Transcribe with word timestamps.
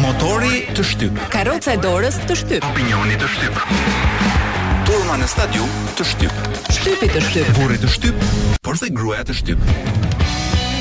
Motori 0.00 0.60
të 0.76 0.84
shtyp. 0.92 1.18
Karoca 1.32 1.74
e 1.74 1.80
dorës 1.82 2.20
të 2.28 2.36
shtyp. 2.38 2.66
Opinioni 2.70 3.16
të 3.18 3.28
shtyp. 3.34 3.62
Turma 4.86 5.18
në 5.22 5.26
stadium 5.30 5.72
të 5.98 6.06
shtyp. 6.12 6.38
Shtypi 6.78 7.10
të 7.14 7.22
shtyp. 7.28 7.50
Burri 7.58 7.78
të 7.82 7.90
shtyp, 7.90 8.24
por 8.64 8.78
dhe 8.78 8.92
gruaja 8.94 9.26
të 9.30 9.36
shtyp. 9.42 9.74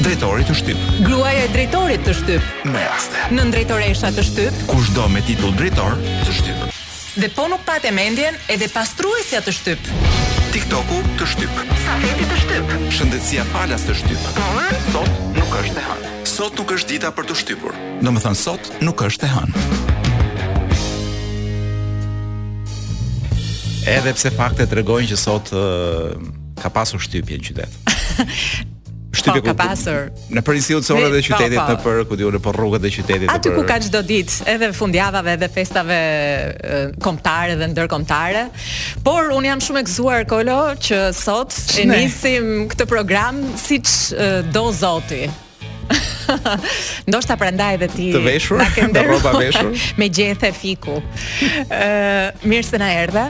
Drejtori 0.06 0.46
të 0.48 0.56
shtyp. 0.62 0.84
Gruaja 1.10 1.46
e 1.48 1.52
drejtorit 1.54 2.06
të 2.08 2.14
shtyp. 2.22 2.46
Me 2.74 2.86
aste 2.94 3.26
Në 3.36 3.50
drejtoresha 3.58 4.14
të 4.16 4.26
shtyp. 4.30 4.64
do 4.96 5.08
me 5.10 5.22
titull 5.28 5.54
drejtor 5.58 5.98
të 6.26 6.38
shtyp. 6.42 6.60
Dhe 7.20 7.30
po 7.36 7.48
nuk 7.50 7.62
e 7.84 7.92
mendjen, 7.92 8.38
edhe 8.48 8.70
pastruesja 8.70 9.42
të 9.42 9.52
shtyp. 9.52 9.80
Shtyp. 9.82 10.18
TikToku 10.50 10.96
të 11.20 11.26
shtyp. 11.30 11.58
Safeti 11.86 12.26
të 12.32 12.38
shtyp. 12.42 12.72
Shëndetësia 12.98 13.44
falas 13.52 13.84
të 13.86 13.94
shtyp. 14.00 14.24
Por 14.34 14.72
sot 14.82 15.20
nuk 15.38 15.52
është 15.60 15.78
e 15.78 15.84
hënë. 15.86 16.14
Sot 16.32 16.58
nuk 16.62 16.74
është 16.74 16.90
dita 16.96 17.12
për 17.14 17.28
të 17.30 17.38
shtypur. 17.44 17.76
Domethën 18.06 18.38
sot 18.40 18.72
nuk 18.82 19.04
është 19.06 19.28
e 19.28 19.30
hënë. 19.36 19.62
Edhe 23.94 24.16
pse 24.18 24.34
fakte 24.40 24.66
tregojnë 24.74 25.12
që 25.14 25.20
sot 25.28 25.54
uh, 25.54 26.18
ka 26.62 26.74
pasur 26.80 27.06
shtypje 27.06 27.38
në 27.44 27.50
qytet. 27.52 27.80
shtypje 29.20 29.42
ku 29.44 29.50
ka 29.52 29.56
pasur 29.58 30.08
në 30.34 30.44
periciut 30.46 30.86
se 30.88 30.96
orët 30.96 31.16
e 31.20 31.24
qytetit 31.26 31.60
në 31.60 31.76
për 31.84 32.02
ku 32.10 32.18
diunë 32.20 32.42
po 32.44 32.54
rrugët 32.56 32.86
e 32.88 32.92
qytetit 32.94 33.32
aty 33.34 33.54
ku 33.56 33.64
ka 33.68 33.78
çdo 33.84 34.02
ditë 34.08 34.48
edhe 34.56 34.72
fundjavave 34.76 35.36
edhe 35.38 35.50
festave 35.54 36.00
kombëtare 37.04 37.58
dhe 37.62 37.70
ndërkombëtare 37.76 38.46
por 39.06 39.32
un 39.36 39.48
jam 39.50 39.64
shumë 39.66 39.84
e 39.84 39.88
gëzuar 39.90 40.26
kolo 40.32 40.58
që 40.88 41.02
sot 41.18 41.58
e 41.82 41.86
nisim 41.90 42.70
këtë 42.72 42.90
program 42.90 43.44
siç 43.60 43.94
do 44.56 44.66
Zoti 44.80 45.26
Ndoshta 47.10 47.34
prandaj 47.42 47.80
edhe 47.80 47.88
ti. 47.90 48.04
Të 48.14 48.20
veshur, 48.22 48.60
me 48.94 49.02
rroba 49.08 49.32
veshur. 49.40 49.72
Me 50.00 50.06
gjethe 50.14 50.52
fiku. 50.54 51.00
Ë, 51.66 51.66
uh, 51.66 52.46
mirë 52.46 52.68
se 52.70 52.78
na 52.80 52.92
erdha 52.94 53.24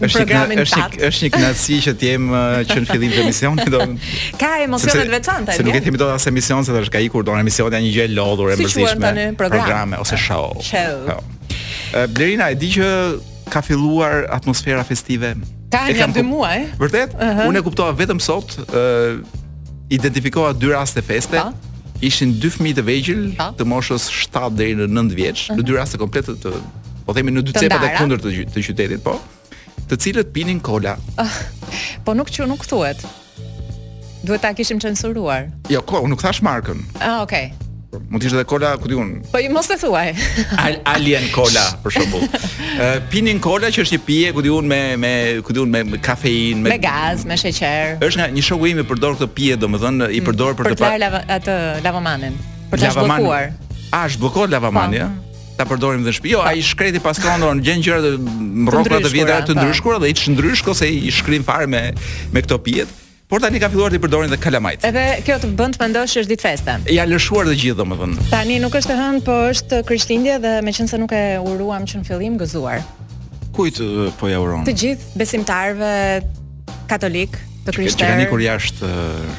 në 0.00 0.10
programin 0.14 0.60
Është 0.62 1.06
është 1.08 1.24
një 1.26 1.30
kënaqësi 1.34 1.78
që 1.86 1.92
të 2.00 2.08
jem 2.10 2.28
uh, 2.30 2.40
që 2.68 2.78
në 2.84 2.88
fillim 2.90 3.14
të 3.14 3.24
misionit 3.26 3.72
do. 3.72 3.80
Ka 4.40 4.50
emocione 4.64 5.04
të 5.08 5.14
veçanta. 5.14 5.56
Se 5.56 5.66
nuk 5.66 5.76
e 5.76 5.82
themi 5.84 6.00
dot 6.00 6.12
as 6.14 6.26
emision 6.30 6.64
se 6.64 6.74
është 6.78 6.94
ka 6.94 7.02
ikur 7.06 7.26
dorë 7.28 7.42
emisioni 7.44 7.74
janë 7.76 7.86
një 7.88 7.94
gjë 7.98 8.06
e 8.08 8.14
lodhur 8.18 8.52
e 8.54 8.58
mbështetshme. 8.58 9.32
Programe 9.40 10.00
ose 10.00 10.16
ah, 10.16 10.22
show. 10.26 10.52
Show. 10.64 11.06
Po. 11.06 12.04
Blerina 12.14 12.48
e 12.50 12.56
di 12.58 12.70
që 12.76 12.90
ka 13.52 13.62
filluar 13.66 14.24
atmosfera 14.34 14.84
festive. 14.88 15.34
Ka 15.72 15.84
një 15.88 16.10
dy 16.16 16.24
muaj. 16.26 16.56
Vërtet? 16.80 17.16
Unë 17.46 17.60
e 17.62 17.66
kuptova 17.66 17.94
vetëm 17.98 18.22
sot, 18.22 18.56
ë 18.70 19.18
identifikova 19.96 20.52
dy 20.56 20.72
raste 20.74 21.02
feste. 21.04 21.44
Ishin 22.00 22.30
dy 22.40 22.48
fëmijë 22.48 22.76
të 22.78 22.82
vegjël 22.86 23.18
të 23.58 23.64
moshës 23.68 24.06
7 24.24 24.46
deri 24.56 24.72
në 24.78 24.86
9 24.88 25.16
vjeç, 25.18 25.42
në 25.52 25.64
dy 25.68 25.74
raste 25.76 25.98
komplete 26.00 26.32
të, 26.40 26.54
po 27.04 27.12
themi 27.12 27.34
në 27.34 27.42
dy 27.50 27.52
cepa 27.58 27.76
të 27.82 27.90
kundërt 27.98 28.24
të 28.54 28.64
qytetit, 28.64 29.04
po 29.04 29.18
të 29.90 29.96
cilët 30.04 30.28
pinin 30.34 30.60
kola. 30.62 30.94
Ah, 31.18 31.30
po 32.06 32.14
nuk 32.14 32.30
që 32.30 32.46
nuk 32.50 32.62
thuet. 32.70 33.00
Duhet 34.22 34.42
ta 34.44 34.52
kishim 34.54 34.78
censuruar. 34.82 35.48
Jo, 35.72 35.82
ko, 35.82 36.04
nuk 36.06 36.22
thash 36.22 36.42
markën. 36.46 36.86
Ah, 37.02 37.22
okay. 37.26 37.50
Okej. 37.50 37.66
Mund 38.10 38.22
të 38.22 38.28
ishte 38.30 38.42
kola 38.46 38.68
ku 38.78 38.86
diun. 38.90 39.08
Po 39.32 39.38
i 39.42 39.48
mos 39.50 39.66
e 39.70 39.74
thuaj. 39.78 40.10
Al, 40.62 40.76
alien 40.86 41.24
Cola 41.34 41.62
për 41.82 41.94
shembull. 41.96 42.36
pinin 43.10 43.40
kola 43.42 43.66
që 43.74 43.82
është 43.82 43.96
një 43.96 44.00
pije 44.06 44.28
ku 44.34 44.44
diun 44.46 44.66
me 44.70 44.78
me 44.96 45.10
ku 45.46 45.54
diun 45.54 45.70
me, 45.74 45.82
me 45.86 45.98
kafeinë, 45.98 46.60
me, 46.62 46.70
me 46.70 46.76
gaz, 46.86 47.24
me 47.26 47.38
sheqer. 47.38 47.96
Është 48.02 48.20
nga 48.22 48.28
një 48.34 48.44
shoku 48.46 48.70
im 48.70 48.82
i 48.84 48.84
përdor 48.86 49.16
këtë 49.18 49.28
pije 49.34 49.56
domethënë 49.62 50.06
i 50.16 50.20
përdor 50.26 50.54
mm, 50.54 50.60
për, 50.60 50.68
për 50.68 50.78
të 50.78 50.84
parë 50.86 51.24
atë 51.40 51.56
lavamanin. 51.86 52.38
Për 52.70 52.82
të 52.86 52.92
zhbukuar. 52.94 53.50
Ah, 53.90 54.06
është 54.06 54.46
lavamanin. 54.54 55.00
Po, 55.10 55.10
ja? 55.10 55.10
ta 55.60 55.68
përdorim 55.68 56.00
dhe 56.04 56.08
në 56.08 56.14
shtëpi. 56.16 56.32
Jo, 56.32 56.40
ai 56.46 56.62
shkreti 56.64 57.00
pastron 57.04 57.42
dorën, 57.44 57.60
gjen 57.64 57.82
gjëra 57.84 58.00
të 58.06 58.40
mbrokura 58.64 59.00
të 59.04 59.10
vjetra 59.12 59.38
të 59.48 59.56
ndryshkura 59.58 59.98
dhe 60.00 60.10
i 60.10 60.16
çndrysh 60.16 60.64
ose 60.72 60.88
i 60.88 61.10
shkrim 61.12 61.44
fare 61.44 61.68
me 61.68 61.82
me 62.32 62.42
këto 62.44 62.58
pijet. 62.64 62.88
Por 63.30 63.38
tani 63.42 63.60
ka 63.62 63.68
filluar 63.70 63.92
të 63.94 64.00
përdorin 64.02 64.32
dhe 64.32 64.38
kalamajt. 64.42 64.82
Edhe 64.88 65.04
kjo 65.26 65.36
të 65.42 65.52
bën 65.58 65.76
të 65.76 65.82
mendosh 65.84 66.16
është 66.18 66.32
ditë 66.32 66.46
feste. 66.48 66.78
Ja 66.96 67.04
lëshuar 67.06 67.46
të 67.46 67.52
gjithë 67.60 67.78
domethënë. 67.78 68.24
Tani 68.32 68.56
nuk 68.64 68.74
është 68.74 68.96
e 68.96 68.96
hën, 68.98 69.20
po 69.26 69.36
është 69.52 69.82
Krishtlindje 69.86 70.38
dhe 70.42 70.54
meqense 70.66 70.98
nuk 70.98 71.12
e 71.14 71.20
uruam 71.46 71.84
që 71.86 72.00
në 72.00 72.08
fillim 72.08 72.40
gëzuar. 72.40 72.82
Kujt 73.54 73.78
po 74.18 74.32
ja 74.32 74.40
uron? 74.42 74.66
Të 74.66 74.74
gjithë 74.82 75.20
besimtarëve 75.22 75.92
katolik 76.90 77.38
të 77.68 77.76
krishterë. 77.76 77.94
Që 78.02 78.10
kanë 78.16 78.26
ikur 78.26 78.42
jashtë 78.42 78.90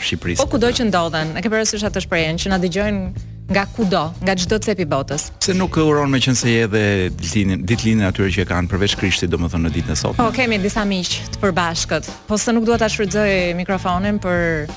Shqipërisë. 0.06 0.46
Po 0.46 0.48
kudo 0.56 0.72
që 0.72 0.88
ndodhen, 0.88 1.36
e 1.36 1.44
ke 1.44 1.52
parasysh 1.52 1.84
atë 1.92 2.06
shprehjen 2.06 2.40
që 2.46 2.56
na 2.56 2.62
dëgjojnë 2.64 3.28
nga 3.50 3.66
kudo, 3.66 4.13
nga 4.22 4.35
çdo 4.35 4.59
cep 4.59 4.79
i 4.79 4.85
botës. 4.85 5.31
Se 5.41 5.53
nuk 5.57 5.78
e 5.78 5.81
uron 5.81 6.09
meqen 6.12 6.35
se 6.38 6.50
je 6.52 6.62
edhe 6.68 6.84
ditlinën, 7.18 7.63
ditlinën 7.68 8.06
aty 8.12 8.28
që 8.38 8.46
kanë 8.47 8.69
përveç 8.72 8.96
Krishtit, 9.00 9.31
domethënë 9.31 9.68
në 9.69 9.74
ditën 9.79 9.96
e 9.96 9.97
sotme. 9.97 10.22
Po 10.22 10.29
kemi 10.35 10.59
disa 10.63 10.85
miq 10.88 11.12
të 11.34 11.41
përbashkët. 11.41 12.09
Po 12.29 12.38
se 12.38 12.53
nuk 12.56 12.66
dua 12.68 12.78
ta 12.78 12.90
shfrytëzoj 12.91 13.56
mikrofonin 13.57 14.22
për 14.22 14.69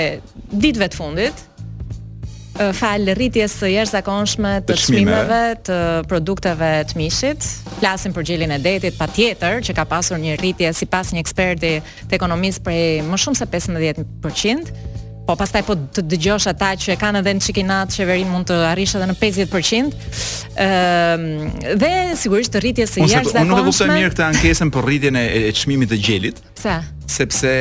ditëve 0.53 0.89
të 0.93 0.99
fundit 0.99 1.41
uh, 1.41 2.71
fal 2.77 3.09
rritjes 3.17 3.55
së 3.63 3.73
jashtëzakonshme 3.75 4.53
të 4.69 4.77
çmimeve 4.85 5.41
të, 5.55 5.65
të 5.71 6.09
produkteve 6.11 6.71
të 6.91 7.01
mishit. 7.01 7.47
Flasim 7.81 8.15
për 8.17 8.29
gjelin 8.33 8.53
e 8.57 8.61
detit, 8.65 8.99
patjetër 9.01 9.63
që 9.67 9.79
ka 9.79 9.87
pasur 9.89 10.21
një 10.21 10.37
rritje 10.43 10.75
sipas 10.83 11.15
një 11.17 11.25
eksperti 11.25 11.75
të 12.11 12.21
ekonomisë 12.21 12.65
prej 12.69 12.85
më 13.09 13.23
shumë 13.25 13.41
se 13.43 13.49
15%. 13.57 14.87
Po 15.31 15.35
pastaj 15.39 15.61
po 15.63 15.77
të 15.95 16.03
dëgjosh 16.11 16.49
ata 16.51 16.73
që 16.81 16.97
kanë 16.99 17.21
edhe 17.23 17.37
në 17.39 17.43
çikinat 17.47 17.93
çeverin 17.95 18.27
mund 18.33 18.49
të 18.51 18.57
arrish 18.73 18.97
edhe 18.99 19.07
në 19.07 19.15
50%. 19.21 19.99
Ëm 20.01 21.77
ehm, 21.79 21.79
dhe 21.79 21.91
sigurisht 22.19 22.57
rritjes 22.59 22.97
së 22.97 23.05
jashtëzakonshme. 23.05 23.45
Unë 23.47 23.59
nuk 23.61 23.63
e 23.63 23.69
kuptoj 23.69 23.93
mirë 23.95 24.11
këtë 24.17 24.25
ankesën 24.27 24.73
për 24.75 24.89
rritjen 24.89 25.21
e 25.21 25.53
çmimit 25.61 25.93
të 25.93 26.01
gjelit. 26.09 26.43
Pse? 26.59 26.81
sepse 27.11 27.53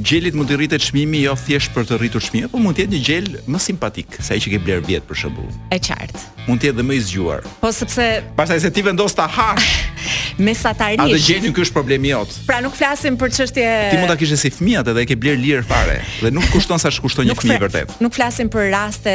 gjelit 0.00 0.34
mund 0.36 0.48
të 0.50 0.56
rritet 0.58 0.84
çmimi 0.84 1.24
jo 1.24 1.34
thjesht 1.38 1.72
për 1.74 1.86
të 1.88 1.98
rritur 2.02 2.22
çmimin, 2.24 2.48
por 2.52 2.62
mund 2.62 2.76
të 2.76 2.84
jetë 2.84 2.94
një 2.94 3.00
gjel 3.08 3.26
më 3.52 3.60
simpatik 3.62 4.16
se 4.22 4.36
ai 4.36 4.40
që 4.42 4.52
ke 4.54 4.60
bler 4.64 4.80
vjet 4.86 5.04
për 5.08 5.18
shembull. 5.24 5.48
Është 5.74 5.90
qartë. 5.90 6.22
Mund 6.48 6.62
të 6.62 6.70
jetë 6.70 6.80
dhe 6.80 6.86
më 6.88 6.96
i 6.96 7.02
zgjuar. 7.08 7.44
Po 7.62 7.72
sepse 7.74 8.06
pastaj 8.38 8.62
se 8.64 8.70
ti 8.74 8.84
vendos 8.86 9.16
ta 9.16 9.26
hash 9.26 9.72
me 10.46 10.54
A 10.54 10.88
Atë 11.06 11.18
gjelin 11.26 11.52
ky 11.54 11.64
është 11.64 11.74
problemi 11.76 12.12
jot. 12.12 12.30
Pra 12.46 12.60
nuk 12.64 12.74
flasim 12.76 13.16
për 13.20 13.34
çështje 13.36 13.68
Ti 13.92 13.98
mund 14.00 14.10
ta 14.12 14.16
kishe 14.20 14.38
si 14.40 14.50
fëmijë 14.54 14.82
atë 14.82 14.94
dhe 14.96 15.04
e 15.04 15.08
ke 15.10 15.16
bler 15.18 15.38
lirë 15.40 15.64
fare 15.68 15.98
dhe 16.22 16.30
nuk 16.34 16.46
kushton 16.54 16.78
sa 16.78 16.92
shkushton 16.94 17.28
një 17.28 17.36
fëmijë 17.40 17.62
vërtet. 17.66 17.94
Nuk 18.04 18.14
flasim 18.16 18.48
për 18.52 18.70
raste 18.74 19.14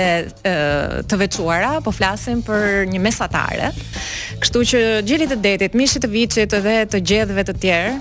të 1.10 1.20
veçuara, 1.24 1.78
po 1.86 1.92
flasim 1.96 2.42
për 2.46 2.88
një 2.94 3.02
mesatare. 3.08 3.72
Kështu 4.44 4.64
që 4.74 4.84
gjelit 5.10 5.34
të 5.36 5.42
detit, 5.46 5.76
mishit 5.78 6.04
të 6.06 6.12
viçit 6.18 6.58
edhe 6.60 6.80
të 6.96 7.02
gjedhëve 7.06 7.46
të 7.52 7.58
tjerë 7.66 7.94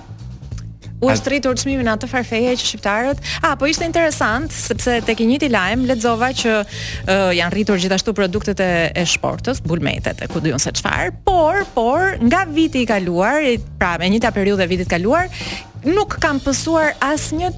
U 1.00 1.06
është 1.06 1.14
At... 1.14 1.30
rritur 1.30 1.56
çmimin 1.60 1.88
atë 1.94 2.08
farfeje 2.10 2.56
që 2.58 2.64
shqiptarët. 2.72 3.20
Ah, 3.46 3.52
po 3.60 3.68
ishte 3.70 3.86
interesant 3.86 4.50
sepse 4.54 4.98
tek 5.06 5.20
i 5.22 5.26
njëti 5.30 5.50
lajm 5.52 5.84
lexova 5.90 6.32
që 6.40 6.54
uh, 6.58 7.30
janë 7.38 7.54
rritur 7.54 7.78
gjithashtu 7.80 8.14
produktet 8.18 8.58
e, 8.64 8.70
e 8.96 9.04
shportës, 9.06 9.60
bulmetet, 9.62 10.24
ku 10.32 10.42
diun 10.42 10.58
se 10.62 10.72
çfarë, 10.74 11.12
por 11.26 11.62
por 11.76 12.16
nga 12.26 12.42
viti 12.50 12.82
i 12.82 12.86
kaluar, 12.90 13.38
pra 13.78 13.94
me 14.02 14.10
njëta 14.10 14.32
periudhë 14.34 14.66
e 14.66 14.70
vitit 14.74 14.90
kaluar, 14.90 15.28
nuk 15.86 16.18
kam 16.22 16.40
pësuar 16.42 16.96
asnjë 17.12 17.52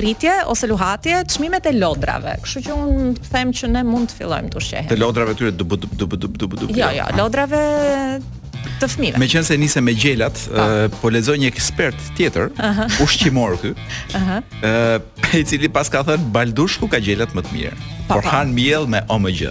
rritje 0.00 0.32
ose 0.50 0.66
luhatje 0.66 1.20
çmimet 1.36 1.68
e 1.70 1.76
lodrave. 1.78 2.34
Kështu 2.42 2.64
që 2.66 2.74
un 2.74 3.14
them 3.30 3.54
që 3.54 3.70
ne 3.76 3.84
mund 3.86 4.10
të 4.10 4.18
fillojmë 4.18 4.50
të 4.50 4.58
ushqehemi. 4.58 4.90
Të 4.90 4.98
lodrave 4.98 5.36
tyre 5.38 5.54
du 5.54 5.62
du 5.76 5.86
du 5.86 6.26
du 6.26 6.46
du. 6.66 6.72
Jo, 6.74 6.88
jo, 6.98 7.06
lodrave 7.20 7.60
ah 7.86 8.38
të 8.80 8.88
fëmijëve. 8.94 9.20
Meqense 9.20 9.56
nisem 9.60 9.84
me 9.86 9.94
gjelat, 9.94 10.36
uh, 10.52 10.86
po 11.00 11.10
lexoj 11.12 11.38
një 11.40 11.48
ekspert 11.52 11.96
tjetër, 12.16 12.50
uh 12.56 12.78
-huh. 12.78 13.04
ushqimor 13.04 13.58
këy. 13.62 13.72
Ëh, 13.72 14.14
uh 14.14 14.28
-huh. 14.28 15.02
uh, 15.34 15.40
i 15.40 15.44
cili 15.44 15.68
pas 15.68 15.88
ka 15.88 16.02
thënë 16.02 16.30
Baldushku 16.32 16.88
ka 16.88 16.98
gjelat 16.98 17.28
më 17.34 17.42
të 17.42 17.52
mira, 17.52 17.72
por 18.08 18.24
han 18.24 18.52
miell 18.54 18.86
me 18.86 19.00
OMG. 19.08 19.42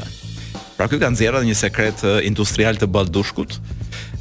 Pra 0.77 0.87
këy 0.87 0.99
kanë 0.99 1.15
zerrë 1.21 1.43
një 1.43 1.53
sekret 1.55 2.03
uh, 2.03 2.19
industrial 2.25 2.75
të 2.77 2.85
Baldushkut. 2.85 3.59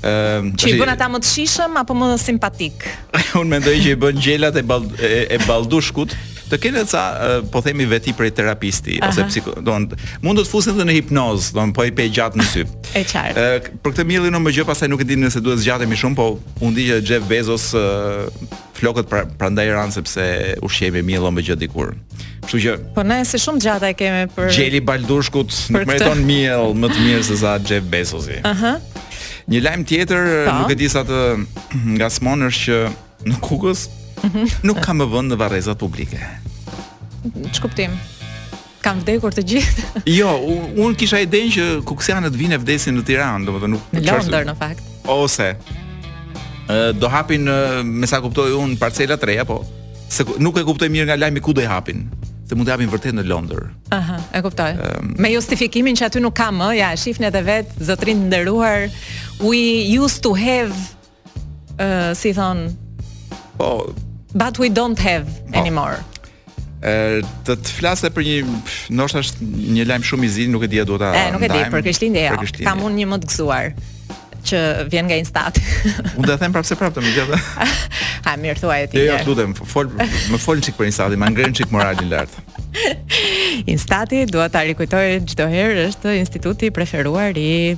Ëm, 0.03 0.55
uh, 0.55 0.69
i 0.69 0.79
bën 0.79 0.89
ata 0.93 1.09
më 1.09 1.19
të 1.21 1.27
shishëm 1.35 1.77
apo 1.77 1.95
më 1.95 2.19
simpatik? 2.19 2.79
Unë 3.41 3.49
mendoj 3.51 3.75
që 3.83 3.91
i 3.91 3.97
bën 3.97 4.17
gjelat 4.21 4.57
e, 4.57 4.63
bald, 4.63 5.01
e, 5.01 5.27
e 5.35 5.39
Baldushkut 5.47 6.11
të 6.49 6.59
kenë 6.65 6.83
ca 6.89 7.03
uh, 7.03 7.39
po 7.53 7.61
themi 7.65 7.87
veti 7.89 8.15
prej 8.17 8.33
terapisti 8.39 8.99
Aha. 9.03 9.13
ose 9.13 9.27
psiko, 9.29 9.55
do 9.63 9.75
të 9.91 9.99
mund 10.25 10.41
të 10.41 10.47
fusin 10.49 10.75
edhe 10.77 10.87
në 10.89 10.95
hipnoz, 10.99 11.51
do 11.53 11.59
të 11.59 11.59
thon 11.59 11.75
po 11.77 11.87
i 11.89 11.93
pe 11.95 12.07
gjatë 12.09 12.41
në 12.41 12.47
sy. 12.49 12.65
Është 13.03 13.11
qartë. 13.13 13.43
Uh, 13.43 13.69
për 13.85 13.95
këtë 13.97 14.07
mjellin 14.09 14.41
më 14.41 14.55
gjë 14.59 14.67
pastaj 14.69 14.89
nuk 14.91 15.03
e 15.05 15.09
dinë 15.09 15.27
nëse 15.27 15.43
duhet 15.45 15.63
zgjatemi 15.63 15.99
shumë, 15.99 16.19
po 16.19 16.29
u 16.65 16.71
ndiqë 16.73 17.01
Jeff 17.09 17.27
Bezos 17.29 17.69
uh, 17.77 18.27
flokët 18.79 19.11
pra, 19.11 19.25
prandaj 19.41 19.69
ran 19.75 19.95
sepse 19.95 20.27
ushqejmë 20.65 21.05
me 21.11 21.21
më 21.39 21.47
gjë 21.49 21.59
dikur. 21.67 21.93
Kështu 22.49 22.61
që 22.65 22.77
Po 22.97 23.05
na 23.05 23.21
është 23.25 23.41
shumë 23.45 23.61
gjata 23.65 23.91
e 23.93 23.97
kemi 23.99 24.25
për 24.33 24.53
Gjeli 24.55 24.81
Baldushkut, 24.85 25.53
nuk 25.75 25.85
më 25.91 25.99
thon 26.05 26.23
më 26.25 26.89
të 26.95 27.05
mirë 27.05 27.27
se 27.29 27.37
sa 27.43 27.59
Jeff 27.61 27.85
Bezosi. 27.93 28.41
Aha. 28.49 28.79
Një 29.49 29.63
lajm 29.65 29.85
tjetër, 29.89 30.47
pa. 30.47 30.55
Po. 30.55 30.57
nuk 30.63 30.75
e 30.75 30.79
di 30.79 30.89
sa 30.93 31.05
të 31.09 31.23
ngasmon 31.99 32.49
është 32.49 32.65
që 32.69 32.81
në 33.29 33.41
Kukës 33.45 33.87
nuk 34.67 34.79
kam 34.85 35.01
më 35.01 35.07
vënë 35.13 35.33
në 35.33 35.39
varrezat 35.41 35.79
publike. 35.81 36.21
Ç'kuptim? 37.53 37.95
Kam 38.85 39.01
vdekur 39.03 39.35
të 39.35 39.43
gjithë. 39.53 39.89
jo, 40.21 40.31
unë 40.79 40.99
kisha 40.99 41.21
idenë 41.25 41.53
që 41.57 41.67
kuksianët 41.89 42.37
vinë 42.39 42.57
e 42.57 42.63
vdesin 42.63 42.97
në 42.99 43.05
Tiranë, 43.09 43.49
domethënë 43.49 43.75
nuk 43.77 43.89
në 43.95 44.05
Londër 44.07 44.47
qarës... 44.47 44.53
në 44.53 44.57
fakt. 44.59 44.89
Ose 45.19 45.53
do 47.01 47.09
hapin 47.09 47.47
me 47.89 48.05
sa 48.05 48.19
kuptoj 48.21 48.51
unë 48.53 48.75
parcela 48.77 49.17
të 49.17 49.31
reja, 49.31 49.45
po 49.49 49.61
se 50.13 50.25
nuk 50.37 50.59
e 50.61 50.65
kuptoj 50.69 50.89
mirë 50.93 51.07
nga 51.09 51.15
lajmi 51.17 51.41
ku 51.41 51.55
do 51.57 51.63
i 51.65 51.69
hapin 51.69 52.03
se 52.49 52.53
mund 52.57 52.65
të 52.69 52.73
japin 52.75 52.89
vërtet 52.93 53.13
në 53.17 53.25
Londër. 53.29 53.65
Aha, 53.93 54.15
e 54.37 54.41
kuptoj. 54.45 54.69
Um, 55.01 55.11
me 55.21 55.29
justifikimin 55.33 55.97
që 55.99 56.07
aty 56.09 56.23
nuk 56.25 56.33
kam 56.39 56.61
më, 56.63 56.69
ja, 56.79 56.89
shifni 56.97 57.29
edhe 57.29 57.43
vetë, 57.45 57.77
zotrin 57.91 58.23
të 58.23 58.31
nderuar, 58.31 58.87
we 59.45 59.61
used 60.01 60.23
to 60.25 60.33
have 60.37 60.73
uh, 61.77 62.17
si 62.17 62.33
thonë 62.37 62.73
po 63.61 63.71
but 64.39 64.57
we 64.59 64.69
don't 64.73 64.99
have 65.03 65.27
po. 65.51 65.59
anymore. 65.59 65.99
Ë 66.79 67.25
të 67.49 67.57
të 67.59 67.73
flasë 67.75 68.09
për 68.15 68.25
një 68.29 68.35
ndoshta 68.95 69.21
është 69.25 69.47
një 69.75 69.87
lajm 69.91 70.05
shumë 70.07 70.29
i 70.29 70.35
zi, 70.37 70.45
nuk 70.53 70.63
e 70.63 70.71
di 70.71 70.79
a 70.79 70.85
duhet 70.87 71.03
ta. 71.11 71.29
Nuk 71.35 71.43
e 71.43 71.49
di 71.51 71.63
për 71.75 71.83
Krishtlindje. 71.85 72.27
ja, 72.31 72.39
Kam 72.69 72.85
unë 72.87 73.01
një 73.03 73.09
më 73.13 73.19
të 73.25 73.31
gëzuar 73.33 73.73
që 74.49 74.61
vjen 74.93 75.09
nga 75.11 75.17
Instat. 75.19 75.59
Unë 76.21 76.23
do 76.23 76.31
të 76.31 76.39
them 76.45 76.55
prapse 76.55 76.79
prapë 76.79 77.01
të 77.01 77.03
më 77.03 77.17
gjatë. 77.17 77.41
ha 78.29 78.37
mirë 78.39 78.63
thuaj 78.63 78.79
ti. 78.95 79.03
Jo, 79.09 79.19
lutem, 79.27 79.57
jo, 79.59 79.67
fol 79.75 79.91
më 79.99 80.39
fol 80.47 80.63
çik 80.63 80.79
për 80.79 80.87
Instat, 80.93 81.19
më 81.19 81.33
ngren 81.35 81.59
çik 81.59 81.75
moralin 81.75 82.15
lart. 82.15 82.39
Instati 83.73 84.23
dua 84.31 84.47
ta 84.49 84.63
rikujtoj 84.63 85.19
çdo 85.33 85.51
herë 85.51 85.89
është 85.91 86.15
instituti 86.23 86.71
preferuar 86.71 87.35
i 87.37 87.75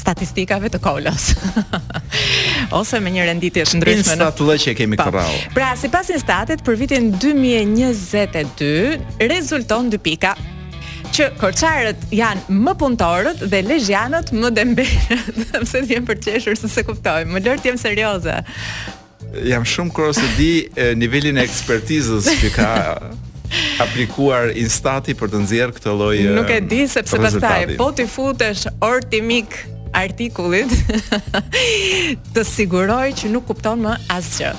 statistikave 0.00 0.68
të 0.74 0.78
kolos 0.82 1.30
ose 2.74 2.98
me 3.00 3.10
një 3.14 3.24
renditje 3.30 3.64
të 3.68 3.76
ndryshme 3.80 4.14
në 4.20 4.26
që 4.62 4.74
kemi 4.78 4.96
po. 4.98 5.02
këtu 5.08 5.16
rradh. 5.16 5.40
Pra, 5.56 5.68
sipas 5.78 6.08
instatit 6.14 6.58
për 6.66 6.74
vitin 6.84 7.02
2022 7.16 8.98
rezulton 9.30 9.84
dy 9.92 9.98
pika 10.02 10.32
që 11.10 11.24
korçarët 11.40 11.98
janë 12.14 12.40
më 12.64 12.72
punëtorët 12.80 13.38
dhe 13.50 13.58
lezhjanët 13.66 14.28
më 14.36 14.48
dembelët. 14.58 15.20
Do 15.36 15.44
të 15.64 15.78
them 15.90 16.04
për 16.06 16.16
çeshur 16.26 16.54
se 16.60 16.68
se 16.70 16.82
kuptoj. 16.86 17.22
Më 17.26 17.38
lër 17.46 17.58
jam 17.66 17.78
serioze. 17.80 18.36
Jam 19.46 19.64
shumë 19.70 19.92
kuros 19.94 20.18
të 20.20 20.28
di 20.36 20.54
nivelin 21.00 21.36
e 21.40 21.42
ekspertizës 21.46 22.24
që 22.44 22.50
ka 22.54 22.70
aplikuar 23.84 24.44
instati 24.58 25.12
për 25.18 25.28
të 25.32 25.38
nxjerr 25.44 25.70
këtë 25.74 25.90
lloj 25.98 26.16
Nuk 26.38 26.50
e 26.54 26.58
di 26.70 26.82
sepse 26.90 27.16
pastaj 27.22 27.60
po 27.78 27.88
ti 27.94 28.04
futesh 28.06 28.62
ortimik 28.86 29.50
artikullit 29.94 30.70
të 32.34 32.44
siguroj 32.46 33.08
që 33.20 33.30
nuk 33.34 33.46
kupton 33.50 33.82
më 33.84 33.96
asgjë. 34.14 34.52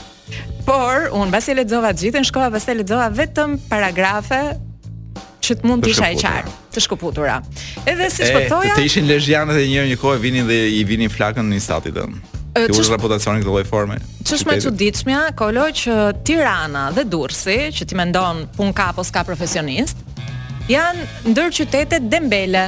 Por 0.67 1.09
un 1.17 1.31
pas 1.33 1.47
lexova 1.51 1.91
të 1.91 2.05
gjithën, 2.05 2.25
shkova 2.29 2.51
pas 2.53 2.67
lexova 2.71 3.07
vetëm 3.17 3.57
paragrafe 3.69 4.41
që 5.41 5.57
të 5.59 5.67
mund 5.67 5.83
të 5.83 5.91
isha 5.95 6.11
e 6.13 6.19
qartë, 6.21 6.51
të 6.75 6.83
shkëputura. 6.85 7.39
Edhe 7.89 8.11
siç 8.13 8.29
po 8.35 8.43
thoja, 8.51 8.75
të 8.77 8.85
ishin 8.87 9.07
lezhjanët 9.09 9.57
e 9.57 9.65
njëjë 9.65 9.87
një 9.91 9.97
kohë 10.01 10.21
vinin 10.21 10.45
dhe 10.47 10.59
i 10.79 10.83
vinin 10.87 11.09
flakën 11.11 11.43
në 11.49 11.57
instatit 11.57 11.97
tën. 11.97 12.13
Ju 12.67 12.75
është 12.75 12.91
raportacioni 12.91 13.41
këtë 13.41 13.47
lloj 13.55 13.63
forme. 13.65 13.95
Ç'është 14.27 14.49
më 14.49 14.55
çuditshmja, 14.65 15.19
kolo 15.39 15.69
që 15.81 15.97
Tirana 16.27 16.89
dhe 16.95 17.05
Durrësi, 17.07 17.57
që 17.71 17.87
ti 17.89 17.95
mendon 17.97 18.43
pun 18.57 18.73
ka 18.75 18.89
apo 18.91 19.05
s'ka 19.07 19.23
profesionist, 19.25 20.03
janë 20.69 21.07
ndër 21.31 21.49
qytetet 21.57 22.09
dembele 22.11 22.67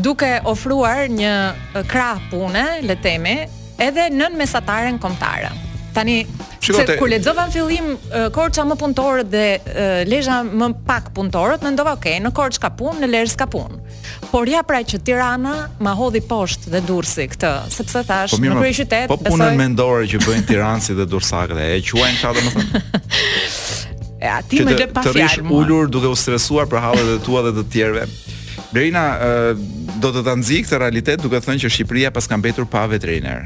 duke 0.00 0.40
ofruar 0.44 1.06
një 1.12 1.32
krah 1.90 2.20
pune, 2.30 2.64
le 2.84 2.96
themi, 3.04 3.42
edhe 3.82 4.08
nën 4.12 4.36
mesataren 4.38 4.98
kombëtare. 5.02 5.50
Tani 5.92 6.22
Shikote, 6.62 6.94
kur 6.96 7.10
lexova 7.10 7.44
në 7.48 7.52
fillim 7.52 7.88
uh, 7.92 8.28
Korça 8.32 8.62
më 8.64 8.76
punëtorët 8.80 9.28
dhe 9.28 9.42
uh, 9.60 9.98
Lezhë 10.08 10.36
më 10.54 10.68
pak 10.88 11.10
punëtorët, 11.16 11.64
mendova 11.66 11.96
ok, 11.98 12.06
në 12.24 12.30
Korçë 12.32 12.62
ka 12.62 12.70
punë, 12.78 13.02
në 13.02 13.08
Lezhë 13.12 13.36
ka 13.42 13.48
punë. 13.52 13.80
Por 14.30 14.48
ja 14.48 14.62
pra 14.64 14.78
që 14.86 15.00
Tirana 15.04 15.56
ma 15.82 15.92
hodhi 15.98 16.22
poshtë 16.24 16.72
dhe 16.72 16.80
Durrësi 16.88 17.26
këtë, 17.34 17.50
sepse 17.74 18.04
thash, 18.08 18.38
në 18.40 18.54
krye 18.56 18.72
qytet, 18.78 19.08
po, 19.10 19.18
po 19.18 19.34
punën 19.34 19.42
besoj... 19.44 19.60
mendore 19.60 20.08
që 20.08 20.22
bëjnë 20.24 20.48
Tiranësi 20.48 20.96
dhe 20.96 21.08
Durrësakët, 21.12 21.60
e 21.60 21.84
quajnë 21.90 22.20
ka 22.22 22.32
domethënë. 22.38 22.84
e 24.22 24.32
aty 24.38 24.62
më 24.64 24.78
le 24.78 24.88
pa 24.96 25.04
fjalë. 25.04 25.04
Të 25.04 25.16
rish 25.18 25.54
ulur 25.60 25.92
duke 25.92 26.08
u 26.08 26.16
stresuar 26.16 26.70
për 26.72 26.86
hallet 26.86 27.14
e 27.18 27.20
tua 27.26 27.44
dhe 27.44 27.52
të 27.58 27.66
tjerëve. 27.74 28.06
Berina, 28.72 29.02
do 30.02 30.10
të 30.14 30.22
ta 30.26 30.34
nxjik 30.38 30.66
këtë 30.66 30.78
realitet 30.82 31.22
duke 31.22 31.38
thënë 31.44 31.62
që 31.66 31.70
Shqipëria 31.76 32.10
paska 32.16 32.38
mbetur 32.40 32.66
pa 32.72 32.82
vetrinë. 32.90 33.36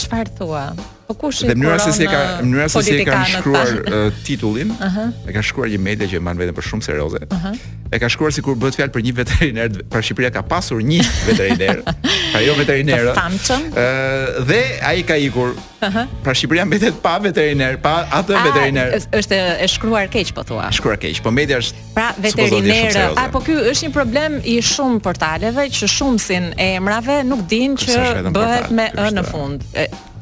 Çfarë 0.00 0.34
thua? 0.40 0.64
Po 1.10 1.16
kush 1.18 1.40
Dhe 1.42 1.50
uh, 1.52 1.58
mënyra 1.58 1.78
se 1.82 1.90
si 1.96 2.04
e 2.04 2.06
ka 2.14 2.18
mënyra 2.44 2.66
se 2.70 2.82
si 2.86 2.92
e 2.94 3.02
kanë 3.06 3.30
shkruar 3.32 3.70
uh, 3.82 4.12
titullin, 4.22 4.70
uh 4.78 4.86
-huh. 4.86 5.12
e 5.26 5.32
kanë 5.34 5.42
shkruar 5.48 5.66
një 5.72 5.78
media 5.82 6.06
që 6.06 6.20
e 6.20 6.20
mban 6.22 6.38
veten 6.38 6.54
për 6.54 6.62
shumë 6.66 6.84
serioze. 6.86 7.18
Uh 7.26 7.38
-huh. 7.42 7.56
E 7.90 7.98
ka 7.98 8.06
shkruar 8.06 8.30
sikur 8.32 8.54
bëhet 8.54 8.76
fjalë 8.78 8.92
për 8.94 9.02
një 9.08 9.14
veterinar, 9.18 9.72
pra 9.90 9.98
Shqipëria 10.00 10.30
ka 10.30 10.42
pasur 10.46 10.78
një 10.78 11.00
veterinar. 11.26 11.82
Ka 11.84 11.94
pra 12.32 12.40
jo 12.46 12.54
veterinar. 12.54 13.00
Ë 13.10 13.10
uh, 13.10 14.46
dhe 14.46 14.60
ai 14.86 15.02
ka 15.04 15.16
ikur. 15.18 15.48
Uh 15.82 15.90
-huh. 15.90 16.06
Pra 16.22 16.32
Shqipëria 16.38 16.62
mbetet 16.70 17.00
pa 17.02 17.18
veterinar, 17.18 17.74
pa 17.82 18.06
atë 18.18 18.38
veterinar. 18.46 18.86
Është 19.10 19.34
e 19.64 19.66
shkruar 19.66 20.06
keq 20.14 20.30
po 20.32 20.42
thua. 20.46 20.70
Shkruar 20.70 20.98
keq, 21.02 21.18
po 21.22 21.30
media 21.30 21.58
është 21.58 21.74
Pra 21.94 22.14
veterinar, 22.22 23.12
a 23.18 23.26
po 23.34 23.38
ky 23.42 23.58
është 23.70 23.86
një 23.86 23.90
problem 23.92 24.38
i 24.44 24.62
shumë 24.62 24.98
portaleve 25.00 25.66
që 25.66 25.86
shumësin 25.88 26.52
e 26.56 26.76
emrave 26.78 27.24
nuk 27.26 27.42
dinë 27.50 27.76
që 27.82 28.30
bëhet 28.30 28.70
me 28.70 28.86
ë 28.94 29.08
në 29.18 29.24
fund 29.26 29.66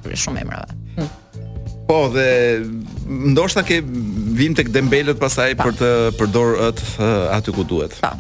për 0.09 0.25
shumë 0.25 0.43
emrave. 0.45 1.07
Po 1.89 1.99
dhe 2.15 2.27
ndoshta 3.33 3.63
ke 3.69 3.81
vim 4.41 4.57
tek 4.59 4.73
Dembelët 4.75 5.21
pastaj 5.21 5.55
për 5.61 5.77
të 5.81 5.93
përdorët 6.21 6.83
aty 7.39 7.55
ku 7.57 7.65
duhet. 7.71 7.97
Po. 8.05 8.15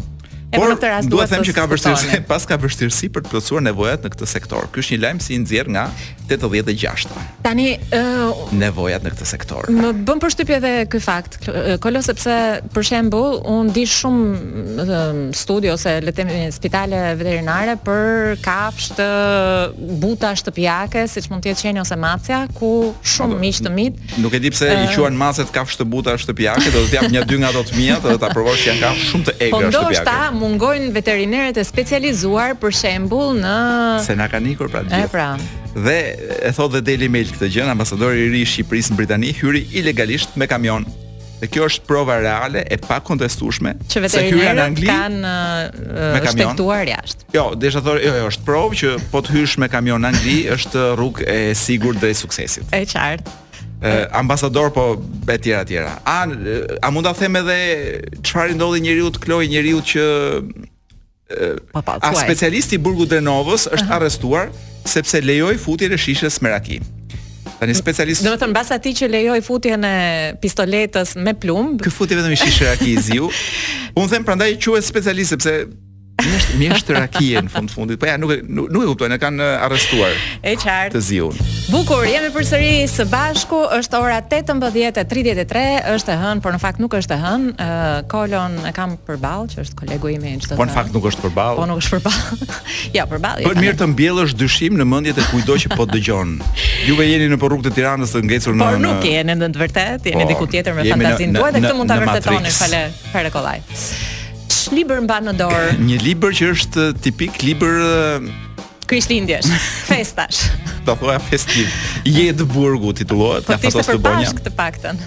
Por, 0.49 0.71
duhet 0.73 1.29
të 1.29 1.37
them 1.37 1.43
që 1.45 1.53
ka 1.56 1.65
vështirësi, 1.69 2.21
pas 2.33 2.47
ka 2.49 2.56
vështirësi 2.62 3.11
për 3.12 3.25
të 3.27 3.33
plotësuar 3.35 3.65
nevojat 3.67 4.05
në 4.06 4.11
këtë 4.15 4.29
sektor. 4.31 4.69
Ky 4.73 4.81
është 4.81 4.95
një 4.95 5.00
lajm 5.03 5.19
si 5.20 5.34
i 5.37 5.41
nxjerr 5.43 5.69
nga 5.75 5.87
86. 6.31 7.05
Tani 7.44 7.67
ë 7.77 8.01
uh, 8.25 8.53
nevojat 8.56 9.05
në 9.06 9.11
këtë 9.15 9.27
sektor. 9.29 9.69
Më 9.72 9.91
bën 10.08 10.20
përshtypje 10.25 10.56
edhe 10.58 10.70
ky 10.93 11.01
fakt, 11.05 11.37
kolo 11.84 12.01
sepse 12.05 12.32
për 12.75 12.84
shembull, 12.89 13.39
un 13.49 13.69
di 13.77 13.84
shumë 13.89 14.70
uh, 14.84 15.11
studio 15.37 15.75
ose 15.77 15.94
le 16.05 16.13
të 16.17 16.22
themi 16.22 16.41
spitale 16.55 17.03
veterinare 17.20 17.77
për 17.84 18.41
kafshë 18.44 18.99
të 19.03 19.08
buta 20.05 20.32
shtëpiake, 20.41 21.05
siç 21.13 21.29
mund 21.32 21.44
të 21.44 21.53
jetë 21.53 21.69
qenë 21.69 21.84
ose 21.84 21.96
macja, 22.01 22.41
ku 22.58 22.72
shumë 23.17 23.39
miq 23.44 23.61
të 23.69 23.75
mit. 23.77 24.01
Nuk 24.25 24.37
e 24.37 24.41
di 24.46 24.53
pse 24.55 24.72
uh, 24.72 24.81
i 24.81 24.89
quajnë 24.96 25.20
macet 25.25 25.53
kafshë 25.56 25.81
të 25.82 25.89
buta 25.94 26.17
shtëpiake, 26.25 26.72
do 26.77 26.87
të 26.89 26.99
jap 27.03 27.08
një 27.15 27.25
dy 27.29 27.41
nga 27.44 27.53
ato 27.55 27.67
të 27.70 27.81
mia, 27.81 28.01
do 28.05 28.17
ta 28.20 28.32
provosh 28.32 28.65
që 28.65 28.72
janë 28.75 28.84
kafshë 28.87 29.08
shumë 29.13 29.29
të 29.31 29.37
egra 29.39 29.65
shtëpiake. 29.65 29.79
Po 29.79 29.89
ndoshta 29.89 30.17
mungojnë 30.39 30.93
veterinerët 30.97 31.59
e 31.61 31.65
specializuar 31.67 32.55
për 32.61 32.75
shembull 32.79 33.35
në 33.43 33.55
Se 34.07 34.17
na 34.19 34.29
kanë 34.33 34.55
ikur 34.55 34.71
pra 34.73 34.85
gjithë. 34.87 35.11
pra. 35.13 35.29
Dhe 35.79 35.99
e 36.49 36.53
thotë 36.57 36.79
dhe 36.79 36.81
Daily 36.91 37.09
Mail 37.13 37.27
këtë 37.35 37.49
gjë, 37.55 37.69
ambasadori 37.75 38.25
i 38.27 38.31
ri 38.33 38.43
i 38.43 38.45
Shqipërisë 38.51 38.93
në 38.93 38.97
Britani 39.01 39.35
hyri 39.37 39.65
ilegalisht 39.79 40.37
me 40.41 40.47
kamion. 40.51 40.85
Dhe 41.41 41.47
kjo 41.47 41.69
është 41.71 41.85
prova 41.87 42.17
reale 42.19 42.65
e 42.69 42.77
pa 42.83 42.97
kontestueshme 43.01 43.77
se 43.87 44.01
veterinerët 44.03 44.57
në 44.59 44.65
Angli 44.67 44.87
kanë 44.89 45.23
uh, 46.19 46.27
shtektuar 46.33 46.87
jashtë. 46.91 47.29
Jo, 47.37 47.45
desha 47.55 47.79
thonë, 47.87 48.03
jo, 48.03 48.15
jo, 48.17 48.27
është 48.33 48.45
provë 48.49 48.75
që 48.81 48.89
po 49.13 49.19
të 49.23 49.31
hysh 49.37 49.59
me 49.63 49.69
kamion 49.71 50.03
në 50.03 50.09
Angli 50.15 50.39
është 50.57 50.89
rrugë 50.99 51.29
e 51.37 51.55
sigurt 51.55 52.01
drejt 52.03 52.25
suksesit. 52.27 52.67
E 52.75 52.83
qartë 52.91 53.47
ambasador 54.11 54.70
po 54.70 55.05
e 55.27 55.37
tjera 55.39 55.65
e 55.69 55.79
A 56.05 56.27
a 56.82 56.91
mund 56.91 57.05
ta 57.06 57.13
them 57.13 57.35
edhe 57.35 58.01
çfarë 58.27 58.55
ndodhi 58.56 58.81
njeriu 58.81 59.11
të 59.15 59.19
kloj 59.23 59.47
njeriu 59.47 59.81
që 59.81 60.05
pa, 61.73 61.81
pa, 61.82 61.99
a 62.01 62.15
specialisti 62.17 62.75
i 62.75 62.79
burgut 62.79 63.08
Drenovës 63.08 63.69
është 63.73 63.91
arrestuar 63.93 64.49
sepse 64.85 65.20
lejoj 65.20 65.56
futjen 65.58 65.93
e 65.93 65.97
shishës 65.99 66.41
Meraki. 66.41 66.81
Tani 67.58 67.75
specialist. 67.77 68.23
Do 68.25 68.32
të 68.35 68.39
thënë 68.43 68.51
mbas 68.55 68.70
atij 68.73 68.94
që 69.03 69.11
lejoi 69.15 69.43
futjen 69.44 69.85
e 69.85 70.35
pistoletës 70.43 71.15
me 71.20 71.35
plumb. 71.35 71.82
Ky 71.82 71.91
futi 71.93 72.17
vetëm 72.19 72.32
i 72.35 72.39
shishë 72.39 72.69
Raki 72.70 72.94
i 72.94 73.03
Unë 73.99 74.11
them 74.11 74.25
prandaj 74.25 74.56
quhet 74.65 74.85
specialist 74.87 75.35
sepse 75.37 75.56
mjesht 76.27 76.51
mjesht 76.58 76.89
rakie 76.91 77.39
në 77.43 77.51
fund 77.53 77.70
fundit. 77.72 77.98
Po 78.01 78.08
ja, 78.08 78.17
nuk 78.20 78.32
nuk, 78.46 78.69
nuk 78.72 78.82
e 78.82 78.89
kuptoj, 78.91 79.10
ne 79.13 79.19
kanë 79.22 79.44
eh, 79.46 79.65
arrestuar. 79.67 80.17
E 80.43 80.55
qartë. 80.58 80.93
Të 80.96 81.03
ziun. 81.08 81.39
Bukur, 81.70 82.05
jemi 82.08 82.31
përsëri 82.34 82.70
së 82.91 83.05
bashku. 83.10 83.60
Është 83.79 84.01
ora 84.03 84.19
18:33, 84.22 85.65
është 85.94 86.15
e 86.15 86.19
hënë, 86.22 86.43
por 86.44 86.56
në 86.56 86.60
fakt 86.65 86.82
nuk 86.82 86.96
është 86.98 87.15
e 87.15 87.20
hënë. 87.25 87.53
Uh, 87.55 87.87
kolon 88.10 88.56
e 88.70 88.75
kam 88.77 88.96
përball, 89.06 89.46
që 89.53 89.63
është 89.67 89.79
kolegu 89.82 90.13
im 90.17 90.27
çdo. 90.43 90.58
Po 90.58 90.67
në 90.69 90.75
fakt 90.75 90.94
nuk 90.96 91.06
është 91.13 91.27
përball. 91.29 91.60
Po 91.60 91.69
nuk 91.70 91.82
është 91.84 91.98
përball. 91.98 92.58
ja, 92.98 93.06
përball. 93.10 93.44
Po 93.46 93.55
mirë 93.58 93.79
të 93.82 93.91
mbjellësh 93.94 94.34
dyshim 94.41 94.79
në 94.81 94.89
mendjet 94.91 95.22
e 95.22 95.27
kujdo 95.31 95.58
që 95.65 95.72
po 95.77 95.87
dëgjon. 95.93 96.39
Juve 96.89 97.06
jeni 97.13 97.31
në 97.31 97.39
porrugë 97.41 97.69
të 97.70 97.77
Tiranës 97.79 98.15
të 98.17 98.25
ngecur 98.27 98.56
në 98.58 98.69
Por 98.72 98.82
nuk 98.87 99.06
jeni 99.13 99.37
në 99.39 99.53
të 99.55 99.63
vërtetë, 99.65 100.13
jeni 100.15 100.25
po, 100.25 100.31
diku 100.32 100.51
tjetër 100.56 100.75
me 100.79 100.87
fantazinë 100.89 101.39
tuaj 101.39 101.53
dhe 101.55 101.63
këtë 101.67 101.75
mund 101.79 101.91
ta 101.91 102.01
vërtetoni, 102.03 102.87
fare 103.13 103.31
kollaj. 103.34 103.58
Libër 104.72 105.00
mba 105.05 105.19
në 105.24 105.32
dorë? 105.38 105.76
Një 105.84 105.98
libër 106.05 106.34
që 106.38 106.48
është 106.55 106.84
eh, 106.90 106.96
tipik 107.05 107.40
libër 107.44 107.78
eh, 107.84 108.28
lindjesh, 109.10 109.48
festash. 109.90 110.43
Po, 110.48 110.60
po, 110.60 110.82
të 110.86 110.94
thua 111.02 111.17
festiv. 111.24 111.74
Jedë 112.08 112.44
burgu 112.48 112.94
titullohet, 112.96 113.48
ka 113.48 113.58
fatos 113.60 113.88
të 113.88 113.98
bënja. 114.05 114.32
Po 114.38 114.44
të 114.46 114.52
paktën. 114.56 115.00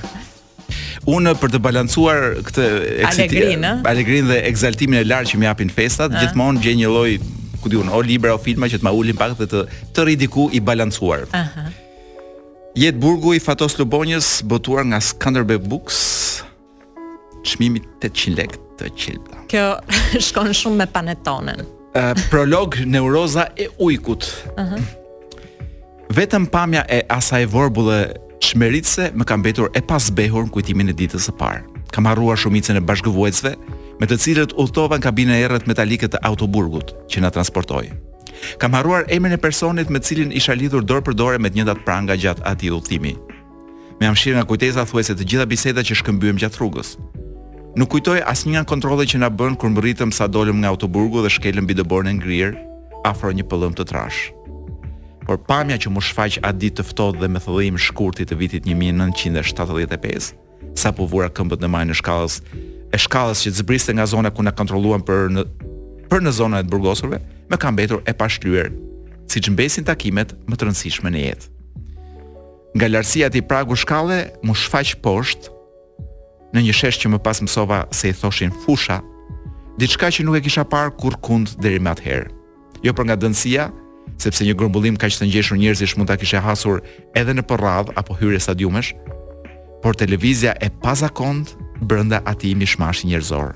Unë 1.09 1.33
eh, 1.33 1.39
për 1.41 1.53
të 1.55 1.61
balancuar 1.67 2.25
këtë 2.47 2.67
alegrinë, 3.09 3.75
alegrinë 3.91 4.29
dhe 4.33 4.39
ekzaltimin 4.51 5.01
e 5.01 5.05
lartë 5.09 5.33
që 5.33 5.41
më 5.41 5.49
japin 5.49 5.73
festat, 5.73 6.17
gjithmonë 6.21 6.63
gjej 6.65 6.77
një 6.83 6.93
lloj 6.95 7.11
ku 7.61 7.69
diun, 7.69 7.89
o 7.93 7.99
libra 8.01 8.33
o 8.33 8.41
filma 8.41 8.65
që 8.71 8.79
të 8.81 8.87
ma 8.87 8.93
ulin 8.97 9.17
pak 9.19 9.35
dhe 9.37 9.45
të 9.51 9.63
të 9.93 10.05
ridiku 10.07 10.47
i 10.57 10.61
balancuar. 10.65 11.27
Jedë 12.77 13.01
Burgu 13.03 13.35
i 13.35 13.41
Fatos 13.43 13.75
Lubonjës, 13.77 14.37
botuar 14.49 14.85
nga 14.87 14.97
Skanderbe 15.03 15.57
Books, 15.59 15.97
çmimi 17.45 17.83
800 18.01 18.37
lekë 18.39 18.61
të 18.81 19.43
Kjo 19.51 19.65
shkon 20.27 20.53
shumë 20.55 20.79
me 20.81 20.87
panetonen. 20.89 21.65
Uh, 21.93 22.11
prolog 22.31 22.77
neuroza 22.87 23.45
e 23.59 23.67
ujkut. 23.83 24.27
Uh 24.57 24.65
-huh. 24.65 24.81
Vetëm 26.13 26.45
pamja 26.47 26.85
e 26.89 27.01
asaj 27.09 27.45
vorbulle 27.45 28.13
çmeritse 28.39 29.11
më 29.15 29.23
ka 29.25 29.37
mbetur 29.37 29.69
e 29.77 29.81
pasbehur 29.81 30.43
në 30.43 30.49
kujtimin 30.49 30.89
e 30.89 30.93
ditës 30.93 31.27
së 31.29 31.37
parë. 31.39 31.61
Kam 31.91 32.05
harruar 32.05 32.37
shumicën 32.37 32.77
e 32.77 32.81
bashkëvuajtësve 32.81 33.53
me 33.99 34.05
të 34.07 34.17
cilët 34.17 34.53
udhtova 34.55 34.97
në 34.97 35.05
kabinën 35.07 35.31
e 35.35 35.43
errët 35.45 35.67
metalike 35.67 36.07
të 36.07 36.17
autoburgut 36.21 36.91
që 37.11 37.21
na 37.21 37.29
transportoi. 37.29 37.91
Kam 38.57 38.73
harruar 38.73 39.03
emrin 39.07 39.33
e 39.33 39.37
personit 39.37 39.89
me 39.89 39.99
cilin 39.99 40.31
isha 40.31 40.53
lidhur 40.53 40.81
dorë 40.83 41.01
për 41.01 41.13
dorë 41.13 41.39
me 41.39 41.49
të 41.49 41.55
njëjtat 41.55 41.83
pranga 41.85 42.15
gjatë 42.15 42.41
atij 42.45 42.71
udhtimi. 42.71 43.15
Me 43.99 44.05
jam 44.07 44.15
nga 44.35 44.43
kujtesa 44.45 44.85
thuajse 44.85 45.13
të 45.15 45.23
gjitha 45.29 45.45
bisedat 45.45 45.85
që 45.85 45.95
shkëmbyem 45.95 46.37
gjatë 46.41 46.57
rrugës. 46.59 46.97
Nuk 47.71 47.87
kujtoj 47.93 48.19
asnjë 48.27 48.51
nga 48.59 48.63
kontrollet 48.67 49.07
që 49.13 49.21
na 49.23 49.29
bën 49.31 49.53
kur 49.55 49.71
rritëm 49.79 50.11
sa 50.11 50.27
dolëm 50.27 50.57
nga 50.59 50.73
autoburgu 50.75 51.21
dhe 51.23 51.29
shkelëm 51.31 51.63
mbi 51.63 51.77
dëborën 51.79 52.09
e 52.11 52.15
ngrirë 52.19 52.59
afro 53.07 53.29
një 53.31 53.45
pëllëm 53.47 53.77
të 53.79 53.85
trash. 53.87 54.19
Por 55.23 55.39
pamja 55.47 55.77
që 55.79 55.87
më 55.87 56.03
shfaq 56.03 56.39
atë 56.43 56.59
ditë 56.63 56.77
të 56.81 56.85
ftohtë 56.89 57.21
dhe 57.23 57.29
me 57.31 57.39
thëllim 57.39 57.77
shkurti 57.79 58.25
të 58.27 58.35
vitit 58.41 58.67
1975, 58.67 60.27
sapo 60.75 61.07
vura 61.07 61.29
këmbët 61.31 61.63
në 61.63 61.69
majën 61.71 61.95
e 61.95 61.97
shkallës, 62.01 62.35
e 62.91 62.99
shkallës 63.05 63.45
që 63.47 63.55
zbriste 63.61 63.95
nga 63.95 64.03
zona 64.11 64.33
ku 64.35 64.43
na 64.43 64.51
kontrolluan 64.51 64.99
për 65.07 65.31
në 65.37 65.47
për 66.11 66.25
në 66.27 66.31
zonën 66.41 66.59
e 66.59 66.67
burgosurve, 66.67 67.21
më 67.47 67.55
ka 67.55 67.71
mbetur 67.71 68.03
e 68.03 68.11
pashlyer, 68.11 68.67
siç 69.31 69.47
mbesin 69.47 69.87
takimet 69.87 70.35
më 70.43 70.59
të 70.59 70.67
rëndësishme 70.67 71.07
në 71.07 71.23
jetë. 71.23 71.49
Nga 72.75 72.91
lartësia 72.91 73.31
e 73.31 73.31
tij 73.39 73.47
pragu 73.47 73.79
më 73.79 74.59
shfaq 74.59 74.99
poshtë 74.99 75.60
në 76.53 76.61
një 76.67 76.73
shesh 76.75 76.97
që 77.03 77.11
më 77.13 77.19
pas 77.23 77.39
mësova 77.43 77.85
se 77.95 78.11
i 78.11 78.15
thoshin 78.15 78.51
fusha, 78.65 78.97
diçka 79.79 80.09
që 80.11 80.25
nuk 80.25 80.37
e 80.37 80.43
kisha 80.47 80.65
parë 80.67 80.95
kur 80.99 81.15
kund 81.23 81.53
dheri 81.63 81.79
më 81.79 81.93
atëherë. 81.95 82.27
Jo 82.83 82.93
për 82.97 83.07
nga 83.07 83.17
dëndësia, 83.23 83.69
sepse 84.21 84.45
një 84.45 84.55
grumbullim 84.59 84.97
ka 84.99 85.09
që 85.09 85.21
të 85.21 85.29
njëshur 85.31 85.59
njërzish 85.61 85.95
mund 85.97 86.09
të 86.11 86.19
kishe 86.23 86.41
hasur 86.43 86.81
edhe 87.17 87.33
në 87.35 87.45
përradh 87.49 87.93
apo 87.99 88.15
hyrje 88.19 88.41
stadiumesh, 88.43 88.91
por 89.83 89.97
televizja 89.97 90.53
e 90.61 90.69
paza 90.83 91.09
kond 91.09 91.55
brënda 91.81 92.21
ati 92.29 92.51
i 92.51 92.55
mishmashi 92.57 93.07
njërzorë. 93.09 93.55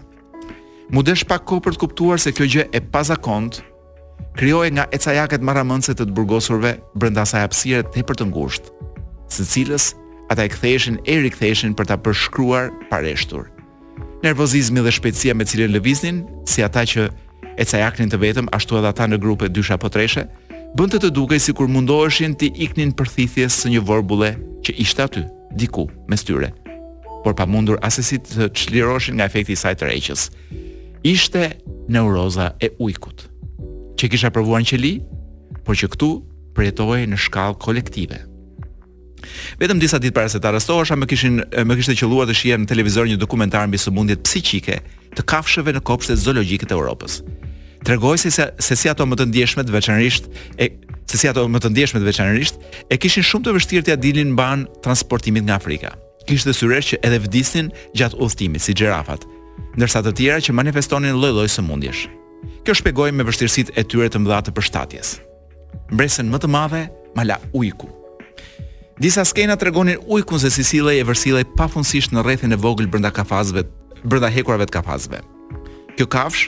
Mudesh 0.93 1.25
pak 1.25 1.43
ko 1.49 1.59
për 1.65 1.75
të 1.75 1.81
kuptuar 1.85 2.21
se 2.21 2.31
kjo 2.33 2.45
gjë 2.45 2.67
e 2.73 2.79
paza 2.93 3.15
kond 3.17 3.59
kryoj 4.37 4.69
nga 4.75 4.85
eca 4.93 5.15
jaket 5.17 5.43
maramënse 5.43 5.91
të 5.95 6.05
të 6.05 6.15
burgosurve 6.15 6.75
brënda 6.95 7.23
sajapsire 7.27 7.81
të 7.87 7.95
të 7.99 8.05
për 8.07 8.19
të 8.21 8.27
ngusht, 8.31 8.69
së 9.33 9.45
cilës 9.51 9.89
ata 10.29 10.43
e 10.45 10.49
ktheshin 10.49 10.97
e 11.05 11.19
riktheshin 11.21 11.75
për 11.77 11.85
ta 11.89 11.97
përshkruar 12.01 12.71
pareshtur. 12.89 13.49
Nervozizmi 14.25 14.81
dhe 14.85 14.91
shpejtësia 14.97 15.35
me 15.37 15.45
cilën 15.45 15.71
lëviznin, 15.75 16.23
si 16.49 16.63
ata 16.65 16.81
që 16.87 17.07
e 17.55 17.63
cajaknin 17.65 18.09
të 18.09 18.19
vetëm 18.23 18.47
ashtu 18.55 18.79
edhe 18.79 18.89
ata 18.89 19.05
në 19.09 19.19
grupe 19.21 19.49
dysha 19.53 19.77
po 19.81 19.91
treshe, 19.93 20.25
bën 20.75 20.89
të 20.93 21.03
të 21.05 21.09
dukej 21.17 21.39
sikur 21.45 21.69
mundoheshin 21.69 22.33
të 22.35 22.49
iknin 22.65 22.93
përthithjes 22.97 23.59
së 23.61 23.75
një 23.75 23.83
vorbulle 23.89 24.33
që 24.65 24.73
ishte 24.81 25.05
aty, 25.05 25.23
diku 25.53 25.85
mes 26.09 26.25
tyre, 26.25 26.49
por 27.23 27.37
pa 27.37 27.45
mundur 27.45 27.77
asesi 27.85 28.17
të 28.17 28.49
çliroheshin 28.57 29.19
nga 29.21 29.29
efekti 29.29 29.53
i 29.53 29.61
saj 29.61 29.77
të 29.77 29.91
rreqës. 29.91 30.29
Ishte 31.05 31.61
neuroza 31.93 32.55
e 32.65 32.73
ujkut, 32.81 33.27
që 34.01 34.09
kisha 34.13 34.33
provuar 34.33 34.65
në 34.65 34.73
qeli, 34.73 34.93
por 35.65 35.77
që 35.77 35.93
këtu 35.93 36.09
përjetohej 36.57 37.05
në 37.11 37.17
shkallë 37.19 37.59
kolektive. 37.61 38.25
Vetëm 39.59 39.79
disa 39.79 39.99
ditë 40.01 40.15
para 40.15 40.29
se 40.29 40.39
të 40.41 40.49
arrestohesha, 40.49 40.95
më 40.97 41.07
kishin 41.11 41.39
më 41.65 41.77
kishte 41.79 41.95
qelluar 41.99 42.27
të 42.29 42.35
shihen 42.37 42.63
në 42.65 42.71
televizor 42.71 43.07
një 43.09 43.17
dokumentar 43.21 43.67
mbi 43.67 43.79
sëmundjet 43.81 44.23
psiqike 44.25 44.79
të 45.15 45.25
kafshëve 45.31 45.73
në 45.77 45.83
kopshtet 45.87 46.21
zoologjike 46.21 46.67
të 46.69 46.75
Europës. 46.77 47.19
Tregoi 47.85 48.17
se, 48.17 48.31
se 48.33 48.75
si 48.75 48.89
ato 48.89 49.05
më 49.05 49.19
të 49.19 49.27
ndjeshmet 49.29 49.69
veçanërisht 49.73 50.29
e 50.59 50.71
se 51.05 51.19
si 51.21 51.29
ato 51.29 51.43
më 51.47 51.59
të 51.61 51.69
ndjeshmet 51.71 52.01
veçanërisht 52.05 52.57
e 52.89 52.97
kishin 52.97 53.25
shumë 53.27 53.45
të 53.45 53.55
vështirë 53.59 53.85
të 53.85 53.93
ja 53.93 53.99
dilin 54.01 54.31
mban 54.33 54.65
transportimit 54.85 55.45
nga 55.45 55.59
Afrika. 55.61 55.93
Kishte 56.25 56.55
syresh 56.57 56.93
që 56.95 57.01
edhe 57.05 57.19
vdisnin 57.27 57.69
gjatë 57.93 58.17
udhëtimit 58.25 58.63
si 58.65 58.73
xhirafat, 58.73 59.27
ndërsa 59.77 60.01
të 60.01 60.13
tjera 60.17 60.39
që 60.47 60.55
manifestonin 60.57 61.19
lloj-lloj 61.21 61.51
sëmundjesh. 61.53 62.07
Kjo 62.65 62.73
shpjegoi 62.79 63.11
me 63.13 63.25
vështirësitë 63.27 63.75
e 63.77 63.83
tyre 63.85 64.09
të 64.09 64.23
mëdha 64.23 64.39
të 64.47 64.55
përshtatjes. 64.57 65.19
Mbresën 65.93 66.33
më 66.33 66.41
të 66.41 66.49
madhe 66.49 66.81
mala 67.15 67.37
ujku. 67.53 67.91
Disa 68.99 69.25
skena 69.25 69.57
tregonin 69.59 69.97
ujkun 70.07 70.39
se 70.39 70.47
Sicile 70.49 70.93
e 70.95 71.03
vërsile 71.03 71.41
pafundsisht 71.57 72.13
në 72.15 72.21
rrethin 72.23 72.55
e 72.55 72.59
vogël 72.59 72.87
brenda 72.87 73.11
kafazëve, 73.11 73.65
brenda 74.07 74.29
hekurave 74.31 74.69
të 74.69 74.75
kafazëve. 74.77 75.17
Kjo 75.99 76.05
kafsh, 76.07 76.45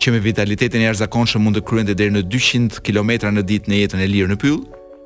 që 0.00 0.14
me 0.14 0.20
vitalitetin 0.24 0.80
e 0.80 0.86
jashtëzakonshëm 0.88 1.42
mund 1.44 1.58
të 1.58 1.62
kryente 1.68 1.92
deri 1.96 2.14
në 2.14 2.22
200 2.32 2.80
kilometra 2.86 3.28
në 3.36 3.44
ditë 3.44 3.68
në 3.68 3.80
jetën 3.82 4.00
e 4.00 4.06
lirë 4.08 4.30
në 4.32 4.38
pyll, 4.40 4.62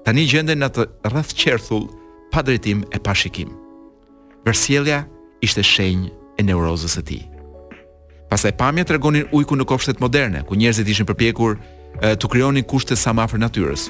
tani 0.06 0.26
gjenden 0.30 0.62
në 0.62 0.68
atë 0.70 0.86
rreth 1.10 1.34
qerthull 1.34 1.88
pa 2.30 2.44
drejtim 2.46 2.84
e 2.94 3.00
pa 3.02 3.14
shikim. 3.14 3.50
Vërsjellja 4.46 5.00
ishte 5.42 5.64
shenjë 5.66 6.12
e 6.38 6.44
neurozës 6.46 6.94
së 6.94 7.02
tij. 7.10 7.24
Pastaj 8.30 8.52
pamja 8.58 8.84
tregonin 8.86 9.26
ujkun 9.34 9.58
në 9.58 9.66
kopshtet 9.66 9.98
moderne, 10.02 10.44
ku 10.46 10.54
njerëzit 10.54 10.94
ishin 10.94 11.10
përpjekur 11.10 11.58
të 12.22 12.30
krijonin 12.30 12.62
kushte 12.64 12.94
sa 12.96 13.10
më 13.14 13.26
afër 13.26 13.42
natyrës. 13.48 13.88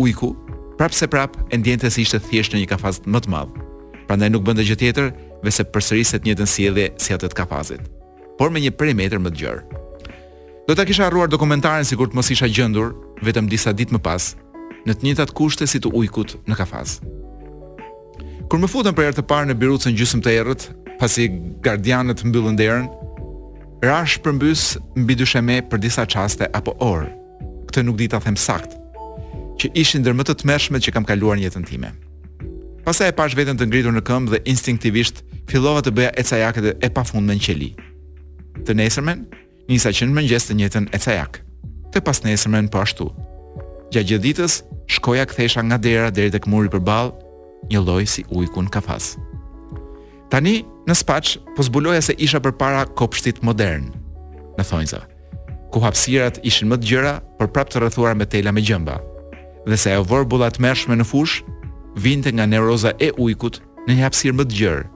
Ujku 0.00 0.32
prapë 0.80 0.96
se 0.96 1.06
prapë 1.12 1.42
e 1.52 1.58
ndjente 1.60 1.90
se 1.92 2.00
ishte 2.00 2.16
thjesht 2.24 2.54
në 2.56 2.62
një 2.62 2.68
kafaz 2.70 3.02
më 3.04 3.20
të 3.20 3.28
madh. 3.32 3.56
Prandaj 4.08 4.30
nuk 4.32 4.46
bën 4.46 4.56
dëgjë 4.56 4.76
tjetër 4.80 5.10
vese 5.44 5.66
përsëriset 5.68 6.22
të 6.24 6.30
njëtën 6.30 6.48
si 6.48 6.64
edhe 6.70 6.86
si 6.98 7.12
atët 7.12 7.36
por 8.40 8.48
me 8.48 8.56
një 8.60 8.70
prej 8.72 8.94
më 8.96 9.04
të 9.10 9.30
gjërë. 9.40 9.60
Do 10.66 10.72
të 10.74 10.86
kisha 10.88 11.04
arruar 11.06 11.28
dokumentarën 11.28 11.84
si 11.84 11.92
kur 11.96 12.08
të 12.08 12.14
mos 12.16 12.30
isha 12.30 12.46
gjëndur, 12.48 12.94
vetëm 13.20 13.48
disa 13.50 13.72
dit 13.76 13.90
më 13.92 13.98
pas, 14.00 14.32
në 14.88 14.94
të 14.94 15.04
njëtë 15.04 15.34
kushte 15.36 15.66
si 15.68 15.76
të 15.80 15.92
ujkut 15.92 16.36
në 16.48 16.56
kafaz. 16.56 17.00
Kur 18.48 18.56
më 18.58 18.70
futën 18.72 18.96
për 18.96 19.04
e 19.04 19.10
rëtë 19.10 19.26
parë 19.28 19.50
në 19.52 19.58
birucën 19.60 19.92
në 19.92 19.98
gjysëm 20.00 20.22
të 20.24 20.32
erët, 20.40 20.64
pasi 20.98 21.28
gardianët 21.60 22.24
mbyllën 22.24 22.56
derën, 22.56 22.88
rash 23.84 24.16
përmbys 24.24 24.78
mbi 24.96 25.18
dysheme 25.20 25.60
për 25.68 25.78
disa 25.84 26.06
qaste 26.08 26.48
apo 26.56 26.72
orë. 26.80 27.10
Këtë 27.68 27.84
nuk 27.84 28.00
ta 28.08 28.22
them 28.24 28.36
sakt, 28.40 28.79
që 29.60 29.68
ishin 29.76 30.00
ndër 30.00 30.14
më 30.16 30.24
të 30.24 30.34
tmerrshmet 30.40 30.84
që 30.86 30.92
kam 30.96 31.04
kaluar 31.04 31.36
në 31.36 31.44
jetën 31.44 31.66
time. 31.68 31.90
Pastaj 32.86 33.10
e 33.12 33.16
pash 33.18 33.34
veten 33.36 33.58
të 33.60 33.66
ngritur 33.68 33.92
në 33.92 34.00
këmbë 34.08 34.32
dhe 34.32 34.40
instinktivisht 34.48 35.18
fillova 35.50 35.82
të 35.84 35.92
bëja 35.98 36.14
ecajaket 36.22 36.70
e 36.80 36.88
pafundme 36.96 37.34
në 37.36 37.44
qeli. 37.44 37.68
Të 38.64 38.76
nesërmen, 38.80 39.26
nisa 39.68 39.92
që 39.92 40.08
në 40.08 40.16
mëngjes 40.16 40.48
të 40.48 40.56
njëjtën 40.56 40.86
ecajak. 40.96 41.42
Të 41.92 42.00
pas 42.06 42.22
nesërmen 42.24 42.70
po 42.72 42.80
ashtu. 42.80 43.10
Gjatë 43.92 44.08
gjithë 44.12 44.24
ditës 44.24 44.56
shkoja 44.96 45.26
kthesha 45.28 45.64
nga 45.66 45.76
dera 45.82 46.08
deri 46.10 46.32
tek 46.32 46.48
muri 46.48 46.72
përballë, 46.72 47.12
një 47.68 47.84
lloj 47.84 48.08
si 48.08 48.24
ujku 48.32 48.64
në 48.64 48.72
kafas. 48.72 49.12
Tani 50.32 50.62
në 50.88 50.96
spaç 50.96 51.36
po 51.56 51.66
zbuloja 51.66 52.00
se 52.06 52.16
isha 52.16 52.40
përpara 52.40 52.86
kopshtit 52.96 53.42
modern 53.44 53.90
në 54.56 54.68
thonjza. 54.72 55.04
Ku 55.70 55.84
hapësirat 55.84 56.40
ishin 56.48 56.70
më 56.72 56.80
të 56.80 56.90
gjëra, 56.90 57.14
por 57.36 57.50
prapë 57.52 57.76
të 57.76 57.84
rrethuara 57.84 58.16
me 58.18 58.26
tela 58.26 58.50
me 58.54 58.62
gjëmba 58.66 58.96
dhe 59.68 59.76
se 59.76 59.92
ajo 59.92 60.02
vërbulla 60.08 60.50
të 60.50 60.72
në 60.96 61.04
fush 61.04 61.42
vinte 61.96 62.32
nga 62.32 62.46
neuroza 62.46 62.92
e 63.00 63.10
ujkut 63.18 63.60
në 63.88 63.94
një 63.96 64.02
hapësirë 64.04 64.36
më 64.36 64.44
të 64.46 64.54
gjerë, 64.56 64.86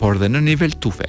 por 0.00 0.18
dhe 0.18 0.28
në 0.28 0.40
nivel 0.40 0.72
tufe. 0.80 1.08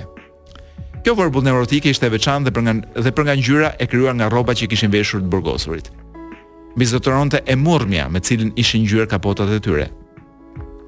Kjo 1.03 1.13
vërbull 1.13 1.43
neurotike 1.45 1.89
ishte 1.89 2.05
e 2.05 2.09
dhe 2.09 2.51
për 2.51 2.61
nga 2.63 2.99
dhe 3.03 3.11
për 3.11 3.23
nga 3.25 3.35
ngjyra 3.37 3.75
e 3.79 3.87
krijuar 3.87 4.15
nga 4.15 4.29
roba 4.29 4.53
që 4.55 4.67
kishin 4.67 4.91
veshur 4.91 5.21
të 5.21 5.29
burgosurit. 5.29 5.91
Mbi 6.75 6.85
e 7.45 7.55
murmja 7.55 8.09
me 8.09 8.19
cilin 8.19 8.51
ishin 8.55 8.81
njyra 8.83 9.05
kapotat 9.05 9.49
e 9.49 9.59
tyre. 9.59 9.87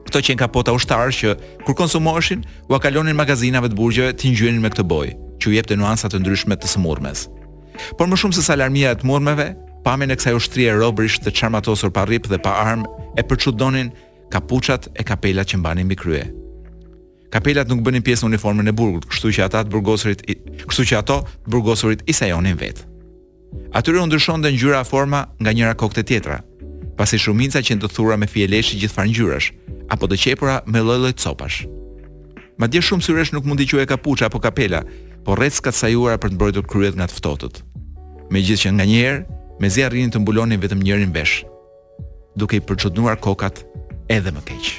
Këto 0.08 0.20
qenë 0.25 0.39
kapota 0.39 0.72
ushtarë 0.74 1.12
që 1.12 1.36
kur 1.65 1.75
konsumoheshin, 1.75 2.44
u 2.70 2.74
akalonin 2.74 3.15
magazinave 3.15 3.70
të 3.70 3.75
burgjeve 3.75 4.13
të 4.13 4.32
ngjyrenin 4.32 4.62
me 4.62 4.70
këtë 4.70 4.84
boj, 4.88 5.13
që 5.39 5.50
u 5.50 5.53
jepte 5.53 5.75
nuanca 5.75 6.08
të 6.10 6.20
ndryshme 6.20 6.56
të 6.56 6.67
smurmes. 6.74 7.27
Por 8.00 8.08
më 8.08 8.15
shumë 8.20 8.36
se 8.36 8.44
sa 8.44 8.56
alarmia 8.56 8.96
e 8.96 9.00
të 9.00 9.06
murmeve, 9.08 9.51
pamjen 9.88 10.12
e 10.12 10.17
kësaj 10.20 10.36
ushtrie 10.36 10.74
robërisht 10.75 11.24
të 11.24 11.32
çarmatosur 11.38 11.94
pa 11.96 12.01
rrip 12.06 12.25
dhe 12.27 12.36
pa 12.44 12.58
armë 12.60 13.13
e 13.15 13.24
përçudonin 13.24 13.94
kapuçat 14.34 14.89
e 15.00 15.03
kapelat 15.08 15.48
që 15.48 15.62
mbanin 15.62 15.88
mbi 15.88 15.96
krye. 16.01 16.25
Kapelat 17.32 17.70
nuk 17.72 17.84
bënin 17.86 18.03
pjesë 18.03 18.25
në 18.25 18.32
uniformën 18.34 18.67
e 18.67 18.74
burgut, 18.75 19.08
kështu 19.08 19.32
që 19.38 19.46
ata 19.46 19.62
të 19.63 19.72
burgosurit, 19.72 20.24
kështu 20.67 20.84
që 20.91 20.98
ato 21.00 21.22
të 21.27 21.53
burgosurit 21.53 22.03
i 22.12 22.15
sajonin 22.15 22.60
vet. 22.60 22.82
Atyre 23.79 24.01
u 24.03 24.06
ndryshonte 24.10 24.51
ngjyra 24.58 24.84
forma 24.88 25.22
nga 25.39 25.53
njëra 25.56 25.75
kokte 25.79 26.03
tjetra, 26.03 26.41
pasi 27.00 27.20
shumica 27.20 27.63
që 27.63 27.79
ndo 27.79 27.88
thura 27.91 28.17
me 28.20 28.27
fije 28.27 28.48
leshi 28.51 28.75
gjithfar 28.82 29.08
ngjyrash 29.08 29.53
apo 29.94 30.08
të 30.08 30.20
qepura 30.24 30.58
me 30.67 30.84
lloj-lloj 30.84 31.15
copash. 31.24 31.63
Madje 32.60 32.84
shumë 32.84 33.06
syresh 33.08 33.32
nuk 33.36 33.48
mundi 33.48 33.67
quajë 33.72 33.88
kapuç 33.94 34.25
apo 34.27 34.39
kapela, 34.44 34.84
por 35.24 35.39
rreth 35.39 35.63
sajuara 35.72 36.20
për 36.20 36.32
të 36.32 36.36
mbrojtur 36.36 36.67
kryet 36.72 36.96
nga 37.00 37.08
të 37.08 37.17
ftohtët. 37.22 37.62
Megjithëse 38.32 38.72
nganjëherë 38.75 39.37
me 39.59 39.69
zi 39.71 39.81
arrinë 39.85 40.13
të 40.13 40.19
mbulonin 40.21 40.61
vetëm 40.61 40.83
njërin 40.85 41.13
vesh, 41.15 41.39
duke 42.37 42.57
i 42.59 42.63
përqëtënuar 42.63 43.17
kokat 43.23 43.63
edhe 44.13 44.33
më 44.35 44.43
keqë. 44.49 44.73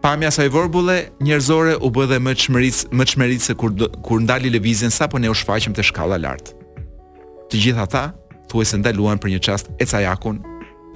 Pamja 0.00 0.30
sa 0.32 0.46
i 0.46 0.48
vorbule, 0.48 1.10
njërzore 1.20 1.74
u 1.84 1.90
bëdhe 1.92 2.16
më 2.24 2.32
të 2.40 2.70
më 2.90 3.04
të 3.36 3.44
se 3.46 3.54
kur, 3.60 3.74
kur 4.02 4.20
ndali 4.24 4.48
le 4.48 4.58
vizin 4.64 4.90
sa 4.90 5.06
po 5.12 5.18
ne 5.20 5.28
u 5.28 5.36
shfaqim 5.36 5.74
të 5.76 5.84
shkalla 5.90 6.16
lartë. 6.22 6.54
Të 7.52 7.60
gjitha 7.64 7.84
ta, 7.92 8.04
thuajse 8.48 8.80
ndaluan 8.80 9.20
për 9.20 9.34
një 9.34 9.40
qast 9.44 9.68
e 9.78 9.84
cajakun 9.84 10.40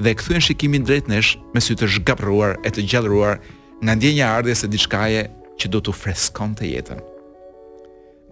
dhe 0.00 0.10
e 0.16 0.40
shikimin 0.40 0.84
drejt 0.84 1.06
nesh 1.08 1.36
me 1.54 1.60
sy 1.60 1.74
të 1.76 1.86
shgapruar 1.86 2.56
e 2.64 2.70
të 2.72 2.80
gjallëruar 2.88 3.38
nga 3.84 3.92
ndjenja 3.94 4.24
një 4.26 4.32
ardhje 4.36 4.54
se 4.54 4.66
diçkaje 4.68 5.28
që 5.60 5.66
do 5.68 5.78
të 5.84 5.92
freskon 5.92 6.56
të 6.56 6.64
jetën. 6.72 7.00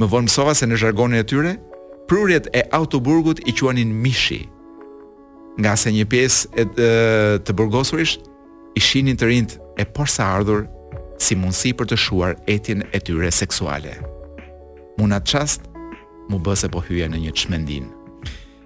Më 0.01 0.07
vonë 0.09 0.25
mësova 0.27 0.55
se 0.57 0.67
në 0.67 0.79
jargonin 0.81 1.21
e 1.21 1.27
tyre 1.27 1.53
Prurjet 2.07 2.49
e 2.55 2.65
autoburgut 2.71 3.39
i 3.47 3.53
quanin 3.53 3.93
mishi. 4.01 4.49
Nga 5.61 5.75
se 5.77 5.93
një 5.93 6.05
pies 6.09 6.45
e 6.57 6.65
të 7.45 7.53
burgosurisht, 7.57 8.23
i 8.75 8.81
shinin 8.81 9.19
të 9.21 9.29
rind 9.29 9.59
e 9.79 9.85
porsa 9.85 10.31
ardhur 10.39 10.65
si 11.21 11.37
mundësi 11.37 11.75
për 11.77 11.91
të 11.93 11.99
shuar 12.05 12.33
etin 12.51 12.83
e 12.93 13.01
tyre 13.01 13.29
seksuale. 13.31 13.95
Muna 14.99 15.21
të 15.21 15.31
qast, 15.37 15.69
mu 16.31 16.41
bëse 16.41 16.71
po 16.73 16.81
hyja 16.87 17.09
në 17.13 17.21
një 17.27 17.35
qmendin. 17.39 17.91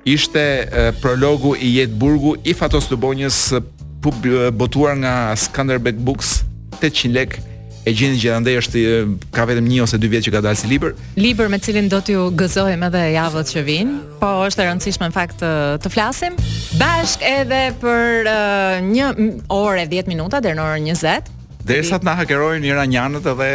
Ishte 0.07 0.41
e, 0.71 0.85
prologu 1.03 1.57
i 1.59 1.69
jetë 1.81 1.99
burgu 1.99 2.37
i 2.47 2.55
fatos 2.55 2.87
të 2.87 2.99
bonjës 3.03 3.39
botuar 4.55 4.95
nga 5.03 5.15
Skanderbeg 5.35 5.99
Books 5.99 6.45
800 6.79 7.11
lek 7.11 7.41
e 7.87 7.95
gjendin 7.95 8.19
gjithandaj 8.19 8.57
është 8.65 8.81
ka 9.37 9.45
vetëm 9.47 9.67
1 9.71 9.85
ose 9.85 9.99
2 10.03 10.11
vjet 10.11 10.25
që 10.27 10.33
ka 10.35 10.41
dalë 10.45 10.59
si 10.59 10.71
libër. 10.73 10.95
Libër 11.23 11.51
me 11.53 11.61
cilin 11.63 11.87
do 11.93 12.01
t'ju 12.03 12.25
gëzojmë 12.41 12.89
edhe 12.89 13.03
javët 13.15 13.53
që 13.55 13.63
vijnë, 13.71 13.97
po 14.19 14.31
është 14.49 14.65
e 14.65 14.69
rëndësishme 14.73 15.09
në 15.11 15.15
fakt 15.15 15.39
të, 15.43 15.51
të 15.87 15.93
flasim 15.95 16.39
bashk 16.81 17.23
edhe 17.27 17.61
për 17.83 18.31
uh, 18.33 18.79
një 18.91 19.13
orë 19.55 19.87
10 19.93 20.11
minuta 20.11 20.43
deri 20.43 20.59
në 20.59 20.67
orën 20.67 20.89
20. 20.91 21.35
Derisa 21.67 22.01
të 22.03 22.07
na 22.07 22.17
hakerojnë 22.21 22.65
njëra 22.67 22.89
njanët 22.91 23.31
edhe 23.35 23.51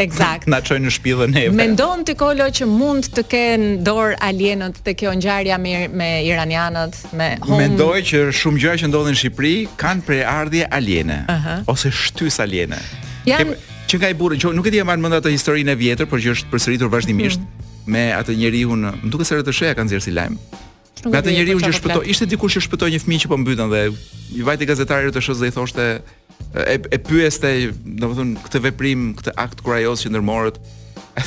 Eksakt. 0.00 0.46
Na 0.50 0.62
çojnë 0.64 0.86
në 0.86 0.90
shtëpi 0.94 1.12
dhe 1.20 1.26
ne. 1.28 1.40
Mendon 1.52 2.00
ti 2.08 2.14
Kolo 2.18 2.46
që 2.56 2.64
mund 2.66 3.10
të 3.12 3.24
kenë 3.28 3.66
dorë 3.84 4.16
alienët 4.24 4.80
te 4.86 4.94
kjo 4.96 5.12
ngjarje 5.18 5.58
me 5.60 5.74
me 5.92 6.08
iranianët, 6.24 6.96
me 7.12 7.28
hum... 7.44 7.58
Mendoj 7.60 8.00
që 8.10 8.24
shumë 8.40 8.64
gjëra 8.64 8.80
që 8.80 8.88
ndodhin 8.90 9.12
në 9.12 9.20
Shqipëri 9.20 9.54
kanë 9.82 10.08
prej 10.08 10.24
ardhje 10.32 10.68
aliene 10.78 11.20
uh 11.26 11.32
-huh. 11.36 11.62
ose 11.74 11.90
shtys 11.92 12.40
aliene. 12.40 12.80
Ja, 13.26 13.38
Kep, 13.38 13.52
që 13.90 14.00
nga 14.00 14.08
i 14.10 14.16
burri, 14.18 14.38
që 14.40 14.50
nuk 14.56 14.66
e 14.66 14.72
di 14.74 14.80
e 14.82 14.86
marrë 14.86 15.02
mënda 15.04 15.20
të 15.22 15.32
historinë 15.36 15.76
e 15.76 15.78
vjetër, 15.78 16.08
por 16.10 16.22
që 16.22 16.32
është 16.34 16.50
përsëritur 16.50 16.90
vazhdimisht 16.90 17.38
hmm. 17.38 17.94
me 17.94 18.08
atë 18.16 18.34
njeriu 18.38 18.74
më 18.80 18.92
duket 19.12 19.28
se 19.28 19.36
rreth 19.36 19.50
të 19.50 19.74
kanë 19.78 19.88
nxjerrë 19.90 20.06
si 20.08 20.14
lajm. 20.16 20.36
Nga 21.02 21.20
atë 21.22 21.34
njeriu 21.36 21.60
që 21.62 21.70
shpëtoi, 21.78 22.02
ishte 22.14 22.26
dikush 22.30 22.58
që 22.58 22.64
shpëtoi 22.66 22.90
një 22.96 23.02
fëmijë 23.04 23.24
që 23.24 23.30
po 23.32 23.38
mbyten 23.42 23.70
dhe 23.72 23.84
i 24.40 24.44
vajte 24.46 24.68
gazetarit 24.70 25.14
të 25.14 25.22
dhe 25.38 25.50
i 25.52 25.54
thoshte 25.54 25.86
e 26.66 26.76
e 26.78 27.02
pyeste, 27.06 27.50
domethënë 28.02 28.42
këtë 28.48 28.60
veprim, 28.66 29.08
këtë 29.20 29.34
akt 29.44 29.62
kurajos 29.66 30.02
që 30.04 30.12
ndërmorët, 30.14 30.58
E 31.12 31.20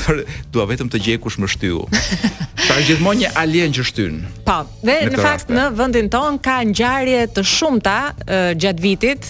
dua 0.54 0.65
vetëm 0.69 0.89
të 0.89 1.02
gjej 1.04 1.17
kush 1.21 1.38
më 1.41 1.50
shtyu. 1.54 1.84
Ka 1.86 2.74
pra 2.74 2.82
gjithmonë 2.88 3.21
një 3.21 3.32
alien 3.38 3.74
që 3.78 3.84
shtyn. 3.91 4.15
Po, 4.48 4.63
dhe 4.82 4.95
në 5.13 5.19
fakt 5.21 5.52
në 5.54 5.67
vendin 5.78 6.08
ton 6.10 6.39
ka 6.41 6.62
ngjarje 6.65 7.28
të 7.36 7.43
shumta 7.45 7.98
gjatë 8.58 8.82
vitit, 8.82 9.28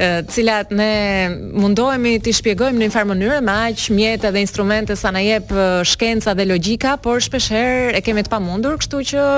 të 0.00 0.24
cilat 0.32 0.70
ne 0.72 1.52
mundohemi 1.60 2.14
t'i 2.24 2.32
shpjegojmë 2.38 2.78
në 2.80 2.86
një 2.88 2.94
farë 2.94 3.10
mënyrë 3.10 3.40
me 3.44 3.56
aq 3.66 3.90
mjete 3.92 4.30
dhe 4.32 4.40
instrumente 4.46 4.96
sa 4.96 5.12
na 5.12 5.20
jep 5.20 5.52
shkenca 5.90 6.32
dhe 6.38 6.46
logjika, 6.48 6.94
por 7.04 7.20
shpeshherë 7.20 7.92
e 7.98 8.04
kemi 8.06 8.24
të 8.24 8.32
pamundur, 8.32 8.80
kështu 8.80 9.02
që 9.12 9.28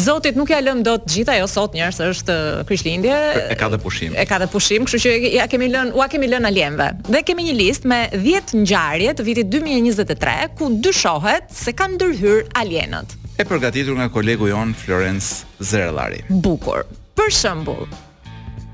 Zotit 0.00 0.36
nuk 0.38 0.48
ja 0.52 0.60
lëm 0.62 0.84
dot 0.86 1.02
të 1.02 1.12
gjitha 1.16 1.32
ajo 1.34 1.48
sot 1.50 1.72
njerëz 1.74 1.96
se 1.98 2.06
është 2.12 2.34
Krishtlindje. 2.68 3.16
E 3.52 3.56
ka 3.58 3.66
dhe 3.72 3.76
pushim. 3.82 4.14
E 4.16 4.22
ka 4.24 4.36
dhe 4.38 4.46
pushim, 4.48 4.84
kështu 4.86 5.00
që 5.02 5.10
ja 5.34 5.48
kemi 5.50 5.66
lënë, 5.72 5.90
ua 5.98 6.06
kemi 6.08 6.28
lënë 6.30 6.46
alienve. 6.46 6.86
Dhe 7.10 7.24
kemi 7.26 7.48
një 7.48 7.56
listë 7.58 7.90
me 7.90 7.98
10 8.14 8.62
ngjarje 8.62 9.16
të 9.18 9.26
vitit 9.26 9.50
2000 9.50 9.69
2023, 9.70 10.58
ku 10.58 10.66
dyshohet 10.82 11.46
se 11.54 11.70
kanë 11.78 11.94
ndërhyr 11.94 12.40
alienët. 12.58 13.12
E 13.38 13.44
përgatitur 13.46 13.94
nga 14.00 14.08
kolegu 14.12 14.48
jon 14.50 14.72
Florence 14.76 15.46
Zerllari. 15.62 16.24
Bukur. 16.28 16.82
Për 17.14 17.30
shembull, 17.36 17.84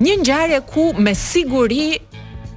një 0.01 0.15
ngjarje 0.23 0.61
ku 0.71 0.93
me 0.99 1.13
siguri 1.19 1.99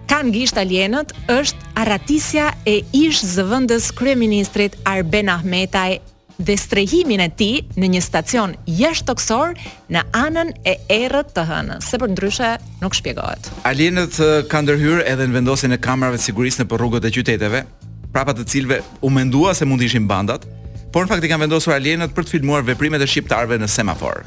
kanë 0.10 0.32
gisht 0.38 0.60
alienët 0.62 1.12
është 1.30 1.74
arratisja 1.82 2.52
e 2.68 2.80
ish 2.96 3.20
zëvendës 3.36 3.92
kryeministrit 4.00 4.78
Arben 4.88 5.28
Ahmetaj 5.36 5.98
dhe 6.40 6.56
strehimin 6.56 7.20
e 7.20 7.28
ti 7.36 7.50
në 7.76 7.90
një 7.96 8.00
stacion 8.06 8.54
jeshtë 8.72 9.10
toksor 9.12 9.58
në 9.92 10.06
anën 10.16 10.54
e 10.64 10.78
erët 11.02 11.34
të 11.36 11.44
hënë, 11.50 11.82
se 11.84 12.00
për 12.00 12.14
ndryshe 12.16 12.54
nuk 12.80 12.96
shpjegohet. 12.96 13.52
Alienët 13.68 14.16
kanë 14.52 14.70
ndërhyrë 14.70 15.04
edhe 15.12 15.28
në 15.28 15.36
vendosin 15.42 15.76
e 15.76 15.82
kamerave 15.84 16.22
të 16.22 16.30
sigurisë 16.30 16.64
në 16.64 16.70
për 16.72 16.80
rrugët 16.86 17.10
e 17.10 17.14
qyteteve, 17.18 17.64
prapa 18.14 18.34
të 18.34 18.46
cilëve 18.50 18.80
u 19.06 19.12
mendua 19.14 19.54
se 19.56 19.66
mund 19.68 19.82
të 19.82 19.90
ishin 19.92 20.08
bandat, 20.10 20.46
por 20.94 21.06
në 21.06 21.12
fakt 21.12 21.26
i 21.26 21.30
kanë 21.30 21.46
vendosur 21.46 21.76
alienët 21.76 22.16
për 22.18 22.26
të 22.26 22.38
filmuar 22.38 22.66
veprimet 22.66 23.02
e 23.02 23.08
shqiptarëve 23.10 23.60
në 23.62 23.68
semafor. 23.70 24.24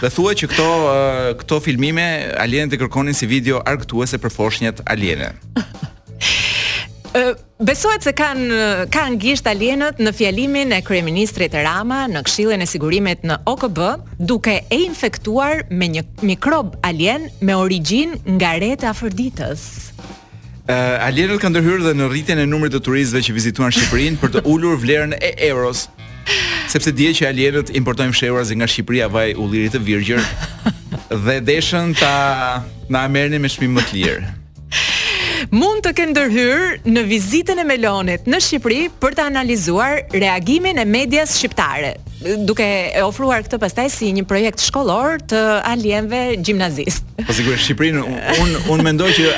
Dhe 0.00 0.10
thuhet 0.10 0.42
që 0.42 0.48
këto 0.52 0.68
uh, 0.70 1.20
këto 1.42 1.60
filmime 1.62 2.08
alienët 2.42 2.74
i 2.74 2.80
kërkonin 2.80 3.14
si 3.16 3.28
video 3.30 3.62
argëtuese 3.62 4.18
për 4.22 4.34
foshnjët 4.34 4.84
aliene. 4.90 5.32
Besohet 7.60 8.04
se 8.06 8.12
kanë 8.16 8.86
kanë 8.94 9.16
gisht 9.20 9.48
alienët 9.50 9.98
në 10.00 10.12
fjalimin 10.14 10.70
e 10.76 10.78
kryeministrit 10.86 11.56
Rama 11.66 12.04
në 12.08 12.22
Këshillin 12.24 12.62
e 12.62 12.68
Sigurimit 12.70 13.24
në 13.26 13.40
OKB, 13.50 13.80
duke 14.30 14.54
e 14.70 14.78
infektuar 14.86 15.64
me 15.74 15.88
një 15.96 16.04
mikrob 16.22 16.76
alien 16.86 17.26
me 17.42 17.58
origjinë 17.58 18.36
nga 18.38 18.54
rete 18.62 18.86
afërditës. 18.92 19.89
Uh, 20.70 20.72
eh, 20.72 21.06
Alienët 21.10 21.40
kanë 21.42 21.56
ndërhyrë 21.56 21.86
dhe 21.88 21.92
në 21.98 22.06
rritjen 22.12 22.38
e 22.38 22.44
numrit 22.46 22.70
të 22.76 22.80
turistëve 22.86 23.24
që 23.26 23.32
vizituan 23.34 23.72
Shqipërinë 23.74 24.20
për 24.22 24.32
të 24.36 24.42
ulur 24.54 24.76
vlerën 24.78 25.16
e 25.18 25.32
euros. 25.48 25.88
Sepse 26.70 26.92
dihet 26.94 27.18
që 27.18 27.28
Alienët 27.32 27.72
importojnë 27.80 28.14
fshehura 28.14 28.44
nga 28.60 28.68
Shqipëria 28.70 29.08
vaj 29.10 29.28
ullirit 29.42 29.74
të 29.74 29.82
virgjër 29.88 30.26
dhe 31.26 31.40
deshën 31.50 31.96
ta 31.98 32.12
na 32.92 33.06
merrni 33.16 33.42
me 33.42 33.50
shpim 33.50 33.74
më 33.80 33.88
të 33.90 33.98
lirë 33.98 34.36
mund 35.48 35.80
të 35.84 35.92
kenë 35.96 36.12
ndërhyr 36.12 36.62
në 36.92 37.02
vizitën 37.08 37.60
e 37.60 37.64
Melonit 37.66 38.26
në 38.28 38.40
Shqipëri 38.44 38.80
për 39.00 39.16
të 39.16 39.24
analizuar 39.30 40.00
reagimin 40.12 40.78
e 40.80 40.84
medias 40.84 41.36
shqiptare 41.38 41.94
duke 42.44 42.64
e 42.92 43.00
ofruar 43.00 43.44
këtë 43.46 43.60
pastaj 43.62 43.86
si 43.94 44.10
një 44.16 44.26
projekt 44.28 44.60
shkollor 44.60 45.22
të 45.24 45.38
alienve 45.70 46.18
gjimnazist. 46.44 47.06
Po 47.28 47.32
sigurisht 47.36 47.64
Shqipërinë 47.70 48.04
un 48.42 48.58
un 48.74 48.84
mendoj 48.84 49.08
që 49.16 49.30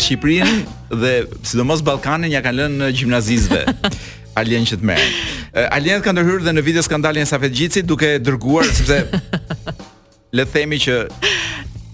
Shqipërinë 0.00 0.54
dhe 1.02 1.12
sidomos 1.44 1.84
Ballkanin 1.84 2.32
ja 2.32 2.40
kanë 2.44 2.62
lënë 2.62 2.80
në 2.84 2.90
gjimnazistëve. 2.96 3.92
Alien 4.40 4.64
që 4.64 4.78
të 4.80 4.86
merren. 4.88 5.16
Alien 5.76 6.00
ka 6.00 6.14
ndërhyr 6.16 6.40
dhe 6.46 6.52
në 6.56 6.62
video 6.64 6.80
skandalin 6.82 7.20
e 7.20 7.28
Safet 7.28 7.52
Gjici 7.52 7.82
duke 7.84 8.14
dërguar 8.24 8.64
sepse 8.64 9.02
le 10.38 10.46
të 10.48 10.54
themi 10.54 10.78
që 10.80 10.96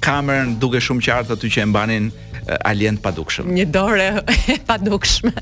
kamerën 0.06 0.54
duke 0.62 0.78
shumë 0.80 1.02
qartë 1.02 1.34
aty 1.34 1.50
që 1.56 1.64
e 1.64 1.66
mbanin 1.66 2.06
Eh, 2.48 2.56
alien 2.64 2.96
padukshëm. 3.00 3.48
Një 3.52 3.64
dorë 3.74 4.06
e 4.24 4.54
padukshme. 4.68 5.32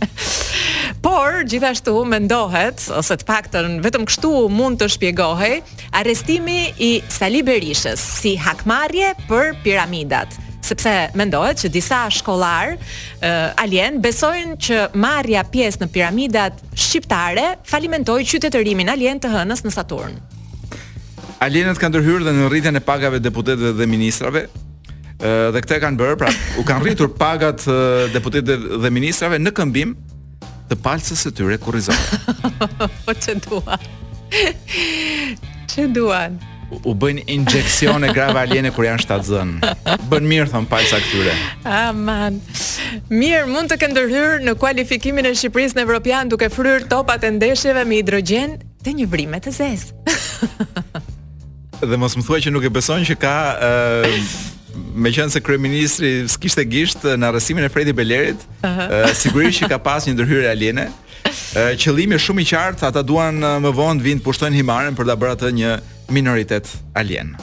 Por 1.05 1.45
gjithashtu 1.47 1.93
mendohet 2.09 2.83
ose 2.99 3.15
të 3.21 3.27
paktën 3.29 3.77
vetëm 3.85 4.07
kështu 4.09 4.31
mund 4.51 4.81
të 4.81 4.89
shpjegohej 4.97 5.61
arrestimi 6.01 6.73
i 6.83 6.91
Sali 7.13 7.45
Berishës 7.47 8.03
si 8.17 8.35
hakmarrje 8.43 9.13
për 9.31 9.53
piramidat 9.63 10.35
sepse 10.67 10.91
mendohet 11.15 11.61
që 11.63 11.69
disa 11.71 12.01
shkollar 12.11 12.73
uh, 12.75 13.29
alien 13.63 14.01
besojnë 14.03 14.57
që 14.67 14.79
marrja 14.99 15.45
pjesë 15.47 15.85
në 15.85 15.89
piramidat 15.95 16.59
shqiptare 16.75 17.53
falimentoi 17.71 18.25
qytetërimin 18.27 18.91
alien 18.91 19.23
të 19.23 19.31
hënës 19.31 19.63
në 19.63 19.71
Saturn. 19.77 20.19
Alienët 21.47 21.79
kanë 21.79 21.95
ndërhyrë 22.01 22.27
dhe 22.27 22.35
në 22.41 22.51
rritjen 22.51 22.81
e 22.81 22.83
pagave 22.83 23.21
deputetëve 23.23 23.77
dhe 23.79 23.87
ministrave, 23.87 24.49
dhe 25.19 25.61
këtë 25.65 25.79
kanë 25.83 25.99
bërë, 26.01 26.17
pra 26.21 26.31
u 26.61 26.65
kanë 26.67 26.85
rritur 26.85 27.11
pagat 27.17 27.65
deputetëve 28.13 28.81
dhe 28.83 28.91
ministrave 28.93 29.39
në 29.41 29.53
këmbim 29.57 29.95
të 30.69 30.77
palcës 30.83 31.23
së 31.25 31.31
tyre 31.37 31.57
kurrizore. 31.63 32.21
po 33.07 33.15
çe 33.15 33.37
duan. 33.45 33.87
Çe 35.71 35.87
duan. 35.95 36.37
U, 36.83 36.91
bëjnë 36.99 37.23
bën 37.23 37.29
injeksione 37.31 38.09
grave 38.11 38.41
aliene 38.43 38.73
kur 38.75 38.89
janë 38.89 38.99
shtatzën. 39.05 39.53
Bën 40.11 40.25
mirë 40.27 40.49
thon 40.51 40.67
palca 40.67 40.99
këtyre. 40.99 41.37
Aman. 41.71 42.41
Mirë, 43.07 43.45
mund 43.53 43.71
të 43.71 43.79
këndërhyrë 43.85 44.41
në 44.49 44.57
kualifikimin 44.59 45.31
e 45.31 45.33
Shqipërisë 45.39 45.79
në 45.79 45.85
Evropian 45.87 46.33
duke 46.33 46.51
fryrë 46.51 46.89
topat 46.91 47.23
e 47.31 47.31
ndeshjeve 47.37 47.87
me 47.87 48.01
hidrogjen 48.03 48.59
të 48.83 48.97
një 48.99 49.07
vrimë 49.15 49.41
të 49.47 49.55
zezë. 49.61 49.97
dhe 51.93 51.97
mos 52.03 52.19
më 52.19 52.27
thuaj 52.27 52.43
që 52.49 52.57
nuk 52.57 52.67
e 52.67 52.75
beson 52.75 53.07
që 53.07 53.15
ka 53.21 53.37
me 54.97 55.13
qënë 55.13 55.33
se 55.37 55.43
kreministri 55.45 56.11
s'kishte 56.31 56.65
gisht 56.71 57.05
eh, 57.05 57.17
në 57.21 57.29
arrasimin 57.31 57.67
e 57.67 57.71
Fredi 57.73 57.93
Belerit, 57.97 58.45
uh 58.63 58.67
-huh. 58.67 58.95
uh, 59.03 59.17
sigurisht 59.17 59.61
që 59.63 59.69
ka 59.69 59.79
pas 59.79 60.07
një 60.07 60.15
ndërhyre 60.15 60.51
aliene, 60.51 60.87
uh, 60.89 61.75
qëllimi 61.83 62.15
e 62.17 62.23
shumë 62.27 62.43
i 62.45 62.49
qartë, 62.53 62.87
ata 62.89 63.03
duan 63.03 63.43
eh, 63.45 63.59
më 63.65 63.73
vonë 63.79 63.99
të 64.01 64.05
vindë 64.07 64.21
të 64.23 64.29
pushtojnë 64.29 64.57
himaren 64.63 64.97
për 64.97 65.07
da 65.13 65.17
bërë 65.17 65.33
atë 65.39 65.53
një 65.61 65.77
minoritet 66.11 66.69
alien. 66.95 67.37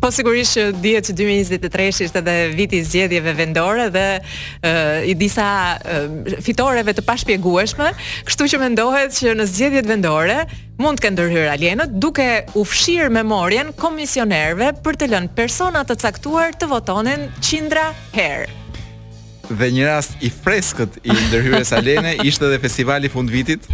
Po 0.00 0.08
sigurisht 0.14 0.56
që 0.56 0.62
dihet 0.80 1.04
që 1.10 1.12
2023 1.18 2.06
ishte 2.06 2.20
edhe 2.22 2.34
viti 2.56 2.78
i 2.80 2.84
zgjedhjeve 2.88 3.34
vendore 3.36 3.88
dhe 3.92 4.04
e, 4.18 4.70
i 5.12 5.14
disa 5.14 5.44
e, 5.76 5.98
fitoreve 6.44 6.94
të 6.96 7.04
pashpjegueshme, 7.04 7.90
kështu 8.28 8.46
që 8.54 8.60
mendohet 8.62 9.12
që 9.18 9.34
në 9.36 9.46
zgjedhjet 9.50 9.90
vendore 9.90 10.38
mund 10.80 10.98
të 10.98 11.04
kenë 11.04 11.14
ndërhyr 11.18 11.50
alienët 11.52 11.98
duke 12.00 12.26
u 12.56 12.64
fshir 12.64 13.12
memorien 13.12 13.74
komisionerëve 13.76 14.72
për 14.84 15.00
të 15.02 15.10
lënë 15.12 15.34
persona 15.36 15.84
të 15.84 15.98
caktuar 16.00 16.56
të 16.56 16.70
votonin 16.72 17.28
qindra 17.44 17.90
herë. 18.16 18.48
Dhe 19.50 19.68
një 19.76 19.84
rast 19.90 20.16
i 20.24 20.30
freskët 20.32 20.96
i 21.04 21.12
ndërhyrjes 21.26 21.74
alene 21.76 22.14
ishte 22.24 22.46
edhe 22.48 22.62
festivali 22.64 23.10
fund 23.12 23.28
vitit, 23.34 23.66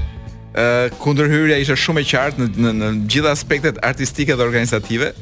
ë 0.59 0.89
kundërhyrja 1.05 1.61
ishte 1.63 1.77
shumë 1.87 2.03
e 2.03 2.11
qartë 2.13 2.43
në 2.43 2.53
në, 2.67 2.75
në 2.83 2.93
gjitha 3.15 3.37
aspektet 3.39 3.79
artistike 3.93 4.35
dhe 4.35 4.43
organizative 4.43 5.13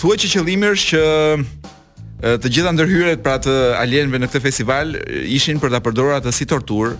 thua 0.00 0.16
që 0.20 0.28
qëllimi 0.32 0.68
është 0.74 1.00
që 1.00 2.34
të 2.42 2.50
gjitha 2.52 2.72
ndërhyret 2.72 3.20
pra 3.24 3.36
të 3.42 3.52
alienëve 3.80 4.20
në 4.22 4.28
këtë 4.30 4.42
festival 4.44 4.94
ishin 5.32 5.58
për 5.60 5.74
ta 5.74 5.80
përdorur 5.84 6.16
atë 6.18 6.32
si 6.34 6.46
torturë 6.48 6.94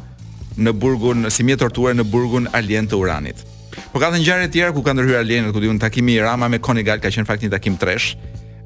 në 0.66 0.72
burgun 0.80 1.26
si 1.32 1.44
mjet 1.44 1.61
torture 1.64 1.92
në 1.96 2.04
burgun 2.09 2.46
Alien 2.56 2.87
të 2.88 2.96
Uranit. 3.00 3.37
Po 3.92 4.00
ka 4.00 4.09
dhënë 4.11 4.22
ngjarje 4.24 4.48
të 4.48 4.52
tjera 4.54 4.72
ku 4.72 4.80
ka 4.85 4.94
ndërhyrë 4.96 5.18
Alienët, 5.20 5.50
ku 5.52 5.61
diun 5.61 5.76
takimi 5.80 6.14
i 6.16 6.22
Rama 6.24 6.48
me 6.48 6.61
Konigal 6.64 7.00
ka 7.02 7.11
qenë 7.12 7.28
fakt 7.28 7.44
një 7.44 7.52
takim 7.52 7.76
tresh. 7.76 8.14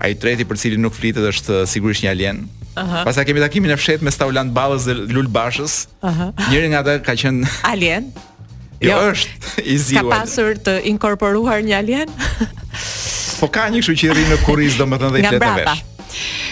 Ai 0.01 0.14
treti 0.14 0.47
për 0.47 0.57
cilin 0.59 0.85
nuk 0.87 0.95
flitet 0.95 1.27
është 1.27 1.64
sigurisht 1.69 2.05
një 2.07 2.12
alien. 2.14 2.38
Aha. 2.79 3.03
Pastaj 3.05 3.27
kemi 3.29 3.43
takimin 3.43 3.75
e 3.75 3.77
fshehtë 3.77 4.07
me 4.07 4.14
Stauland 4.14 4.55
Ballës 4.55 4.87
dhe 4.88 4.95
Lul 4.95 5.27
Bashës. 5.29 5.88
Aha. 6.07 6.31
Njëri 6.49 6.71
nga 6.73 6.81
ata 6.87 6.95
ka 7.05 7.19
qenë 7.19 7.51
alien. 7.69 8.07
Jo, 8.81 8.95
jo, 8.95 9.01
është 9.11 9.66
i 9.66 9.77
ziuar. 9.83 10.07
Ka 10.07 10.23
pasur 10.23 10.55
të 10.57 10.79
inkorporuar 10.95 11.59
një 11.66 11.77
alien? 11.83 12.14
Po 13.40 13.48
ka 13.53 13.68
një 13.72 13.81
kështu 13.81 13.94
që 13.96 14.09
i 14.11 14.16
rrin 14.16 14.29
në 14.35 14.38
kurriz 14.44 14.74
domethënë 14.79 15.14
dhe 15.16 15.22
i 15.24 15.29
fletë 15.31 15.55
vesh. 15.61 15.87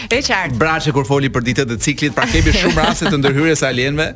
E 0.09 0.19
qartë. 0.25 0.57
Braçe 0.57 0.91
kur 0.95 1.05
foli 1.05 1.29
për 1.29 1.45
ditët 1.51 1.73
e 1.75 1.77
ciklit, 1.83 2.15
pra 2.17 2.25
kemi 2.31 2.53
shumë 2.55 2.73
raste 2.81 3.11
të 3.13 3.19
ndërhyrjes 3.21 3.61
së 3.61 3.67
alienëve. 3.69 4.09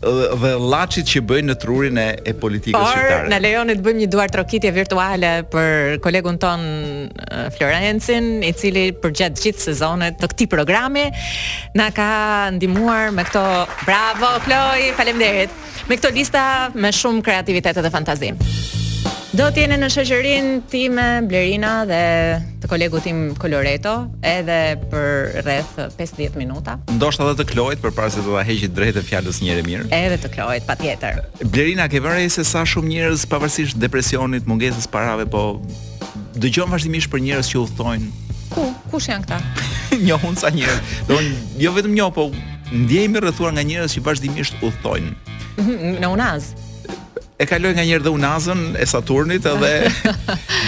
ë 0.00 0.10
dhe 0.40 0.50
llaçit 0.56 1.04
që 1.10 1.20
bëjnë 1.28 1.46
në 1.50 1.54
trurin 1.60 1.98
e, 2.00 2.06
e 2.24 2.32
politikës 2.40 2.72
shqiptare. 2.88 3.18
Por 3.18 3.26
na 3.34 3.38
lejoni 3.44 3.74
të 3.76 3.84
bëjmë 3.84 4.00
një 4.00 4.06
duart 4.14 4.38
rokitje 4.40 4.70
virtuale 4.72 5.32
për 5.52 5.98
kolegun 6.06 6.38
ton 6.40 6.64
Florencin, 7.58 8.30
i 8.40 8.54
cili 8.56 8.86
përgjat 8.96 9.36
gjithë 9.42 9.66
sezonet 9.66 10.16
të 10.22 10.32
këtij 10.32 10.48
programi 10.56 11.04
na 11.76 11.90
ka 11.92 12.08
ndihmuar 12.56 13.12
me 13.12 13.28
këto 13.28 13.44
bravo 13.84 14.38
Floi, 14.48 14.88
faleminderit. 14.96 15.52
Me 15.84 16.00
këto 16.00 16.16
lista 16.16 16.70
me 16.72 16.88
shumë 16.96 17.20
kreativitet 17.26 17.84
dhe 17.84 17.92
fantazi. 17.92 18.32
Do 19.30 19.44
të 19.54 19.62
në 19.70 19.76
në 19.78 19.88
shoqërinë 19.94 20.54
time 20.72 21.02
Blerina 21.30 21.84
dhe 21.86 21.98
të 22.62 22.66
kolegut 22.66 23.04
tim 23.06 23.20
Coloreto 23.38 23.92
edhe 24.26 24.56
për 24.90 25.04
rreth 25.46 25.76
50 25.94 26.34
minuta. 26.34 26.72
Ndoshta 26.98 27.28
edhe 27.28 27.36
të 27.38 27.44
Kloit 27.52 27.78
përpara 27.84 28.10
se 28.10 28.24
do 28.26 28.32
ta 28.34 28.40
heqit 28.48 28.72
drejt 28.74 28.96
e 28.98 29.04
fjalës 29.06 29.38
njëre 29.44 29.62
mirë. 29.68 29.84
Edhe 29.94 30.16
të 30.24 30.32
Kloit 30.34 30.66
patjetër. 30.66 31.20
Blerina 31.46 31.86
ke 31.88 32.00
vërrej 32.02 32.26
se 32.40 32.44
sa 32.48 32.64
shumë 32.66 32.90
njerëz 32.90 33.22
pavarësisht 33.30 33.78
depresionit, 33.78 34.48
mungesës 34.50 34.90
parave 34.90 35.28
po 35.30 35.44
dëgjon 36.34 36.72
vazhdimisht 36.74 37.12
për 37.14 37.22
njerëz 37.28 37.52
që 37.52 37.60
udhtojnë. 37.62 38.10
Ku? 38.56 38.64
Kush 38.90 39.12
janë 39.12 39.28
këta? 39.28 39.38
Njohun 40.08 40.34
sa 40.42 40.50
njerëz. 40.56 41.06
Do 41.06 41.20
jo 41.62 41.70
vetëm 41.78 41.94
njo, 41.94 42.10
po 42.18 42.26
ndjehemi 42.74 43.22
rrethuar 43.22 43.54
nga 43.54 43.62
njerëz 43.70 43.94
që 43.94 44.02
vazhdimisht 44.10 44.58
udhtojnë. 44.58 45.14
Mhm, 45.62 46.00
në 46.02 46.12
unaz 46.16 46.50
e 47.40 47.48
kaloj 47.48 47.72
nga 47.74 47.84
njëherë 47.88 48.04
dhe 48.04 48.12
Unazën 48.12 48.60
e 48.78 48.84
Saturnit 48.88 49.46
edhe 49.48 49.74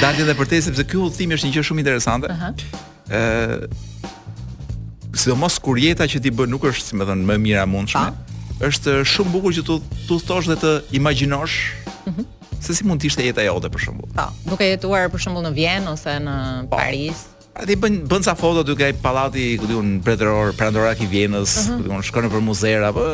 dalin 0.03 0.25
edhe 0.25 0.35
për 0.39 0.49
te 0.49 0.61
sepse 0.67 0.87
ky 0.89 0.99
udhtim 1.05 1.35
është 1.37 1.51
një 1.51 1.57
gjë 1.59 1.65
shumë 1.69 1.83
interesante. 1.85 2.31
Ëh. 2.33 2.35
Uh 2.35 2.43
-huh. 2.43 3.73
Ë 5.13 5.21
sidomos 5.23 5.59
kur 5.61 5.77
jeta 5.79 6.09
që 6.09 6.23
ti 6.25 6.31
bën 6.33 6.49
nuk 6.49 6.65
është, 6.65 6.87
si 6.89 6.95
më 6.97 7.05
thon, 7.09 7.25
më 7.29 7.35
e 7.35 7.39
mira 7.39 7.67
mundshme, 7.67 8.09
pa. 8.09 8.67
është 8.67 9.03
shumë 9.05 9.33
bukur 9.37 9.53
që 9.53 9.63
tu 9.69 9.83
tu 10.09 10.17
thosh 10.29 10.49
dhe 10.49 10.57
të 10.65 10.73
imagjinosh. 10.99 11.57
Uh 12.07 12.13
mhm. 12.13 12.17
-huh. 12.21 12.29
Se 12.63 12.75
si 12.75 12.85
mund 12.87 13.03
të 13.03 13.07
ishte 13.11 13.23
jeta 13.29 13.43
jote 13.45 13.69
për 13.69 13.81
shembull? 13.85 14.09
Po, 14.17 14.25
duke 14.49 14.65
jetuar 14.65 15.11
për 15.13 15.19
shembull 15.21 15.45
në 15.45 15.53
Vjenë 15.59 15.93
ose 15.93 16.13
në 16.27 16.35
pa. 16.71 16.77
Paris. 16.77 17.21
A 17.55 17.67
ti 17.69 17.77
bën 17.77 18.01
bën 18.09 18.23
sa 18.23 18.35
foto 18.35 18.63
duke 18.63 18.85
ai 18.85 18.93
pallati, 18.93 19.59
ku 19.61 19.67
diun, 19.67 20.01
pretoror, 20.01 20.55
prandorak 20.57 21.01
i 21.01 21.07
Vjenës, 21.07 21.51
uh 21.57 21.63
mhm. 21.63 21.69
-huh. 21.69 21.77
ku 21.77 21.83
diun, 21.89 22.03
shkon 22.03 22.25
nëpër 22.25 22.41
muzera, 22.49 22.93
po 22.93 23.05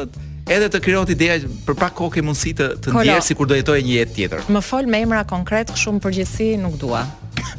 edhe 0.48 0.68
të 0.72 0.80
krijohet 0.84 1.10
ideja 1.12 1.38
për 1.66 1.76
pak 1.78 1.94
kohë 1.98 2.16
ke 2.16 2.22
mundësi 2.24 2.54
të 2.58 2.68
të 2.84 2.92
ndjerë 2.94 3.24
sikur 3.24 3.48
do 3.50 3.56
jetojë 3.58 3.82
një 3.86 3.96
jetë 4.00 4.14
tjetër. 4.16 4.44
Më 4.56 4.62
fol 4.64 4.88
me 4.90 5.00
emra 5.04 5.22
konkret, 5.28 5.72
shumë 5.82 6.00
përgjithësi 6.04 6.50
nuk 6.62 6.78
dua. 6.80 7.04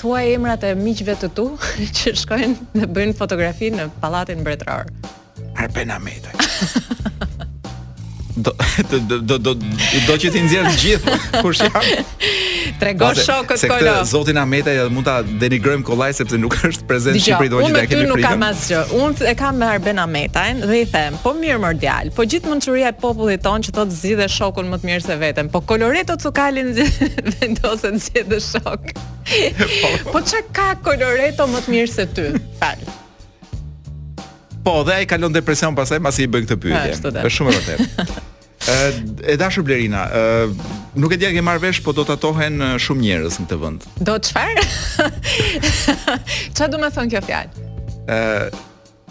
Thuaj 0.00 0.24
emrat 0.38 0.64
e 0.64 0.72
miqve 0.78 1.16
të 1.20 1.30
tu 1.36 1.48
që 2.00 2.14
shkojnë 2.22 2.70
dhe 2.80 2.90
bëjnë 2.96 3.18
fotografi 3.20 3.72
në 3.74 3.90
pallatin 4.02 4.40
mbretëror. 4.40 4.88
Arpena 5.60 5.98
Meta. 6.00 6.32
do 8.40 8.52
do 8.88 9.18
do 9.28 9.36
do, 9.46 9.52
do 10.08 10.14
që 10.16 10.30
ti 10.32 10.40
nxjerr 10.46 10.70
gjithë 10.80 11.18
kur 11.42 11.52
shjam. 11.56 12.06
Trego 12.80 13.10
shokët 13.14 13.60
kolo. 13.60 13.60
Se 13.60 13.68
këtë 13.70 14.08
zotin 14.08 14.38
Ahmetaj 14.40 14.74
do 14.78 14.86
mund 14.94 15.06
ta 15.08 15.18
denigrojmë 15.26 15.84
kollaj 15.86 16.14
sepse 16.20 16.38
nuk 16.40 16.56
është 16.64 16.86
prezant 16.88 17.18
në 17.18 17.22
Shqipëri 17.26 17.50
do 17.52 17.60
të 17.60 17.64
kemi 17.64 17.76
frikë. 17.76 17.98
Unë 17.98 18.10
nuk 18.10 18.22
kam 18.24 18.44
asgjë. 18.46 18.78
gjë. 18.78 19.00
Unë 19.04 19.28
e 19.30 19.34
kam 19.40 19.58
me 19.60 19.68
Arben 19.68 20.00
Ahmetajn 20.04 20.62
dhe 20.70 20.80
i 20.80 20.86
them, 20.92 21.18
po 21.24 21.34
mirë 21.36 21.58
mor 21.66 21.76
djal, 21.82 22.10
po 22.16 22.24
gjithë 22.24 22.52
mençuria 22.54 22.88
e 22.94 22.96
popullit 23.02 23.44
ton 23.44 23.62
që 23.66 23.74
thotë 23.76 23.98
zgjidhe 24.00 24.28
shokun 24.32 24.72
më 24.72 24.80
të 24.82 24.90
mirë 24.90 25.06
se 25.08 25.18
veten. 25.20 25.50
Po 25.52 25.60
Koloreto 25.60 26.16
Cukalin 26.24 26.72
vendosen 27.36 28.00
si 28.00 28.24
të 28.30 28.40
shok. 28.46 28.96
Po 30.14 30.24
çka 30.24 30.42
ka 30.56 30.68
Koloreto 30.86 31.46
më 31.52 31.64
të 31.66 31.76
mirë 31.76 31.92
se 31.94 32.08
ty? 32.16 32.28
Fal. 32.62 32.88
Po 34.64 34.80
dhe 34.88 34.98
ai 35.02 35.06
kalon 35.08 35.32
depresion 35.32 35.76
pasaj 35.76 36.00
pasi 36.04 36.26
i 36.28 36.32
bën 36.32 36.48
këtë 36.48 36.60
pyetje. 36.64 36.98
Është 37.12 37.36
shumë 37.36 37.52
e 37.56 37.60
vërtetë. 37.68 38.20
e 39.26 39.36
dashur 39.36 39.64
Blerina, 39.64 40.04
ë 40.10 40.98
nuk 41.00 41.12
e 41.14 41.18
di 41.20 41.26
a 41.28 41.30
ke 41.34 41.42
marr 41.44 41.60
vesh, 41.62 41.80
po 41.84 41.92
do 41.96 42.04
të 42.04 42.14
tatohen 42.16 42.60
shumë 42.80 43.04
njerëz 43.06 43.38
në 43.42 43.46
këtë 43.48 43.58
vend. 43.62 43.86
Do 44.08 44.16
çfarë? 44.26 44.64
Çfarë 46.54 46.70
do 46.74 46.80
të 46.82 46.90
thonë 46.98 47.12
kjo 47.14 47.24
fjalë? 47.28 47.68
ë 48.06 48.68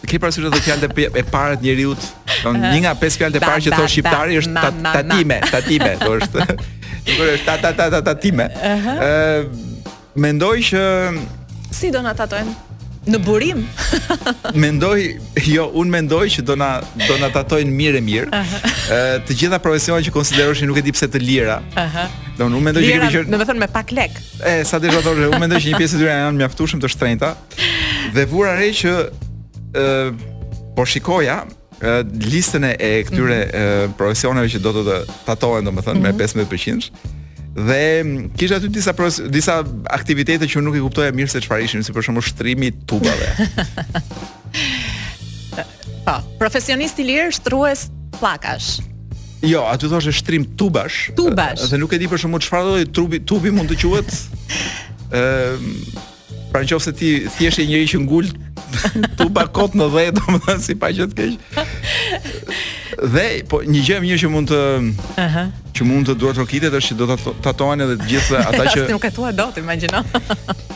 Ke 0.07 0.15
parasysh 0.15 0.45
edhe 0.47 0.59
fjalët 0.63 0.93
e 1.11 1.21
parë 1.27 1.57
të 1.59 1.65
njeriu, 1.65 1.91
një 2.63 2.77
nga 2.85 2.93
pesë 3.01 3.19
fjalët 3.19 3.41
e 3.41 3.41
parë 3.43 3.65
që 3.65 3.73
thon 3.75 3.89
shqiptari 3.91 4.37
është 4.39 4.69
tatime, 4.85 5.41
tatime, 5.51 5.89
do 5.99 6.13
është. 6.21 6.45
Nuk 7.03 7.25
është 7.33 8.01
tatime. 8.07 8.47
Ëh. 8.63 9.51
Mendoj 10.23 10.55
që 10.71 10.83
si 11.75 11.91
do 11.93 11.99
na 12.05 12.15
tatojnë? 12.17 12.68
Në 13.07 13.19
burim. 13.23 13.61
mendoj, 14.63 14.97
jo, 15.47 15.67
un 15.79 15.89
mendoj 15.93 16.25
që 16.33 16.43
do 16.45 16.55
na 16.59 16.69
do 16.99 17.15
na 17.21 17.29
tatojnë 17.31 17.71
mirë 17.71 17.99
e 17.99 18.03
mirë. 18.03 18.39
Ëh, 18.39 19.11
të 19.27 19.37
gjitha 19.43 19.59
profesionet 19.63 20.03
që 20.09 20.13
konsideroheshin 20.15 20.67
nuk 20.67 20.81
e 20.81 20.83
di 20.83 20.91
pse 20.95 21.07
të 21.11 21.21
lira. 21.23 21.59
Ëh. 21.79 22.01
Do 22.39 22.49
un 22.49 22.57
mendoj 22.63 22.83
lira, 22.83 23.07
që 23.07 23.23
kemi 23.23 23.31
Do 23.31 23.39
të 23.39 23.47
thonë 23.53 23.63
me 23.63 23.69
pak 23.71 23.93
lek. 23.95 24.19
E, 24.43 24.57
sa 24.67 24.79
të 24.83 24.91
thotë, 24.97 25.29
un 25.29 25.39
mendoj 25.39 25.61
që 25.63 25.71
një 25.73 25.79
pjesë 25.79 25.97
e 25.99 26.01
dyra 26.03 26.17
janë 26.25 26.37
mjaftueshëm 26.41 26.81
të 26.83 26.91
shtrenjta. 26.95 27.31
Dhe 28.15 28.25
vura 28.31 28.57
re 28.59 28.71
që 28.75 28.93
ëh 29.79 30.35
po 30.75 30.85
shikoja 30.87 31.39
listën 31.79 32.63
e 32.75 32.91
këtyre 33.07 33.37
mm 33.39 33.51
-hmm. 33.51 33.93
profesioneve 33.97 34.47
që 34.51 34.59
do 34.59 34.71
të 34.75 35.03
tatohen, 35.25 35.65
domethënë 35.65 35.99
mm 35.99 36.05
-hmm. 36.05 36.43
me 36.43 36.47
15% 36.47 36.75
mhm. 36.75 37.18
Dhe 37.67 38.03
mm, 38.03 38.29
kisha 38.37 38.55
aty 38.57 38.67
disa 38.71 38.93
pros, 38.95 39.19
disa 39.31 39.59
aktivitete 39.91 40.47
që 40.47 40.63
nuk 40.63 40.77
i 40.79 40.83
kuptoja 40.83 41.11
mirë 41.15 41.31
se 41.35 41.41
çfarë 41.43 41.65
ishin, 41.67 41.83
si 41.83 41.91
për 41.95 42.05
shembull 42.07 42.23
shtrimi 42.25 42.69
i 42.71 42.75
tubave. 42.87 43.29
Po, 46.07 46.15
profesionist 46.39 46.97
i 46.97 47.05
lirë 47.09 47.29
shtrues 47.37 47.87
pllakash. 48.15 48.79
Jo, 49.45 49.65
aty 49.71 49.89
thoshte 49.91 50.13
shtrim 50.15 50.47
tubash. 50.59 51.09
Tubash. 51.19 51.67
Dhe 51.71 51.79
nuk 51.79 51.93
e 51.95 51.99
di 52.01 52.07
për 52.11 52.23
shembull 52.23 52.45
çfarë 52.45 52.71
do 52.71 52.79
të 52.85 52.93
trupi, 52.95 53.21
tubi 53.33 53.51
mund 53.55 53.71
të 53.75 53.81
quhet. 53.83 54.17
Ëm 55.09 55.17
ehm, 55.23 56.05
Pra 56.49 56.63
në 56.63 56.65
qofë 56.71 56.81
se 56.81 56.91
ti 56.97 57.09
thjeshe 57.29 57.61
njëri 57.61 57.85
që 57.91 57.97
ngullë, 58.07 58.47
tu 59.19 59.27
bakot 59.29 59.75
në 59.77 59.85
dhejë, 59.93 60.13
do 60.17 60.23
më 60.33 60.39
dhe 60.47 60.55
si 60.65 60.73
pa 60.81 60.89
që 60.97 61.05
të 61.11 61.17
keshë. 61.19 61.67
dhe 63.07 63.25
po 63.49 63.59
një 63.65 63.81
gjë 63.85 63.95
e 63.97 64.01
mirë 64.03 64.17
që 64.23 64.29
mund 64.31 64.51
të 64.51 64.59
ëhë 64.59 65.23
uh 65.23 65.35
-huh. 65.35 65.51
që 65.77 65.85
mund 65.87 66.09
të 66.09 66.15
duhet 66.19 66.37
rokitet 66.41 66.73
është 66.73 66.89
që 66.95 66.97
do 66.99 67.05
ta 67.11 67.17
tatojnë 67.47 67.83
edhe 67.85 67.95
të 68.01 68.07
gjithë 68.11 68.37
ata 68.47 68.63
që 68.75 68.83
nuk 68.91 69.05
e 69.07 69.11
thua 69.15 69.31
dot 69.31 69.57
imagjino 69.61 70.01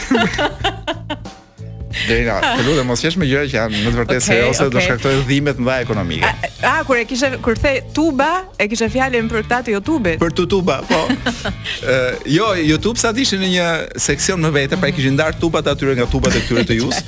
Lena, 2.09 2.39
të 2.57 2.63
lutem 2.65 2.87
mos 2.89 3.01
jesh 3.03 3.17
me 3.21 3.27
gjëra 3.29 3.47
që 3.49 3.55
janë 3.55 3.81
në 3.83 3.89
të 3.89 3.99
vërtetë 3.99 4.17
okay, 4.17 4.25
serioze 4.25 4.65
okay. 4.65 4.73
do 4.75 4.83
shkaktoj 4.83 5.13
dhimbje 5.29 5.53
të 5.57 5.65
mëdha 5.65 5.83
ekonomike. 5.85 6.31
A, 6.65 6.73
kur 6.87 6.97
e 7.01 7.05
kishe 7.09 7.29
kur 7.45 7.59
the 7.61 7.73
tuba, 7.95 8.29
e 8.59 8.67
kishe 8.71 8.89
fjalën 8.91 9.29
për 9.31 9.43
këtë 9.45 9.59
të 9.67 9.75
YouTube-it. 9.75 10.21
Për 10.21 10.33
tuba, 10.49 10.79
po. 10.89 11.01
Ë, 11.05 11.05
uh, 11.45 12.11
jo, 12.33 12.49
YouTube 12.59 12.97
sa 12.99 13.13
dishin 13.13 13.41
në 13.43 13.51
një 13.53 13.67
seksion 14.01 14.41
në 14.43 14.51
vete, 14.55 14.77
pra 14.79 14.89
e 14.89 14.91
mhm. 14.93 14.99
kishin 14.99 15.17
ndar 15.17 15.37
tubat 15.39 15.67
aty 15.73 15.93
nga 15.99 16.07
tubat 16.11 16.35
e 16.39 16.43
këtyre 16.47 16.65
të 16.69 16.79
jus. 16.81 17.01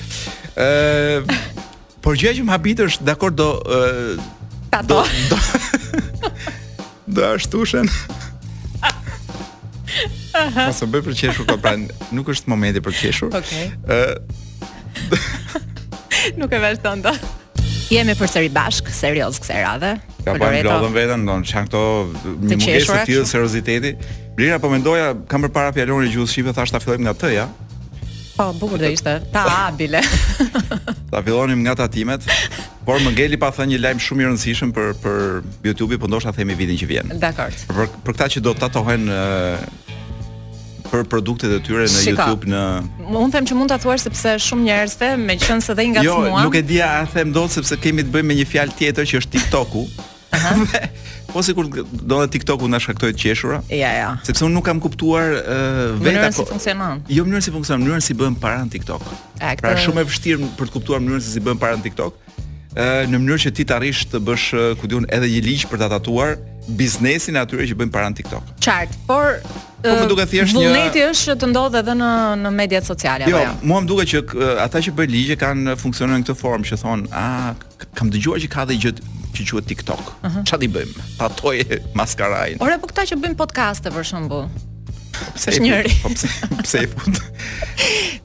Ë, 0.55 0.69
uh, 0.69 1.37
por 2.01 2.17
gjëja 2.17 2.37
që 2.41 2.45
më 2.47 2.55
habit 2.55 2.85
është, 2.87 3.05
dakor 3.11 3.33
do 3.37 3.51
ë 3.65 4.17
uh, 4.17 4.21
Do, 4.87 5.01
do, 7.11 7.25
ashtushen. 7.33 7.89
Mos 10.53 10.79
më 10.79 10.87
bëj 10.93 11.01
për 11.09 11.17
qeshur, 11.19 11.43
po 11.49 11.57
pra 11.59 11.73
nuk 12.15 12.31
është 12.31 12.47
momenti 12.53 12.79
për 12.85 12.95
qeshur. 13.01 13.35
Okej. 13.35 13.67
Okay. 13.67 13.75
Ë, 13.91 13.99
uh, 14.15 14.47
Nuk 16.41 16.51
e 16.53 16.59
vesh 16.61 16.81
të 16.83 17.15
Jemi 17.91 18.13
për 18.15 18.45
bashk, 18.55 18.87
serios 18.95 19.39
kësë 19.41 19.55
e 19.57 19.63
radhe 19.65 19.89
Ka 20.23 20.35
pa 20.37 20.37
e 20.37 20.61
më 20.61 20.93
vetën 20.95 21.25
këto 21.65 21.81
një 22.39 22.59
mëgjesë 22.61 22.93
të 22.99 23.09
tjë 23.09 23.23
Seriositeti 23.33 23.91
Blira 24.37 24.61
po 24.63 24.69
mendoja, 24.71 25.09
kam 25.27 25.43
për 25.43 25.51
para 25.51 25.73
e 25.75 25.85
gjuhës 26.07 26.31
shqipe 26.31 26.53
Tha 26.55 26.63
ta 26.71 26.79
fillojmë 26.79 27.09
nga 27.09 27.15
të, 27.23 27.33
ja? 27.35 27.49
Po, 28.37 28.45
bukur 28.55 28.79
dhe 28.79 28.93
ishte, 28.95 29.17
ta 29.33 29.43
abile 29.67 29.99
Ta 31.11 31.19
fillonim 31.21 31.59
nga 31.67 31.75
tatimet, 31.83 32.23
Por 32.87 33.03
më 33.03 33.11
ngeli 33.11 33.37
pa 33.37 33.51
thënë 33.51 33.75
një 33.75 33.81
lajm 33.83 33.99
shumë 33.99 34.23
i 34.23 34.29
rëndësishëm 34.29 34.71
për 34.73 34.93
për 35.03 35.19
YouTube-i, 35.67 35.99
po 36.01 36.07
ndoshta 36.09 36.31
themi 36.33 36.55
vitin 36.57 36.79
që 36.81 36.87
vjen. 36.89 37.11
Dakor. 37.21 37.53
Për 37.69 37.91
për 38.07 38.15
këtë 38.17 38.27
që 38.35 38.41
do 38.47 38.53
të 38.57 38.63
tatohen 38.63 39.03
për 40.91 41.05
produktet 41.11 41.53
e 41.55 41.59
tyre 41.63 41.85
në 41.87 41.93
Shika, 41.93 42.27
YouTube 42.27 42.51
në 42.51 42.63
Unë 43.07 43.33
them 43.35 43.47
që 43.47 43.57
mund 43.57 43.71
ta 43.71 43.77
thuash 43.81 44.05
sepse 44.07 44.35
shumë 44.47 44.67
njerëz 44.67 44.97
the, 44.99 45.13
meqense 45.21 45.75
dhe 45.77 45.85
i 45.87 45.93
ngacmuan. 45.93 46.27
Jo, 46.27 46.35
mua. 46.35 46.43
nuk 46.45 46.57
e 46.59 46.61
dia, 46.67 46.89
a 46.99 47.05
them 47.13 47.31
dot 47.35 47.53
sepse 47.55 47.77
kemi 47.81 48.05
të 48.07 48.11
bëjmë 48.13 48.31
me 48.33 48.39
një 48.41 48.49
fjalë 48.51 48.77
tjetër 48.81 49.07
që 49.13 49.21
është 49.21 49.33
TikToku. 49.37 49.85
po 51.31 51.41
sikur 51.43 51.67
do 51.69 52.17
të 52.23 52.27
TikToku 52.37 52.67
na 52.71 52.79
shkaktoi 52.83 53.13
të 53.15 53.19
qeshura. 53.23 53.59
Ja, 53.71 53.91
ja. 53.95 54.09
Sepse 54.27 54.45
unë 54.47 54.55
nuk 54.57 54.65
kam 54.67 54.79
kuptuar 54.83 55.31
uh, 55.39 55.81
vetë 55.95 56.11
mënyrën 56.11 56.35
si 56.35 56.41
po- 56.43 56.49
funksionon. 56.51 57.01
Jo 57.11 57.25
mënyrën 57.27 57.45
si 57.47 57.53
funksionon, 57.55 57.87
mënyra 57.87 58.03
si 58.05 58.15
bëhen 58.19 58.35
para 58.43 58.59
në 58.65 58.71
TikTok. 58.77 59.07
Pra 59.39 59.75
shumë 59.83 60.03
e 60.05 60.09
vështirë 60.11 60.51
për 60.59 60.71
të 60.71 60.75
kuptuar 60.77 61.03
mënyrën 61.03 61.23
se 61.25 61.35
si 61.37 61.43
bëhen 61.45 61.59
para 61.61 61.79
në 61.79 61.85
TikTok. 61.87 62.19
Uh, 62.71 63.03
në 63.11 63.19
mënyrë 63.19 63.43
që 63.47 63.53
ti 63.59 63.65
të 63.67 63.77
arrish 63.79 64.05
të 64.11 64.23
bësh 64.27 64.47
uh, 64.55 64.65
ku 64.79 64.91
diun 64.91 65.07
edhe 65.11 65.27
një 65.35 65.43
ligj 65.49 65.65
për 65.71 65.83
ta 65.83 65.91
tatuar, 65.91 66.37
biznesin 66.69 67.37
atyre 67.41 67.65
që 67.69 67.75
bëjnë 67.79 67.93
para 67.93 68.09
në 68.11 68.19
TikTok. 68.21 68.51
Qartë, 68.61 68.97
por 69.07 69.39
Po 69.81 69.95
më 69.97 70.05
duket 70.11 70.29
thjesht 70.29 70.53
një 70.53 70.61
vullneti 70.67 71.01
është 71.07 71.27
që 71.31 71.35
të 71.41 71.47
ndodhe 71.49 71.79
edhe 71.81 71.95
në 71.97 72.09
në 72.43 72.51
mediat 72.53 72.85
sociale 72.85 73.25
jo, 73.25 73.39
apo 73.39 73.47
jo. 73.47 73.53
Mua 73.71 73.79
më 73.81 73.89
duket 73.89 74.11
që 74.11 74.51
ata 74.65 74.81
që 74.85 74.93
bëjnë 74.99 75.13
ligje 75.15 75.37
kanë 75.41 75.73
funksionuar 75.81 76.19
në 76.21 76.27
këtë 76.27 76.35
formë 76.37 76.69
që 76.69 76.77
thon, 76.83 77.05
"A 77.09 77.55
kam 77.97 78.11
dëgjuar 78.13 78.43
që 78.45 78.49
ka 78.53 78.65
dhe 78.69 78.77
gjë 78.77 78.91
që 79.31 79.47
quhet 79.49 79.67
TikTok. 79.71 80.05
Mhm. 80.23 80.29
Çfarë 80.29 80.37
uh 80.37 80.43
-huh. 80.45 80.59
di 80.59 80.69
bëjmë? 80.69 81.01
Tatoj 81.17 81.57
maskarajin." 81.95 82.57
Ora 82.61 82.77
po 82.77 82.87
këta 82.93 83.01
që 83.09 83.15
bëjnë 83.23 83.37
podcaste 83.41 83.89
për 83.89 84.03
shembull. 84.05 84.45
Po 85.11 85.31
pse 85.35 85.51
është 85.51 85.63
njëri? 85.65 85.93
Po 86.03 86.09
pse 86.13 86.27
pse 86.63 86.77
i 86.83 86.87
fut? 86.87 87.21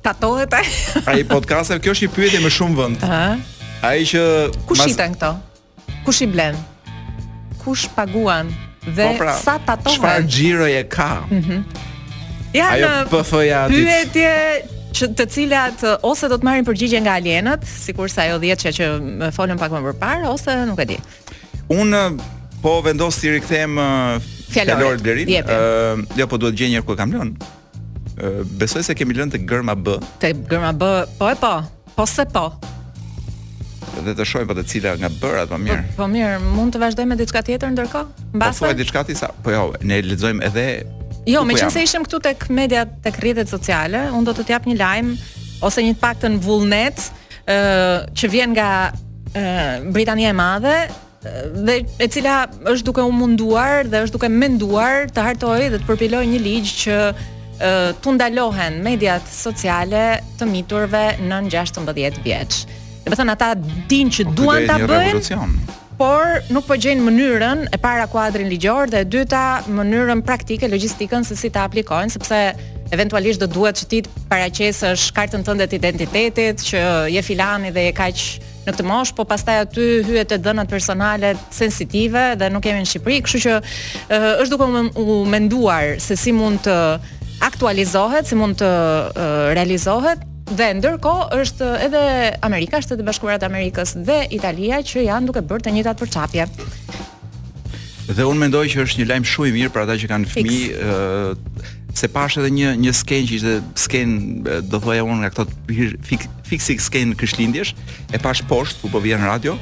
Tatohet 0.03 0.53
ai. 0.53 0.67
ai 1.07 1.25
podcaste, 1.25 1.79
kjo 1.81 1.93
është 1.97 2.05
një 2.07 2.13
pyetje 2.15 2.39
më 2.45 2.51
shumë 2.57 2.77
vend. 2.77 2.99
Ëh. 3.01 3.09
Uh 3.09 3.13
-huh. 3.15 3.37
Ai 3.89 4.05
që 4.05 4.21
kush 4.69 4.87
i 4.87 4.91
i 4.91 4.93
këto? 4.95 5.37
Kush 6.05 6.23
i 6.23 6.27
blen? 6.29 6.55
kush 7.67 7.91
paguan 7.99 8.47
dhe 8.87 9.03
po 9.11 9.27
pra, 9.27 9.35
sa 9.43 9.59
tatovën. 9.59 9.99
Çfarë 9.99 10.25
xhiroj 10.31 10.73
e 10.81 10.85
ka? 10.97 11.11
Mhm. 11.27 11.37
Mm 11.51 11.63
ja, 12.57 12.69
ajo 12.73 12.89
PF-ja 13.13 13.65
Pyetje 13.69 14.29
që 14.97 15.07
të 15.19 15.25
cilat 15.35 15.83
ose 16.09 16.25
do 16.31 16.39
të 16.41 16.47
marrin 16.47 16.65
përgjigje 16.65 17.03
nga 17.05 17.17
alienët, 17.21 17.67
sa 17.69 18.23
ajo 18.25 18.39
10 18.45 18.65
që 18.79 18.87
më 19.21 19.29
folën 19.37 19.59
pak 19.61 19.75
më 19.77 19.83
përpara 19.91 20.31
ose 20.33 20.55
nuk 20.71 20.81
e 20.87 20.87
di. 20.95 20.97
Un 21.83 21.91
po 22.63 22.79
vendos 22.87 23.19
si 23.21 23.29
rikthem 23.35 23.77
Fjalor 24.55 24.97
Blerit. 25.03 25.29
Ëh, 25.29 26.07
jo 26.17 26.25
po 26.31 26.39
duhet 26.41 26.57
gjenjë 26.57 26.81
ku 26.87 26.95
e 26.95 27.01
kam 27.03 27.13
lënë. 27.13 27.53
Ëh, 28.17 28.41
besoj 28.57 28.87
se 28.89 28.95
kemi 28.97 29.13
lënë 29.19 29.35
te 29.37 29.43
Gërma 29.45 29.75
B. 29.77 29.99
Te 30.23 30.31
Gërma 30.33 30.73
B, 30.73 30.83
po 31.19 31.29
e 31.29 31.37
po. 31.43 31.55
Po 31.99 32.07
se 32.07 32.25
po 32.31 32.49
dhe 34.05 34.15
të 34.19 34.25
shohim 34.29 34.49
vetë 34.51 34.65
cila 34.71 34.93
nga 35.01 35.11
bërat 35.21 35.51
më 35.51 35.53
po 35.57 35.63
mirë. 35.65 35.85
Po, 35.89 35.99
po 36.03 36.09
mirë, 36.13 36.41
mund 36.55 36.75
të 36.75 36.81
vazhdojmë 36.85 37.11
me 37.13 37.19
diçka 37.21 37.43
tjetër 37.47 37.73
ndërkohë? 37.75 38.29
Mbas. 38.37 38.61
Po, 38.61 38.69
po 38.69 38.79
diçka 38.79 39.05
tjetër 39.07 39.21
sa? 39.21 39.31
Po 39.43 39.55
jo, 39.55 39.65
ne 39.87 40.01
lexojmë 40.05 40.43
edhe 40.51 40.67
Jo, 41.27 41.43
me 41.43 41.57
qenë 41.59 41.73
se 41.75 41.83
ishëm 41.89 42.05
këtu 42.07 42.21
tek 42.23 42.47
media, 42.55 42.85
tek 43.03 43.17
rrjetet 43.23 43.51
sociale, 43.51 44.05
un 44.15 44.27
do 44.29 44.35
të 44.37 44.45
t'jap 44.47 44.69
një 44.71 44.77
lajm 44.79 45.15
ose 45.67 45.83
një 45.83 45.97
paktën 45.99 46.37
vullnet, 46.45 47.03
ë 47.49 47.57
uh, 47.57 47.97
që 48.17 48.31
vjen 48.31 48.53
nga 48.55 48.69
ë 48.93 48.93
uh, 48.93 49.89
Britania 49.93 50.31
e 50.31 50.39
Madhe 50.39 50.77
dhe 51.57 51.81
e 51.99 52.07
cila 52.13 52.45
është 52.71 52.87
duke 52.87 53.03
u 53.03 53.11
munduar 53.11 53.89
dhe 53.91 54.05
është 54.07 54.15
duke 54.15 54.29
menduar 54.31 55.09
të 55.11 55.25
hartojë 55.31 55.73
dhe 55.73 55.81
të 55.83 55.89
përpilojë 55.89 56.29
një 56.31 56.43
ligj 56.45 56.75
që 56.85 56.99
uh, 57.11 57.57
tu 58.05 58.15
ndalohen 58.15 58.79
mediat 58.85 59.27
sociale 59.27 60.05
të 60.39 60.47
miturve 60.53 61.07
në 61.27 61.43
16 61.51 61.97
vjeç. 62.23 62.63
Dhe 63.07 63.13
përthën 63.13 63.27
po 63.27 63.33
ata 63.33 63.55
din 63.89 64.09
që 64.11 64.25
o, 64.25 64.31
po, 64.31 64.41
duan 64.41 64.65
të 64.67 64.87
bëjnë 64.91 65.75
Por 65.97 66.41
nuk 66.53 66.67
po 66.69 66.77
gjejnë 66.77 67.05
mënyrën 67.07 67.63
e 67.73 67.79
para 67.81 68.05
kuadrin 68.11 68.51
ligjor 68.53 68.91
dhe 68.93 69.05
e 69.05 69.07
dyta 69.09 69.45
mënyrën 69.73 70.21
praktike 70.27 70.69
logjistikën 70.69 71.25
se 71.25 71.39
si 71.39 71.49
ta 71.55 71.63
aplikojnë 71.65 72.13
sepse 72.13 72.41
eventualisht 72.93 73.41
do 73.41 73.49
duhet 73.49 73.79
që 73.81 73.87
ti 73.93 74.03
të 74.05 74.25
paraqesësh 74.33 75.07
kartën 75.17 75.47
tënde 75.47 75.69
të 75.71 75.79
identitetit 75.81 76.67
që 76.67 76.83
je 77.15 77.23
filani 77.29 77.71
dhe 77.73 77.87
je 77.87 77.95
kaq 78.03 78.27
në 78.67 78.75
këtë 78.75 78.85
mosh, 78.91 79.15
po 79.15 79.25
pastaj 79.25 79.63
aty 79.63 79.87
hyet 80.11 80.29
të 80.35 80.41
dhënat 80.45 80.69
personale 80.71 81.33
sensitive 81.55 82.27
dhe 82.43 82.51
nuk 82.53 82.67
kemi 82.67 82.83
në 82.85 82.91
Shqipëri, 82.91 83.21
kështu 83.25 83.45
që 83.47 83.57
uh, 83.63 84.33
është 84.43 84.53
duke 84.53 84.87
u 85.07 85.17
menduar 85.33 85.95
se 86.03 86.19
si 86.19 86.35
mund 86.35 86.67
të 86.67 86.77
aktualizohet, 87.47 88.27
si 88.29 88.37
mund 88.39 88.59
të 88.61 88.67
uh, 88.67 89.45
realizohet, 89.57 90.27
Dhe 90.55 90.69
ndërkohë 90.79 91.41
është 91.43 91.69
edhe 91.89 92.01
Amerika, 92.47 92.79
Shtetet 92.79 93.03
e 93.03 93.07
Bashkuara 93.09 93.41
të 93.43 93.49
Amerikës 93.49 93.97
dhe 94.07 94.21
Italia 94.35 94.79
që 94.87 95.03
janë 95.09 95.27
duke 95.27 95.43
bërë 95.43 95.65
të 95.67 95.73
njëjtat 95.75 96.03
përçapje. 96.05 96.45
Dhe 98.07 98.23
unë 98.31 98.45
mendoj 98.45 98.63
që 98.71 98.85
është 98.87 99.01
një 99.01 99.07
lajm 99.11 99.25
shumë 99.27 99.49
i 99.51 99.55
mirë 99.57 99.73
për 99.75 99.83
ata 99.89 99.97
që 99.99 100.11
kanë 100.13 100.29
fëmijë, 100.31 100.77
uh, 100.79 101.73
se 101.99 102.09
pash 102.15 102.37
edhe 102.39 102.53
një 102.55 102.71
një 102.79 102.93
skenë 102.95 103.27
që 103.27 103.35
ishte 103.41 103.57
skenë 103.89 104.59
do 104.71 104.79
thoya 104.85 105.03
unë 105.03 105.19
nga 105.25 105.31
këto 105.35 105.97
fik, 106.07 106.27
fiksik 106.47 106.85
skenë 106.85 107.19
Krishtlindjes, 107.19 107.73
e 108.15 108.21
pash 108.23 108.45
poshtë 108.47 108.85
ku 108.85 108.93
po 108.95 109.03
vjen 109.03 109.27
radio, 109.27 109.57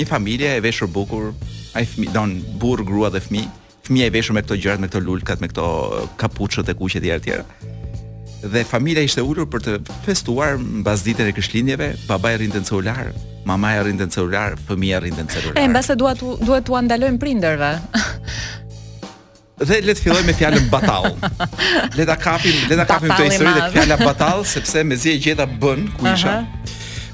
një 0.00 0.06
familje 0.08 0.54
e 0.56 0.62
veshur 0.64 0.88
bukur, 0.88 1.34
ai 1.76 1.84
fëmijë 1.84 2.16
don 2.16 2.32
burr, 2.62 2.80
grua 2.88 3.12
dhe 3.12 3.20
fëmijë, 3.26 3.52
fëmia 3.90 4.08
e 4.08 4.16
veshur 4.16 4.38
me 4.38 4.46
këto 4.46 4.56
gjërat, 4.62 4.80
me 4.80 4.88
këto 4.88 5.04
lulkat, 5.04 5.44
me 5.44 5.52
këto 5.52 5.66
kapuçët 6.22 6.72
e 6.72 6.76
kuqe 6.80 7.04
të 7.04 7.04
tjera 7.10 7.20
të 7.20 7.28
tjera 7.28 7.76
dhe 8.40 8.62
familja 8.64 9.04
ishte 9.04 9.20
ulur 9.22 9.46
për 9.52 9.64
të 9.66 9.74
festuar 10.06 10.56
mbas 10.58 11.04
ditën 11.04 11.28
e 11.28 11.34
Krishtlindjeve, 11.36 11.90
babai 12.08 12.34
rrinte 12.38 12.60
në 12.62 12.68
celular, 12.68 13.10
mamaja 13.48 13.82
rrinte 13.84 14.06
në 14.08 14.14
celular, 14.14 14.56
fëmia 14.68 15.00
rrinte 15.02 15.24
në 15.26 15.34
celular. 15.34 15.58
E 15.60 15.66
mbas 15.68 15.90
duat 15.98 16.20
duhet 16.22 16.64
t'u 16.66 16.80
ndalojmë 16.88 17.20
prindërve. 17.20 17.70
Dhe 19.60 19.82
le 19.84 19.92
të 19.92 20.00
filloj 20.00 20.22
me 20.24 20.32
fjalën 20.32 20.70
batall. 20.72 21.12
Le 21.98 22.06
ta 22.08 22.16
kapim, 22.16 22.56
le 22.70 22.76
ta 22.80 22.86
kapim 22.88 23.12
këtë 23.12 23.26
histori 23.26 23.52
të 23.58 23.66
fjalës 23.74 24.04
batall, 24.08 24.44
sepse 24.48 24.84
mezi 24.88 25.12
e 25.12 25.18
gjeta 25.20 25.44
bën 25.44 25.84
ku 25.98 26.06
isha. 26.08 26.38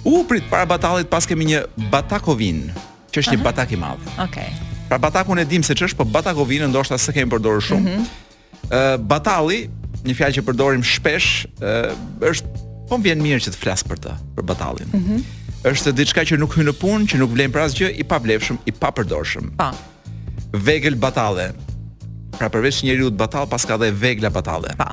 U 0.06 0.20
uh 0.20 0.26
prit 0.28 0.46
para 0.46 0.62
batallit 0.68 1.10
pas 1.10 1.26
kemi 1.26 1.48
një 1.50 1.64
Batakovin, 1.90 2.68
që 3.10 3.18
është 3.22 3.32
një 3.34 3.42
batak 3.42 3.72
i 3.74 3.80
madh. 3.80 3.98
Okej. 4.22 4.46
Okay. 4.46 4.86
Pra 4.86 4.98
batakun 5.02 5.40
e 5.42 5.44
dim 5.44 5.64
se 5.66 5.74
ç'është, 5.74 5.96
po 5.98 6.04
Batakovin 6.06 6.68
ndoshta 6.70 6.94
s'e 6.98 7.10
kemi 7.12 7.30
përdorur 7.32 7.64
shumë. 7.66 7.82
Ëh 7.90 7.98
uh 7.98 7.98
-huh. 7.98 8.60
uh, 8.70 9.02
batalli 9.02 9.58
një 10.04 10.14
fjalë 10.18 10.36
që 10.38 10.42
përdorim 10.48 10.84
shpesh, 10.84 11.28
ë 11.62 11.94
është 12.32 12.64
po 12.90 12.98
vjen 13.02 13.22
mirë 13.24 13.44
që 13.46 13.52
të 13.54 13.60
flas 13.60 13.84
për 13.86 14.00
të, 14.06 14.14
për 14.36 14.48
batalin. 14.52 14.92
Mhm. 14.92 15.10
Mm 15.20 15.42
është 15.66 15.90
diçka 15.98 16.22
që 16.28 16.36
nuk 16.38 16.52
hyn 16.54 16.68
në 16.68 16.72
punë, 16.78 17.06
që 17.10 17.18
nuk 17.18 17.32
vlen 17.34 17.50
për 17.50 17.62
asgjë, 17.64 17.88
i 17.98 18.04
pavlefshëm, 18.06 18.58
i 18.70 18.72
papërdorshëm. 18.76 19.48
Pa. 19.58 19.70
Vegël 20.62 20.94
batalle. 21.02 21.48
Pra 22.36 22.46
përveç 22.54 22.84
njeriu 22.86 23.08
të 23.10 23.18
batall, 23.18 23.48
paska 23.50 23.74
edhe 23.80 23.88
vegla 23.98 24.30
batalle. 24.30 24.70
Pa. 24.78 24.86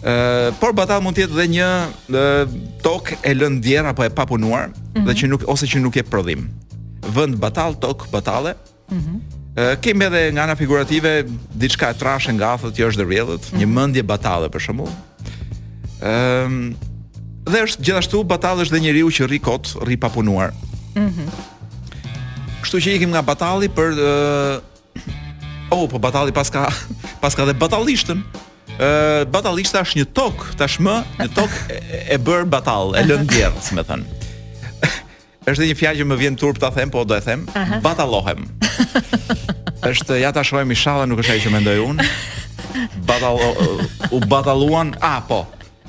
Ë, 0.00 0.14
uh, 0.14 0.46
por 0.62 0.72
batalla 0.78 1.04
mund 1.04 1.18
të 1.18 1.26
jetë 1.26 1.36
edhe 1.36 1.48
një 1.58 1.68
uh, 2.14 3.10
e 3.20 3.34
lënë 3.36 3.58
ndjer 3.58 3.90
apo 3.92 4.06
e 4.06 4.08
papunuar 4.16 4.70
mm 4.70 5.04
-hmm. 5.04 5.12
që 5.12 5.28
nuk 5.28 5.44
ose 5.44 5.66
që 5.68 5.82
nuk 5.84 5.96
e 5.98 6.02
prodhim. 6.08 6.48
Vend 7.12 7.36
batall, 7.36 7.76
tokë 7.76 8.08
batalle. 8.16 8.56
Mhm 8.88 9.20
kemi 9.80 10.04
edhe 10.08 10.30
nga 10.32 10.42
ana 10.48 10.56
figurative 10.56 11.24
diçka 11.54 11.92
e 11.92 11.96
trashë 11.98 12.32
nga 12.38 12.54
afër 12.56 12.72
që 12.72 12.86
është 12.88 13.02
The 13.02 13.08
Riddler, 13.08 13.48
një 13.60 13.66
mhm. 13.66 13.74
mendje 13.76 14.04
batalle 14.08 14.48
për 14.52 14.64
shembull. 14.68 14.92
Ëm 16.00 16.74
dhe 17.52 17.64
është 17.66 17.82
gjithashtu 17.84 18.22
është 18.24 18.72
dhe 18.76 18.80
njeriu 18.86 19.10
që 19.12 19.26
rri 19.28 19.38
kot, 19.38 19.74
rri 19.84 19.96
papunuar. 19.96 20.52
Mhm. 20.96 21.26
Kështu 22.62 22.78
që 22.86 22.96
ikim 22.96 23.10
nga 23.16 23.22
batalli 23.22 23.68
për 23.68 23.92
ë 23.92 24.60
Oh, 25.72 25.86
po 25.88 25.96
batalli 25.96 26.32
paska 26.36 26.66
paska 27.24 27.44
dhe 27.48 27.54
batallishtën. 27.56 28.18
Ë 28.78 29.24
batalista 29.32 29.80
është 29.80 30.00
një 30.02 30.06
tok 30.16 30.44
tashmë, 30.60 30.96
një 31.18 31.28
tok 31.32 31.52
e, 31.72 31.78
e 32.12 32.18
bër 32.20 32.44
batall, 32.44 32.92
e 32.92 33.00
lën 33.08 33.24
gjerrë, 33.30 33.64
më 33.80 33.84
thënë. 33.88 34.21
Është 35.50 35.66
një 35.72 35.78
fjalë 35.78 36.02
që 36.02 36.04
më 36.06 36.16
vjen 36.20 36.36
turp 36.38 36.58
ta 36.62 36.68
them, 36.70 36.90
po 36.92 37.02
do 37.04 37.16
e 37.16 37.20
them. 37.22 37.46
Batallohem. 37.82 38.44
është 39.90 40.20
ja 40.22 40.30
ta 40.32 40.44
shohim 40.46 40.70
inshallah, 40.70 41.08
nuk 41.10 41.24
është 41.24 41.34
ajo 41.34 41.44
që 41.48 41.52
mendoj 41.56 41.80
unë. 41.88 42.06
u 44.14 44.20
batalluan, 44.30 44.92
ah 45.00 45.18
po. 45.26 45.40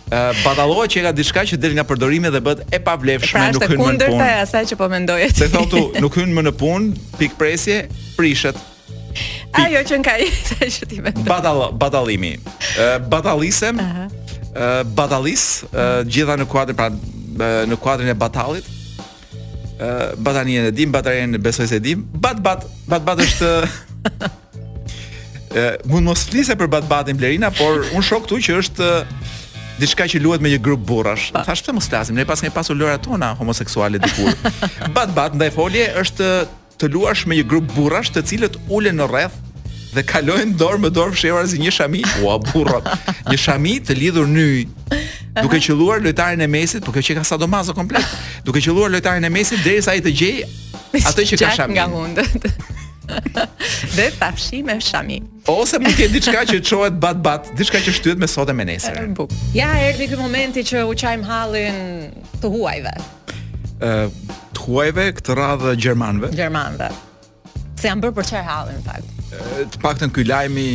Uh, 0.04 0.34
batallohet 0.44 0.92
që 0.94 1.04
ka 1.08 1.12
diçka 1.16 1.44
që 1.54 1.58
del 1.58 1.76
nga 1.78 1.86
përdorimi 1.88 2.30
dhe 2.34 2.42
bëhet 2.44 2.74
e 2.76 2.80
pavlefshme, 2.86 3.40
pra 3.40 3.54
nuk 3.56 3.64
hyn 3.70 3.80
më 3.80 3.94
në 3.94 4.06
punë. 4.06 4.20
Pra 4.20 4.34
asaj 4.42 4.66
që 4.72 4.78
po 4.82 4.90
mendoje. 4.92 5.30
Se 5.38 5.48
thotu, 5.54 5.86
nuk 6.02 6.18
hyn 6.20 6.34
më 6.36 6.44
në 6.50 6.54
punë, 6.58 7.08
pikpresje, 7.22 7.78
prishet. 8.18 8.58
Pik. 9.14 9.58
Ajo 9.62 9.82
që 9.90 9.98
nga 10.02 10.14
i 10.22 10.28
sa 10.50 10.66
që 10.66 10.90
ti 10.90 11.00
mendoj. 11.02 11.24
Batall 11.30 11.66
batallimi. 11.78 12.34
Uh, 12.74 12.98
batallisem. 13.10 13.78
Uh 13.78 13.98
-huh. 13.98 14.38
uh, 14.52 14.78
batallis, 14.98 15.46
uh, 15.72 16.02
gjitha 16.10 16.38
në 16.42 16.46
kuadrin 16.46 16.76
pra 16.78 16.90
uh, 16.90 17.66
në 17.70 17.76
kuadrin 17.78 18.10
e 18.10 18.14
batallit 18.18 18.70
batanien 20.18 20.66
e 20.66 20.72
dim, 20.72 20.92
batarien 20.92 21.34
e 21.34 21.38
besoj 21.40 21.68
se 21.68 21.80
dim. 21.80 22.06
Bat 22.14 22.40
bat, 22.42 22.64
bat 22.88 23.04
bat 23.06 23.20
është 23.24 23.50
ë 25.54 25.66
mund 25.90 26.06
mos 26.10 26.24
flisë 26.32 26.56
për 26.60 26.68
bat 26.74 26.88
batin 26.90 27.18
Blerina, 27.20 27.52
por 27.54 27.84
un 27.94 28.02
shoh 28.04 28.24
këtu 28.26 28.38
që 28.48 28.52
është 28.64 28.84
diçka 29.82 30.04
që 30.10 30.22
luhet 30.24 30.42
me 30.42 30.50
një 30.54 30.60
grup 30.66 30.82
burrash. 30.90 31.26
Thash 31.36 31.62
pse 31.66 31.72
mos 31.78 31.90
flasim, 31.92 32.16
ne 32.18 32.26
pas 32.30 32.40
kemi 32.42 32.54
pasur 32.56 32.76
lojra 32.78 33.00
tona 33.02 33.30
homoseksuale 33.40 33.98
dikur. 34.04 34.30
bat 34.98 35.10
bat 35.18 35.32
ndaj 35.38 35.52
folje 35.56 35.86
është 36.06 36.28
të 36.82 36.86
luash 36.96 37.24
me 37.30 37.34
një 37.40 37.46
grup 37.54 37.66
burrash 37.78 38.10
të 38.16 38.22
cilët 38.32 38.56
ulen 38.72 38.96
në 39.02 39.08
rreth 39.12 39.38
dhe 39.94 40.04
kalojnë 40.08 40.56
dorë 40.58 40.80
më 40.88 40.92
dorë 40.96 41.14
fshevar 41.18 41.48
si 41.50 41.60
një 41.62 41.74
shami, 41.76 42.02
ua 42.24 42.38
burrat, 42.44 42.88
një 43.30 43.38
shami 43.40 43.76
të 43.88 43.96
lidhur 44.00 44.30
në 44.30 44.44
yj. 44.44 44.62
Duke 45.40 45.60
qelluar 45.64 46.02
lojtarin 46.04 46.42
e 46.46 46.50
mesit, 46.50 46.84
por 46.86 46.94
kjo 46.96 47.04
që 47.10 47.16
ka 47.22 47.26
sadomaso 47.28 47.74
komplet. 47.78 48.06
Duke 48.46 48.62
qelluar 48.62 48.92
lojtarin 48.94 49.26
e 49.28 49.32
mesit 49.34 49.62
derisa 49.66 49.94
ai 49.96 50.04
të 50.06 50.14
gjej 50.14 50.48
atë 51.00 51.28
që 51.32 51.40
ka 51.44 51.52
shami. 51.60 51.78
Nga 51.78 51.90
hundët. 51.94 52.50
dhe 53.98 54.06
pafshi 54.20 54.62
me 54.66 54.78
shami. 54.82 55.18
Ose 55.52 55.80
mund 55.82 55.92
të 55.92 55.98
ketë 56.04 56.14
diçka 56.16 56.44
që 56.52 56.60
çohet 56.70 57.00
bat 57.04 57.20
bat, 57.26 57.50
diçka 57.60 57.82
që 57.84 57.94
shtyhet 57.98 58.22
me 58.22 58.30
sot 58.32 58.50
e 58.50 58.56
me 58.58 58.66
nesër. 58.70 59.02
Ja 59.58 59.72
erdhi 59.90 60.08
ky 60.14 60.20
momenti 60.22 60.64
që 60.70 60.86
u 60.90 60.94
çajm 61.02 61.26
hallin 61.28 62.14
të 62.42 62.54
huajve. 62.54 62.94
Ë, 63.84 63.94
të 64.56 64.64
huajve 64.68 65.10
këtë 65.20 65.38
radhë 65.42 65.76
gjermanëve. 65.84 66.32
Gjermanëve. 66.38 66.88
Se 67.82 67.90
janë 67.92 68.06
bërë 68.06 68.18
për 68.22 68.32
çaj 68.32 68.46
hallin 68.48 68.80
fakt? 68.88 69.10
të 69.42 69.80
paktën 69.84 70.12
ky 70.14 70.24
lajmi, 70.28 70.66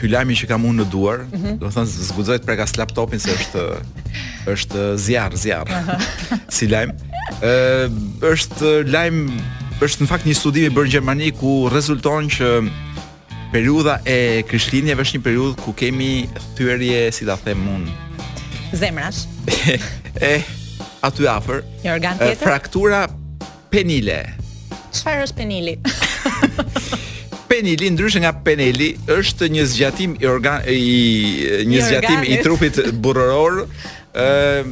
ky 0.00 0.08
lajmi 0.10 0.36
që 0.38 0.48
kam 0.50 0.64
unë 0.68 0.84
në 0.84 0.88
duar, 0.92 1.22
mm 1.26 1.38
-hmm. 1.38 1.58
do 1.60 1.68
të 1.68 1.76
thënë 1.76 2.08
zguxoj 2.10 2.38
të 2.38 2.48
prekas 2.48 2.74
laptopin 2.78 3.20
se 3.20 3.32
është 3.34 3.64
është 4.52 4.84
zjarr, 5.04 5.36
zjarr. 5.36 5.70
si 6.56 6.68
lajm? 6.70 6.92
Ë 7.44 7.88
është 8.30 8.72
lajm 8.90 9.20
është 9.84 10.04
në 10.04 10.10
fakt 10.10 10.26
një 10.28 10.34
studim 10.36 10.68
i 10.70 10.74
bërë 10.74 10.88
në 10.88 10.92
Gjermani 10.94 11.28
ku 11.40 11.68
rezulton 11.72 12.28
që 12.28 12.48
periudha 13.52 13.98
e 14.04 14.42
Krishtlindjeve 14.48 15.02
është 15.02 15.18
një 15.18 15.24
periudhë 15.24 15.60
ku 15.64 15.72
kemi 15.72 16.28
thyerje, 16.56 17.12
si 17.12 17.24
ta 17.26 17.36
them 17.36 17.64
unë, 17.76 17.96
zemrash. 18.72 19.24
e 20.32 20.42
aty 21.02 21.26
afër, 21.28 21.64
një 21.84 21.92
organ 21.94 22.18
tjetër. 22.18 22.36
Fraktura 22.44 23.08
penile. 23.70 24.22
Çfarë 24.92 25.22
është 25.22 25.36
penili? 25.36 25.74
Penili 27.60 27.90
ndryshe 27.92 28.22
nga 28.24 28.30
Peneli 28.32 28.94
është 29.04 29.50
një 29.52 29.62
zgjatim 29.68 30.12
i 30.16 30.24
organ 30.24 30.62
i 30.72 30.80
një 31.68 31.80
zgjatim 31.88 32.20
i 32.24 32.38
trupit 32.40 32.78
burroror 33.04 33.66
ë 34.16 34.62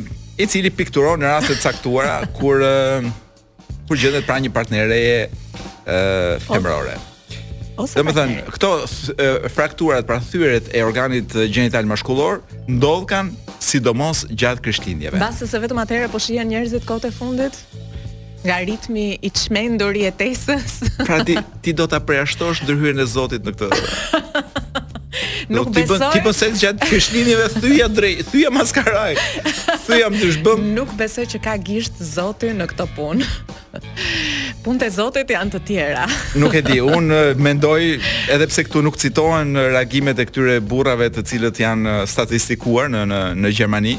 i 0.40 0.46
cili 0.48 0.70
pikturon 0.72 1.20
në 1.20 1.28
raste 1.34 1.52
të 1.58 1.66
caktuara 1.66 2.14
kur 2.38 2.64
kur 3.90 4.00
gjendet 4.00 4.24
pranë 4.24 4.46
një 4.46 4.52
partnereje 4.56 5.18
ë 5.28 5.98
femërore. 6.46 6.96
Ose 7.78 8.00
më 8.02 8.14
thënë, 8.16 8.38
këto 8.56 8.70
frakturat 9.52 10.08
pra 10.08 10.16
thyret 10.24 10.72
e 10.72 10.80
organit 10.88 11.36
gjenital 11.52 11.84
mashkullor 11.92 12.40
ndodh 12.72 13.04
kanë 13.10 13.52
sidomos 13.68 14.24
gjatë 14.32 14.64
krishtlindjeve. 14.64 15.20
Mbas 15.20 15.44
se 15.44 15.60
vetëm 15.60 15.84
atëherë 15.84 16.08
po 16.16 16.22
shihen 16.24 16.48
njerëzit 16.56 16.88
kote 16.88 17.12
fundit 17.12 17.60
nga 18.44 18.56
ritmi 18.62 19.18
i 19.22 19.30
çmendur 19.30 19.94
i 19.98 20.04
etesës. 20.08 20.82
Pra 21.08 21.22
ti 21.26 21.34
ti 21.62 21.74
do 21.76 21.86
ta 21.90 21.98
përjashtosh 22.00 22.64
ndërhyrjen 22.66 23.02
e 23.02 23.06
Zotit 23.08 23.46
në 23.48 23.54
këtë. 23.56 24.44
Nuk 25.54 25.70
ti 25.72 25.80
besoj. 25.88 26.10
Ti 26.12 26.20
po 26.22 26.32
sens 26.36 26.60
gjatë 26.60 26.88
kishlinive 26.90 27.46
thyja 27.56 27.86
drej, 27.88 28.18
thyja 28.28 28.50
maskaraj. 28.52 29.14
Thyja 29.86 30.10
më 30.12 30.18
dysh 30.20 30.42
bëm. 30.44 30.66
Nuk 30.76 30.92
besoj 30.98 31.24
që 31.32 31.40
ka 31.42 31.56
gisht 31.64 31.96
Zoti 32.04 32.50
në 32.54 32.66
këtë 32.70 32.86
punë. 32.96 33.28
Punët 34.62 34.84
e 34.84 34.90
Zotit 34.92 35.30
janë 35.32 35.52
të 35.54 35.60
tjera. 35.70 36.04
Nuk 36.38 36.54
e 36.58 36.62
di, 36.66 36.78
un 36.82 37.08
mendoj 37.40 37.78
edhe 38.34 38.48
pse 38.50 38.66
këtu 38.68 38.82
nuk 38.84 39.00
citohen 39.00 39.56
reagimet 39.72 40.18
e 40.20 40.28
këtyre 40.28 40.58
burrave 40.60 41.08
të 41.16 41.24
cilët 41.30 41.60
janë 41.64 41.98
statistikuar 42.10 42.92
në 42.92 43.06
në 43.10 43.22
në 43.42 43.54
Gjermani 43.56 43.96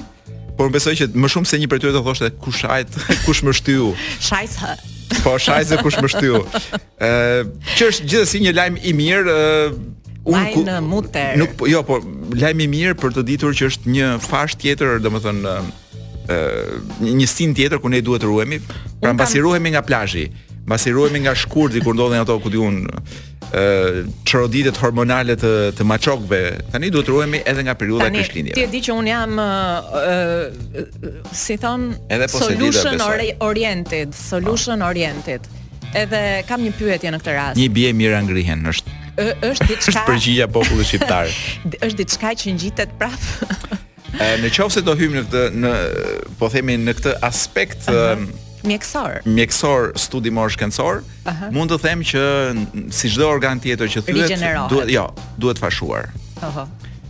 por 0.59 0.67
më 0.67 0.75
besoj 0.75 0.93
që 0.99 1.05
më 1.15 1.29
shumë 1.31 1.47
se 1.47 1.57
një 1.63 1.69
prej 1.71 1.81
tyre 1.85 1.93
do 1.95 2.01
thoshte 2.03 2.27
ku 2.43 2.51
shajt, 2.51 2.91
kush 3.25 3.45
më 3.47 3.53
shtyu. 3.61 3.93
Shajt. 4.27 4.57
Po 5.25 5.37
shajze 5.41 5.77
kush 5.79 5.95
më 6.03 6.09
shtyu. 6.13 6.41
Ë, 7.05 7.47
që 7.77 7.87
është 7.93 8.07
gjithsesi 8.11 8.41
një 8.43 8.51
lajm 8.59 8.79
i 8.83 8.93
mirë, 8.99 9.37
ë 9.71 9.97
Un 10.29 10.49
ku, 10.51 10.61
nuk 11.39 11.53
po 11.57 11.65
jo 11.71 11.79
po 11.87 11.95
lajmi 12.37 12.65
i 12.67 12.69
mirë 12.69 12.97
për 12.99 13.13
të 13.15 13.21
ditur 13.25 13.55
që 13.55 13.69
është 13.71 13.93
një 13.95 14.09
fash 14.21 14.57
tjetër, 14.61 14.99
domethënë 15.01 15.53
ë 16.29 17.05
një 17.07 17.25
sin 17.31 17.55
tjetër 17.57 17.79
ku 17.81 17.89
ne 17.89 18.03
duhet 18.05 18.21
të 18.21 18.27
ruhemi, 18.29 18.59
pra 18.99 19.15
mbasi 19.15 19.41
ruhemi 19.41 19.71
nga 19.73 19.81
plazhi. 19.87 20.27
Mbasi 20.69 20.91
ruhemi 20.93 21.19
nga 21.25 21.33
shkurti 21.35 21.81
kur 21.81 21.95
ndodhen 21.97 22.21
ato 22.21 22.35
ku 22.43 22.49
diun 22.53 22.75
ë 23.49 23.65
çroditet 24.29 24.77
hormonale 24.77 25.33
të 25.41 25.51
të 25.79 25.85
maçokëve 25.91 26.41
tani 26.69 26.91
duhet 26.93 27.07
ruhemi 27.09 27.39
edhe 27.49 27.63
nga 27.65 27.73
periudha 27.79 28.05
e 28.05 28.11
tani 28.13 28.51
ti 28.53 28.63
e 28.63 28.67
di 28.69 28.81
që 28.85 28.93
un 28.99 29.07
jam 29.09 29.31
ë 29.41 29.47
si 31.33 31.55
thon 31.63 31.87
po 32.11 32.37
solution 32.43 33.01
oriented 33.49 34.13
solution 34.13 34.83
oriented 34.85 35.47
edhe 36.03 36.19
kam 36.45 36.61
një 36.67 36.75
pyetje 36.81 37.13
në 37.17 37.21
këtë 37.23 37.35
rast 37.39 37.57
një 37.57 37.65
bie 37.79 37.89
mirë 38.03 38.19
angrihen 38.21 38.61
është 38.73 38.97
është 39.49 39.71
diçka 39.73 39.95
është 39.95 40.03
përgjigja 40.11 40.45
e 40.45 40.51
popullit 40.59 40.91
shqiptar 40.91 41.31
është 41.87 41.97
diçka 42.03 42.35
që 42.43 42.53
ngjitet 42.59 42.93
prap 43.01 43.65
në 44.43 44.53
qoftë 44.53 44.77
se 44.77 44.85
do 44.85 44.93
hyjmë 45.01 45.17
në 45.17 45.25
këtë 45.31 45.43
në 45.65 45.73
po 46.37 46.51
themi 46.53 46.77
në 46.85 46.95
këtë 47.01 47.15
aspekt 47.33 47.89
uh 47.89 47.95
-huh 48.03 48.29
mjekësor. 48.65 49.21
Mjekësor 49.27 49.91
studimor 49.95 50.49
shkencor. 50.51 51.01
Uh 51.25 51.31
-huh. 51.33 51.51
Mund 51.53 51.71
të 51.71 51.79
them 51.81 51.99
që 52.01 52.91
si 52.91 53.09
çdo 53.09 53.29
organ 53.29 53.59
tjetër 53.59 53.87
që 53.87 54.01
thyhet, 54.01 54.69
duhet 54.69 54.89
jo, 54.89 55.07
duhet 55.37 55.59
fashuar. 55.59 56.07
Uh 56.41 56.43
-huh. 56.43 56.67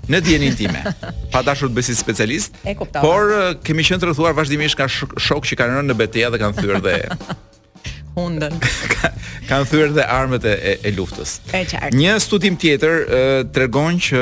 Në 0.08 0.22
djenin 0.22 0.56
time, 0.56 0.84
pa 1.34 1.42
dashur 1.42 1.70
të 1.70 1.74
besit 1.74 1.98
specialist, 1.98 2.54
Por 3.02 3.56
kemi 3.64 3.84
qenë 3.84 4.00
të 4.00 4.06
rëthuar 4.10 4.34
vazhdimisht 4.36 4.76
ka 4.76 4.88
shok 5.18 5.46
që 5.46 5.56
kanë 5.58 5.78
rënë 5.78 5.92
në 5.92 5.94
betejë 5.94 6.30
dhe 6.32 6.38
kanë 6.38 6.56
thyer 6.58 6.82
dhe 6.82 7.10
hundën. 8.16 8.52
Ka, 8.94 9.10
kanë 9.50 9.66
thyer 9.70 9.92
dhe 9.94 10.02
armët 10.02 10.46
e, 10.46 10.54
e 10.84 10.92
luftës. 10.92 11.40
E 11.54 11.62
qartë. 11.72 11.92
Një 11.94 12.20
studim 12.20 12.58
tjetër 12.58 13.06
tregon 13.54 14.00
që 14.00 14.18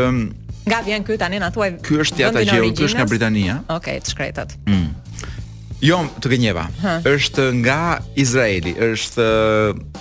nga 0.70 0.82
vjen 0.86 1.04
këtë, 1.04 1.18
tani 1.18 1.40
na 1.40 1.48
thuaj. 1.52 1.72
Ky 1.84 1.96
është 2.04 2.16
teatra 2.18 2.42
që 2.42 2.74
është 2.86 2.98
nga 2.98 3.06
Britania. 3.06 3.60
Okej, 3.70 3.76
okay, 3.78 4.00
të 4.04 4.10
shkretat. 4.10 4.50
Mm. 4.66 4.90
Jo, 5.82 6.00
të 6.24 6.30
gënjeva. 6.32 6.64
Është 7.06 7.44
nga 7.60 7.98
Izraeli, 8.18 8.72
është 8.82 9.26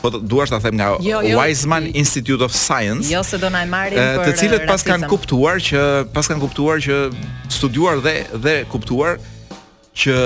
po 0.01 0.09
duash 0.17 0.55
ta 0.55 0.59
them 0.65 0.79
nga 0.79 0.95
jo, 1.05 1.21
jo, 1.21 1.37
Wiseman 1.41 1.91
Institute 1.93 2.41
of 2.45 2.55
Science. 2.57 3.11
Jo, 3.13 3.21
se 3.23 3.37
do 3.41 3.51
na 3.53 3.65
marrin 3.69 3.99
për 4.01 4.25
të 4.25 4.37
cilët 4.41 4.65
pas 4.69 4.85
kanë 4.87 5.11
kuptuar 5.13 5.61
që 5.69 5.83
pas 6.17 6.31
kanë 6.33 6.41
kuptuar 6.45 6.81
që 6.87 7.01
studiuar 7.59 8.01
dhe 8.05 8.15
dhe 8.41 8.57
kuptuar 8.73 9.19
që 9.97 10.17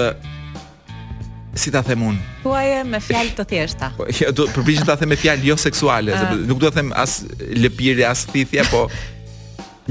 si 1.58 1.74
ta 1.74 1.82
them 1.82 2.06
un? 2.12 2.18
Thuaje 2.44 2.82
me 2.86 3.02
fjalë 3.02 3.34
të 3.40 3.46
thjeshta. 3.50 3.90
Po, 3.98 4.06
jo, 4.14 4.30
do 4.32 4.46
përpiqem 4.54 4.86
ta 4.86 4.94
them 5.02 5.10
me 5.10 5.18
fjalë 5.18 5.50
jo 5.50 5.58
seksuale, 5.58 6.14
ah. 6.14 6.30
nuk 6.46 6.60
do 6.62 6.68
të 6.70 6.76
them 6.78 6.92
as 6.94 7.24
lëpirje, 7.42 8.04
as 8.06 8.22
thithje, 8.30 8.68
po 8.70 8.86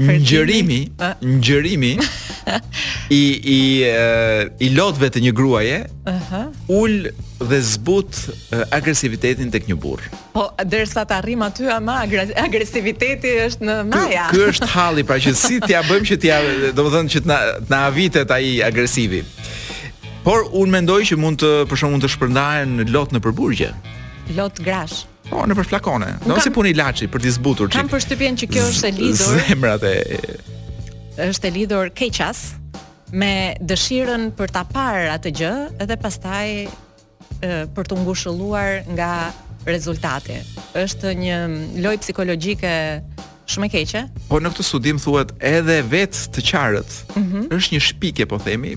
ngjërimi, 0.06 0.80
ngjërimi 1.24 1.90
i 3.22 3.24
i 3.56 3.60
i 4.58 4.66
lotëve 4.78 5.08
të 5.12 5.22
një 5.26 5.32
gruaje, 5.36 5.78
ëh, 6.08 6.30
ul 6.74 6.94
dhe 7.40 7.58
zbut 7.64 8.16
agresivitetin 8.72 9.50
tek 9.52 9.68
një 9.68 9.76
burr. 9.82 10.04
Po, 10.34 10.46
derisa 10.64 11.04
të 11.08 11.18
arrim 11.20 11.44
aty, 11.46 11.66
ama 11.72 11.98
agresiviteti 12.46 13.34
është 13.48 13.68
në 13.68 13.76
maja. 13.90 14.28
Ky 14.32 14.44
është 14.52 14.70
halli, 14.74 15.04
pra 15.06 15.20
që 15.20 15.34
si 15.38 15.60
t'ia 15.66 15.82
bëjmë 15.88 16.10
që 16.12 16.20
t'ia, 16.22 16.40
domethënë 16.76 17.14
që 17.16 17.24
t'na 17.26 17.40
na 17.70 17.84
avitet 17.90 18.30
ai 18.34 18.60
agresivi. 18.66 19.24
Por 20.24 20.50
un 20.60 20.68
mendoj 20.68 21.02
që 21.10 21.16
mund 21.16 21.40
të 21.40 21.52
për 21.70 21.80
shkakun 21.80 22.02
të 22.04 22.10
shpërndahen 22.12 22.78
lot 22.92 23.14
në 23.16 23.22
përburgje. 23.24 23.70
Lot 24.36 24.60
grash. 24.62 25.06
Po, 25.30 25.42
në 25.46 25.54
për 25.56 25.68
flakone. 25.72 26.08
Do 26.26 26.38
si 26.42 26.50
puni 26.54 26.72
ilaçi 26.74 27.06
për 27.12 27.22
të 27.22 27.32
zbutur 27.38 27.70
çik. 27.70 27.78
Kam 27.78 27.90
përshtypjen 27.92 28.38
që 28.42 28.48
kjo 28.50 28.64
është 28.72 28.88
e 28.88 28.94
lidhur. 28.96 29.38
Zemrat 29.50 29.84
e 29.86 29.96
është 31.28 31.48
e 31.48 31.52
lidhur 31.54 31.90
keqas 31.98 32.42
me 33.20 33.32
dëshirën 33.66 34.28
për 34.38 34.52
ta 34.54 34.64
parë 34.72 35.06
atë 35.18 35.32
gjë 35.38 35.52
dhe 35.86 35.98
pastaj 36.00 36.48
për 37.40 37.90
të 37.90 37.98
ngushëlluar 38.02 38.90
nga 38.98 39.12
rezultati. 39.68 40.40
Është 40.82 41.12
një 41.22 41.38
loj 41.84 41.96
psikologjike 42.02 42.72
shumë 43.50 43.66
e 43.66 43.72
keqe. 43.76 44.04
Po 44.30 44.38
në 44.42 44.50
këtë 44.52 44.66
studim 44.66 44.98
thuhet 45.02 45.30
edhe 45.52 45.80
vetë 45.94 46.26
të 46.34 46.46
qarët, 46.50 46.90
Mm 47.14 47.26
-hmm. 47.32 47.48
Është 47.56 47.76
një 47.76 47.80
shpikje 47.88 48.26
po 48.26 48.38
themi, 48.38 48.72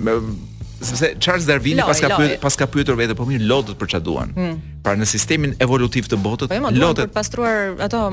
sepse 0.84 1.16
Charles 1.20 1.46
Darwin 1.48 1.80
pas 1.82 2.00
ka 2.00 2.12
pyet 2.16 2.40
pas 2.44 2.56
ka 2.60 2.66
pyetur 2.70 2.98
vetë 3.00 3.16
po 3.18 3.28
mirë 3.28 3.48
lotët 3.50 3.80
për 3.80 3.92
çfarë 3.94 4.06
duan. 4.06 4.32
Hmm. 4.36 4.58
Pra 4.86 4.96
në 5.00 5.08
sistemin 5.10 5.54
evolutiv 5.64 6.10
të 6.12 6.20
botës 6.24 6.52
Po 6.52 6.58
ima, 6.60 6.72
jo, 6.76 6.84
lotët 6.84 7.12
për 7.12 7.16
pastruar 7.16 7.74
ato 7.88 8.04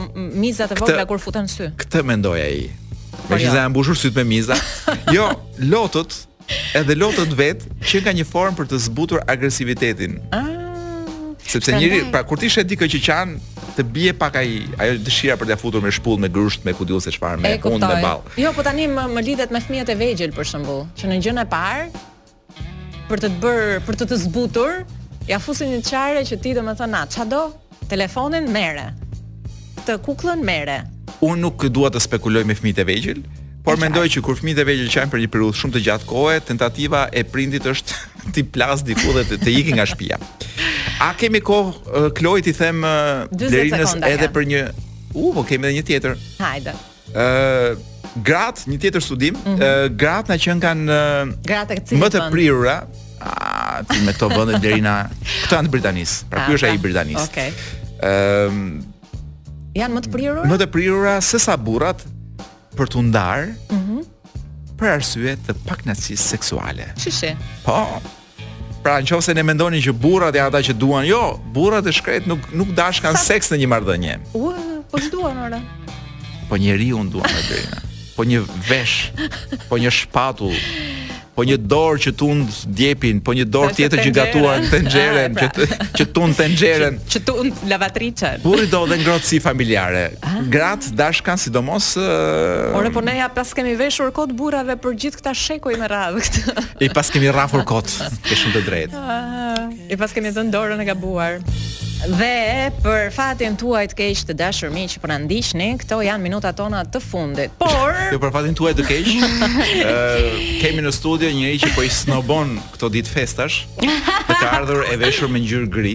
mizat 0.41 0.75
e 0.77 0.81
vogla 0.81 1.07
kur 1.11 1.23
futen 1.23 1.51
sy. 1.51 1.71
Këtë 1.83 2.05
mendoj 2.11 2.39
ai. 2.41 2.71
Po, 2.71 3.29
me 3.33 3.41
që 3.41 3.51
janë 3.51 3.66
jo. 3.66 3.71
mbushur 3.75 3.99
syt 4.07 4.18
me 4.21 4.25
miza. 4.33 4.57
Jo, 5.16 5.29
lotët 5.61 6.16
edhe 6.79 6.97
lotët 6.99 7.35
vet 7.39 7.66
që 7.85 8.05
kanë 8.07 8.23
një 8.23 8.29
formë 8.31 8.59
për 8.61 8.71
të 8.73 8.79
zbutur 8.87 9.23
agresivitetin. 9.29 10.21
Ah, 10.35 10.47
sepse 11.47 11.71
pra, 11.75 11.81
njëri 11.81 12.05
pra 12.14 12.23
kur 12.27 12.39
ti 12.41 12.51
shet 12.51 12.68
dikë 12.71 12.91
që 12.95 13.01
kanë 13.09 13.41
të 13.79 13.85
bie 13.87 14.12
pak 14.18 14.35
ai 14.39 14.51
ajo 14.83 14.97
dëshira 15.07 15.37
për 15.39 15.49
t'ia 15.51 15.57
futur 15.61 15.83
me 15.85 15.93
shpull, 15.95 16.18
me 16.23 16.29
grusht, 16.31 16.64
me 16.66 16.75
kudiose 16.75 17.12
çfarë, 17.14 17.39
me 17.45 17.53
hund 17.62 17.87
me 17.87 18.01
ball. 18.03 18.25
Jo, 18.41 18.51
po 18.57 18.64
tani 18.66 18.89
më, 18.91 19.07
më 19.14 19.23
lidhet 19.29 19.55
me 19.55 19.62
fëmijët 19.62 19.95
e 19.95 19.99
vegjël 20.01 20.35
për 20.37 20.49
shembull, 20.55 20.83
që 20.99 21.11
në 21.12 21.18
gjën 21.25 21.43
e 21.45 21.45
parë 21.53 22.09
për 23.11 23.25
të 23.25 23.27
të 23.27 23.43
bërë, 23.43 23.79
për 23.89 23.97
të 23.99 24.07
të 24.13 24.17
zbutur, 24.23 24.77
ja 25.27 25.39
fusin 25.43 25.73
një 25.75 25.81
qare 25.89 26.21
që 26.29 26.37
ti 26.43 26.53
dhe 26.55 26.63
më 26.63 26.77
thëna, 26.79 27.01
na, 27.11 27.25
do? 27.27 27.43
Telefonin 27.91 28.47
mere, 28.55 28.89
të 29.83 29.97
kuklën 30.07 30.45
mere. 30.47 30.77
Unë 31.27 31.43
nuk 31.43 31.65
dua 31.75 31.91
të 31.93 32.01
spekuloj 32.05 32.45
me 32.49 32.55
fëmijët 32.59 32.83
e 32.85 32.89
vegjël, 32.95 33.25
Por 33.61 33.77
mendoj 33.77 34.07
që 34.15 34.23
kur 34.25 34.39
fëmijët 34.39 34.63
e 34.63 34.65
vegjël 34.65 34.87
qajnë 34.89 35.11
për 35.13 35.21
një 35.21 35.29
periudhë 35.35 35.59
shumë 35.61 35.75
të 35.75 35.81
gjatë 35.85 36.07
kohet, 36.09 36.47
tentativa 36.49 37.03
e 37.13 37.21
prindit 37.29 37.67
është 37.69 37.93
ti 38.39 38.45
plas 38.55 38.81
diku 38.89 39.13
dhe 39.19 39.27
të, 39.29 39.37
të 39.43 39.53
ikë 39.61 39.75
nga 39.77 39.85
shtëpia. 39.87 40.17
A 41.05 41.11
kemi 41.21 41.43
kohë 41.45 42.07
Kloj 42.17 42.39
ti 42.47 42.55
them 42.57 42.81
lërinës 42.87 43.99
edhe 44.01 44.25
ja. 44.25 44.31
për 44.33 44.49
një 44.49 44.63
U, 45.13 45.27
uh, 45.27 45.35
po 45.37 45.45
kemi 45.45 45.69
edhe 45.69 45.75
një 45.77 45.85
tjetër. 45.91 46.17
Hajde. 46.41 46.73
Ë 47.13 47.27
uh, 47.27 47.87
Grat, 48.27 48.65
një 48.67 48.81
tjetër 48.83 49.05
studim, 49.07 49.37
mm 49.37 49.45
-hmm. 49.53 49.61
uh, 49.63 49.93
grat 50.01 50.27
na 50.27 50.35
që 50.35 50.57
kanë 50.65 50.97
uh, 51.31 51.99
më 52.01 52.07
të 52.15 52.25
prirura, 52.33 52.81
me 54.05 54.12
këto 54.14 54.28
vende 54.33 54.59
deri 54.61 54.81
na 54.85 55.05
këta 55.45 55.61
në 55.64 55.72
Britani. 55.72 56.05
Pra 56.31 56.47
ky 56.47 56.53
ah, 56.55 56.59
është 56.59 56.68
ai 56.70 56.76
i 56.76 56.81
Britani. 56.83 57.16
Okej. 57.18 57.51
Okay. 57.51 57.91
Ëm 58.01 58.09
ehm, 58.11 58.62
um, 58.81 59.74
janë 59.76 59.97
më 59.99 60.03
të 60.07 60.12
prirura? 60.14 60.47
Më 60.49 60.61
të 60.62 60.68
prirura 60.72 61.14
se 61.24 61.41
sa 61.43 61.57
burrat 61.57 62.05
për 62.76 62.93
tu 62.93 63.07
ndar. 63.09 63.53
Mhm. 63.70 63.83
Mm 63.83 64.09
për 64.81 64.95
arsye 64.95 65.35
të 65.45 65.53
pakënaqësisë 65.68 66.24
seksuale. 66.33 66.87
Si 66.97 67.11
si? 67.12 67.28
Po. 67.66 67.99
Pra 68.81 68.95
nëse 69.05 69.35
ne 69.37 69.43
mendoni 69.45 69.76
që 69.85 69.93
burrat 69.93 70.33
janë 70.39 70.49
ata 70.49 70.62
që 70.70 70.72
duan, 70.81 71.05
jo, 71.05 71.35
burrat 71.53 71.85
e 71.85 71.93
shkret 71.93 72.24
nuk 72.24 72.47
nuk 72.57 72.70
dashkan 72.72 73.12
sa... 73.12 73.26
seks 73.26 73.53
në 73.53 73.59
një 73.61 73.68
marrëdhënie. 73.74 74.14
U, 74.33 74.49
po 74.89 75.03
duan 75.12 75.37
ora. 75.37 75.61
Po 76.49 76.57
unë 76.57 76.81
duan 77.12 77.28
atë. 77.28 77.61
Po 78.16 78.24
një 78.24 78.41
vesh, 78.70 78.97
po 79.68 79.76
një 79.76 79.93
shpatull, 79.93 80.57
po 81.41 81.47
një 81.49 81.57
dorë 81.64 82.01
që 82.05 82.12
tund 82.20 82.53
djepin, 82.76 83.20
po 83.24 83.32
një 83.36 83.47
dorë 83.49 83.72
tjetër 83.78 84.01
që 84.05 84.11
gatuan 84.18 84.66
tenxherën, 84.68 85.36
që 85.38 85.66
që 85.97 86.07
tund 86.12 86.36
tenxherën, 86.36 86.99
që 87.14 87.22
tund 87.30 87.62
lavatriçën. 87.70 88.43
Puri 88.45 88.66
do 88.68 88.82
dhe 88.91 88.99
ngrohtë 89.01 89.41
familjare. 89.45 90.03
Ah. 90.20 90.41
Gratë 90.53 90.93
dashkan 91.01 91.41
sidomos 91.41 91.95
Ore 92.76 92.93
po 92.93 93.01
ne 93.05 93.16
ja 93.16 93.30
pas 93.32 93.55
kemi 93.57 93.72
veshur 93.80 94.12
kot 94.16 94.34
burrave 94.36 94.76
për 94.80 94.99
gjithë 95.05 95.22
këta 95.22 95.32
shekuj 95.47 95.78
me 95.80 95.88
radhë 95.91 96.24
këtë. 96.26 96.66
I 96.84 96.91
pas 96.97 97.09
kemi 97.14 97.32
rrafur 97.32 97.64
kot, 97.68 97.88
ke 98.26 98.36
shumë 98.36 98.59
të 98.59 98.64
drejtë. 98.68 99.01
Ah. 99.16 99.64
I 99.88 99.97
pas 100.01 100.12
kemi 100.16 100.34
dhënë 100.36 100.53
dorën 100.59 100.84
e 100.84 100.91
gabuar. 100.93 101.41
Dhe 102.01 102.70
për 102.80 103.11
fatin 103.12 103.57
tuaj 103.61 103.82
të 103.92 103.96
keq 103.98 104.20
të 104.30 104.36
dashur 104.40 104.70
miq 104.72 104.88
që 104.94 105.03
po 105.03 105.09
na 105.11 105.18
ndiqni, 105.20 105.66
këto 105.82 105.98
janë 106.07 106.24
minutat 106.24 106.57
tona 106.57 106.80
të 106.88 107.03
fundit. 107.05 107.53
Por 107.61 107.92
Jo 108.14 108.20
për 108.22 108.32
fatin 108.36 108.57
tuaj 108.57 108.72
të 108.78 108.86
keq, 108.88 109.11
ë 109.84 109.92
kemi 110.62 110.86
në 110.86 110.94
studio 110.96 111.32
njëri 111.36 111.61
që 111.66 111.72
po 111.76 111.84
i 111.84 111.92
snobon 111.92 112.57
këto 112.74 112.90
ditë 112.96 113.12
festash, 113.16 113.61
të 114.30 114.32
ka 114.40 114.55
ardhur 114.62 114.86
e 114.88 114.96
veshur 115.03 115.28
me 115.34 115.44
ngjyrë 115.44 115.68
gri. 115.76 115.94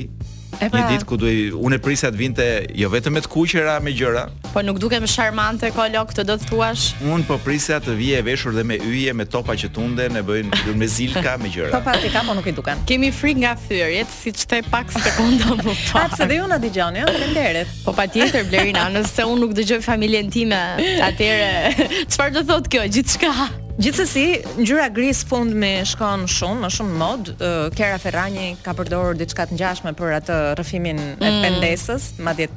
E 0.61 0.69
pra, 0.71 0.81
një 0.81 0.95
ditë 0.99 1.07
ku 1.09 1.17
unë 1.19 1.77
e 1.77 1.81
prisat 1.83 2.13
të 2.15 2.19
vinte 2.21 2.45
jo 2.79 2.87
vetëm 2.91 3.15
me 3.17 3.21
të 3.23 3.29
kuqera, 3.31 3.75
me 3.83 3.91
gjëra. 3.95 4.23
Po 4.53 4.61
nuk 4.65 4.77
duke 4.81 4.99
më 5.03 5.09
charmante 5.11 5.69
kolo 5.75 6.03
këtë 6.09 6.25
do 6.29 6.37
të 6.39 6.47
thuash. 6.51 6.85
Unë 7.11 7.25
po 7.29 7.37
prisja 7.43 7.81
të 7.83 7.95
vije 7.99 8.21
veshur 8.25 8.55
dhe 8.55 8.63
me 8.67 8.77
yje, 8.79 9.13
me 9.17 9.27
topa 9.29 9.55
që 9.59 9.71
tunden, 9.75 10.15
e 10.19 10.23
bëjnë 10.25 10.75
me 10.79 10.87
zilka, 10.91 11.35
me 11.43 11.51
gjëra. 11.53 11.81
Po 11.85 11.97
t'i 11.99 12.13
ka 12.13 12.23
po 12.27 12.37
nuk 12.37 12.47
i 12.49 12.55
duken. 12.55 12.85
Kemi 12.89 13.11
frik 13.15 13.41
nga 13.43 13.55
thyrjet, 13.65 14.15
siç 14.21 14.45
te 14.51 14.61
pak 14.71 14.95
sekonda 14.95 15.57
më 15.59 15.75
parë. 15.89 16.15
Atë 16.15 16.29
dhe 16.31 16.39
ju 16.39 16.47
na 16.53 16.61
dëgjoni, 16.63 17.03
jo, 17.03 17.11
falënderit. 17.11 17.75
Po 17.87 17.95
patjetër 17.99 18.47
Blerina, 18.51 18.87
nëse 18.95 19.27
unë 19.27 19.43
nuk 19.43 19.57
dëgjoj 19.59 19.81
familjen 19.85 20.31
time, 20.33 20.63
atyre 21.09 21.89
çfarë 22.07 22.39
do 22.39 22.47
thotë 22.53 22.75
kjo 22.77 22.87
gjithçka? 22.97 23.35
Gjithsesi, 23.78 24.39
ngjyra 24.57 24.88
gri 24.89 25.11
sfond 25.11 25.51
me 25.59 25.82
shkon 25.84 26.21
shumë, 26.32 26.61
më 26.63 26.67
shumë 26.78 26.93
mod. 26.99 27.32
Kera 27.76 27.97
Ferrani 27.99 28.53
ka 28.63 28.71
përdorur 28.76 29.17
diçka 29.19 29.49
të 29.49 29.57
ngjashme 29.57 29.91
për 29.99 30.13
atë 30.21 30.38
rrëfimin 30.61 31.01
mm. 31.17 31.19
e 31.28 31.32
pendesës, 31.43 32.05
madje 32.23 32.47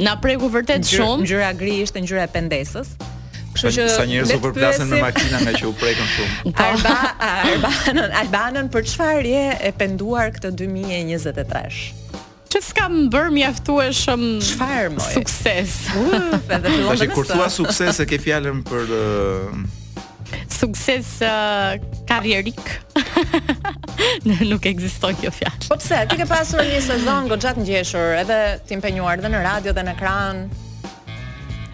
na 0.00 0.14
preku 0.22 0.48
vërtet 0.48 0.88
shumë. 0.88 1.20
Ngjyra 1.26 1.50
gri 1.60 1.74
ishte 1.84 2.00
ngjyra 2.00 2.24
e 2.24 2.32
pendesës. 2.38 2.94
Kështu 3.56 3.72
që 3.76 3.84
sa 3.92 4.06
njerëz 4.08 4.32
u 4.36 4.40
përplasën 4.46 4.88
me 4.94 4.98
makina 5.04 5.42
nga 5.44 5.52
që 5.60 5.68
u 5.68 5.74
prekën 5.80 6.10
shumë. 6.14 6.56
Alba, 6.60 6.96
Albanon, 7.52 8.10
Albanon 8.24 8.72
për 8.72 8.88
çfarë 8.90 9.28
je 9.36 9.44
e 9.60 9.76
penduar 9.80 10.32
këtë 10.38 10.54
2023? 10.56 11.88
Që 12.52 12.64
s'ka 12.70 12.86
mjaftueshëm 12.92 13.10
bërë 13.12 13.32
mi 13.32 13.46
aftu 13.48 13.78
e 13.84 13.90
shumë 14.04 14.34
Shfarë, 14.54 15.00
Sukses 15.12 15.80
Ta 16.48 16.60
që 17.00 17.10
kur 17.12 17.28
thua 17.28 17.48
sukses 17.52 17.98
e 18.04 18.08
ke 18.08 18.16
fjalën 18.22 18.60
për 18.68 18.92
sukses 20.48 21.20
uh, 21.24 21.78
karrierik. 22.08 22.60
nuk 24.48 24.66
ekziston 24.68 25.16
kjo 25.20 25.32
fjalë. 25.32 25.64
Po 25.70 25.78
pse? 25.80 26.02
Ti 26.10 26.18
ke 26.20 26.26
pasur 26.28 26.62
një 26.66 26.80
sezon 26.88 27.28
goxhat 27.30 27.58
ngjeshur, 27.62 28.14
edhe 28.22 28.38
ti 28.68 28.76
impenjuar 28.76 29.20
edhe 29.20 29.30
në 29.32 29.42
radio 29.46 29.74
dhe 29.76 29.86
në 29.88 29.94
ekran. 29.96 30.46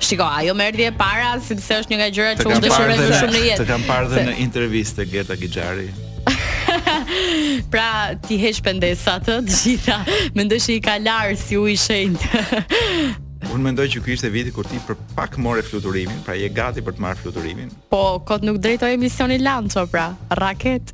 Shiko, 0.02 0.26
ajo 0.26 0.54
më 0.58 0.70
erdhi 0.72 0.86
e 0.90 0.94
para 0.98 1.36
sepse 1.42 1.76
është 1.82 1.92
një 1.92 1.98
nga 2.00 2.08
gjërat 2.16 2.40
që 2.42 2.48
unë 2.50 2.62
dëshiroj 2.64 2.96
të 2.96 3.10
shumë 3.18 3.34
në 3.36 3.42
jetë. 3.48 3.60
Të 3.62 3.68
kam 3.68 3.84
parë 3.88 4.10
dhe 4.16 4.24
në 4.30 4.34
interviste 4.42 5.06
Gerta 5.08 5.36
Gixhari. 5.38 5.88
pra 7.72 7.88
ti 8.26 8.38
heq 8.42 8.62
pendesa 8.66 9.16
të 9.22 9.40
gjitha, 9.46 10.00
mendoj 10.38 10.58
se 10.64 10.78
i 10.78 10.82
ka 10.82 10.98
lar 11.02 11.36
si 11.38 11.58
u 11.60 11.68
i 11.70 11.76
shenjtë. 11.78 13.12
Unë 13.50 13.64
mendoj 13.66 13.84
që 13.90 14.00
ky 14.06 14.14
ishte 14.14 14.28
viti 14.32 14.52
kur 14.54 14.66
ti 14.70 14.78
për 14.86 14.96
pak 15.16 15.34
more 15.42 15.62
fluturimin, 15.66 16.20
pra 16.26 16.36
je 16.38 16.46
gati 16.54 16.82
për 16.86 16.94
të 16.94 17.02
marrë 17.02 17.22
fluturimin. 17.24 17.72
Po, 17.90 18.20
kot 18.26 18.44
nuk 18.46 18.60
drejtoj 18.62 18.92
emisionin 18.94 19.42
Lanço 19.42 19.82
pra, 19.90 20.12
raket. 20.38 20.92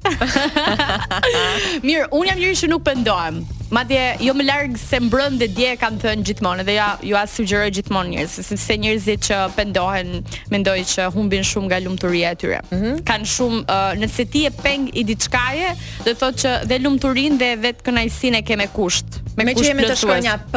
Mirë, 1.87 2.07
un 2.17 2.29
jam 2.31 2.41
njëri 2.41 2.57
që 2.63 2.71
nuk 2.73 2.87
pendohem. 2.87 3.43
Madje 3.69 4.01
jo 4.25 4.33
më 4.33 4.47
larg 4.49 4.79
se 4.81 4.97
mbrëm 4.97 5.35
dhe 5.43 5.51
dje 5.53 5.75
kanë 5.83 6.01
thënë 6.01 6.23
gjithmonë 6.31 6.65
dhe 6.65 6.77
ja 6.79 6.87
ju 7.05 7.19
as 7.21 7.35
sugjeroj 7.37 7.69
gjithmonë 7.77 8.15
njerëz, 8.15 8.37
sepse 8.49 8.77
njerëzit 8.81 9.27
që 9.29 9.41
pendohen 9.59 10.15
mendojnë 10.49 10.89
që 10.95 11.09
humbin 11.19 11.45
shumë 11.45 11.69
nga 11.69 11.81
lumturia 11.85 12.31
e 12.33 12.39
tyre. 12.41 12.63
Mm 12.73 12.79
-hmm. 12.81 13.03
Kan 13.05 13.29
shumë 13.35 13.59
uh, 13.69 13.93
nëse 14.01 14.25
ti 14.33 14.47
e 14.49 14.53
peng 14.63 14.89
i 14.97 15.05
diçkaje, 15.05 15.77
do 16.07 16.15
thotë 16.15 16.39
që 16.45 16.53
dhe 16.67 16.79
lumturinë 16.87 17.37
dhe 17.37 17.51
vetë 17.67 17.85
kënaqësinë 17.85 18.39
e 18.41 18.43
ke 18.43 18.57
me 18.57 18.67
kusht. 18.73 19.21
Me, 19.37 19.45
me 19.45 19.53
kusht 19.53 19.65
që 19.65 19.69
jemi 19.69 19.83
të 19.85 19.97
shkojnë 20.01 20.39
p. 20.53 20.57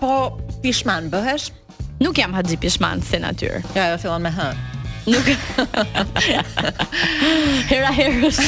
Po, 0.00 0.14
pishman 0.62 1.08
bëhesh? 1.10 1.50
Nuk 2.00 2.16
jam 2.16 2.32
haxhi 2.36 2.56
pishman 2.60 3.02
se 3.04 3.18
natyr. 3.20 3.60
Ja, 3.74 3.90
ajo 3.90 3.98
fillon 4.04 4.22
me 4.22 4.30
h. 4.30 4.50
Nuk. 5.06 5.28
Hera 7.72 7.90
herës. 8.00 8.40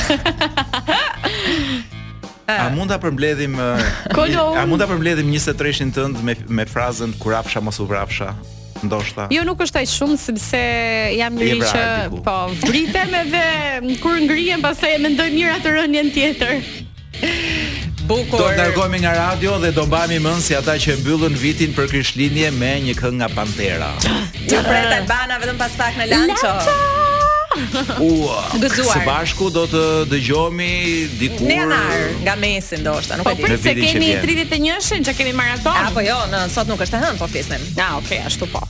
A 2.53 2.67
mund 2.75 2.91
ta 2.91 2.99
përmbledhim 3.01 3.55
A 3.57 4.65
mund 4.69 4.83
ta 4.83 4.89
përmbledhim 4.91 5.31
23-shin 5.31 5.93
tënd 5.95 6.19
me 6.27 6.35
me 6.51 6.65
frazën 6.69 7.15
kurafsha 7.23 7.63
mos 7.65 7.79
u 7.81 7.87
vrafsha? 7.89 8.33
Ndoshta. 8.83 9.29
Jo 9.31 9.45
nuk 9.47 9.63
është 9.63 9.81
aq 9.85 9.91
shumë 9.93 10.19
sepse 10.21 10.63
jam 11.17 11.39
njëri 11.39 11.61
që 11.63 12.23
po 12.27 12.35
vritem 12.67 13.15
edhe 13.21 13.45
kur 14.03 14.19
ngrihem 14.25 14.65
pastaj 14.65 14.99
e 14.99 15.03
mendoj 15.07 15.29
mirë 15.39 15.55
atë 15.61 15.77
rënien 15.77 16.11
tjetër 16.13 16.67
bukur. 18.13 18.39
Do 18.43 18.49
të 18.53 18.59
largohemi 18.61 19.01
nga 19.05 19.13
radio 19.17 19.59
dhe 19.63 19.71
do 19.77 19.85
mbahemi 19.89 20.19
më 20.25 20.33
si 20.47 20.57
ata 20.59 20.77
që 20.85 20.99
mbyllën 21.03 21.37
vitin 21.43 21.75
për 21.77 21.91
krishtlindje 21.93 22.51
me 22.61 22.73
një 22.89 22.95
këngë 23.01 23.21
nga 23.23 23.29
Pantera. 23.37 23.93
Ju 24.51 24.65
pret 24.67 24.93
Albana 24.99 25.39
vetëm 25.43 25.61
pas 25.61 25.77
pak 25.79 25.97
në 26.03 26.11
lanço. 26.13 26.53
Ua. 28.01 28.39
Së 28.73 29.03
bashku 29.05 29.51
do 29.53 29.67
të 29.69 29.83
dëgjojmë 30.09 30.69
dikur 31.21 31.45
në 31.51 31.59
janar 31.61 32.01
nga 32.25 32.37
mesin 32.41 32.81
ndoshta, 32.81 33.19
nuk 33.21 33.29
e 33.29 33.35
po, 33.35 33.39
di. 33.43 33.45
Po 33.51 33.61
pse 33.61 33.75
kemi 33.77 34.15
31-shën 34.25 35.05
që 35.09 35.15
kemi 35.19 35.35
maraton? 35.37 35.77
Apo 35.91 36.01
jo, 36.05 36.17
në 36.33 36.47
sot 36.55 36.71
nuk 36.73 36.81
është 36.87 36.97
të 36.97 37.03
hënë, 37.07 37.21
po 37.21 37.29
fisnim. 37.35 37.69
Ah, 37.77 37.99
okay, 38.01 38.25
ashtu 38.29 38.49
po. 38.55 38.65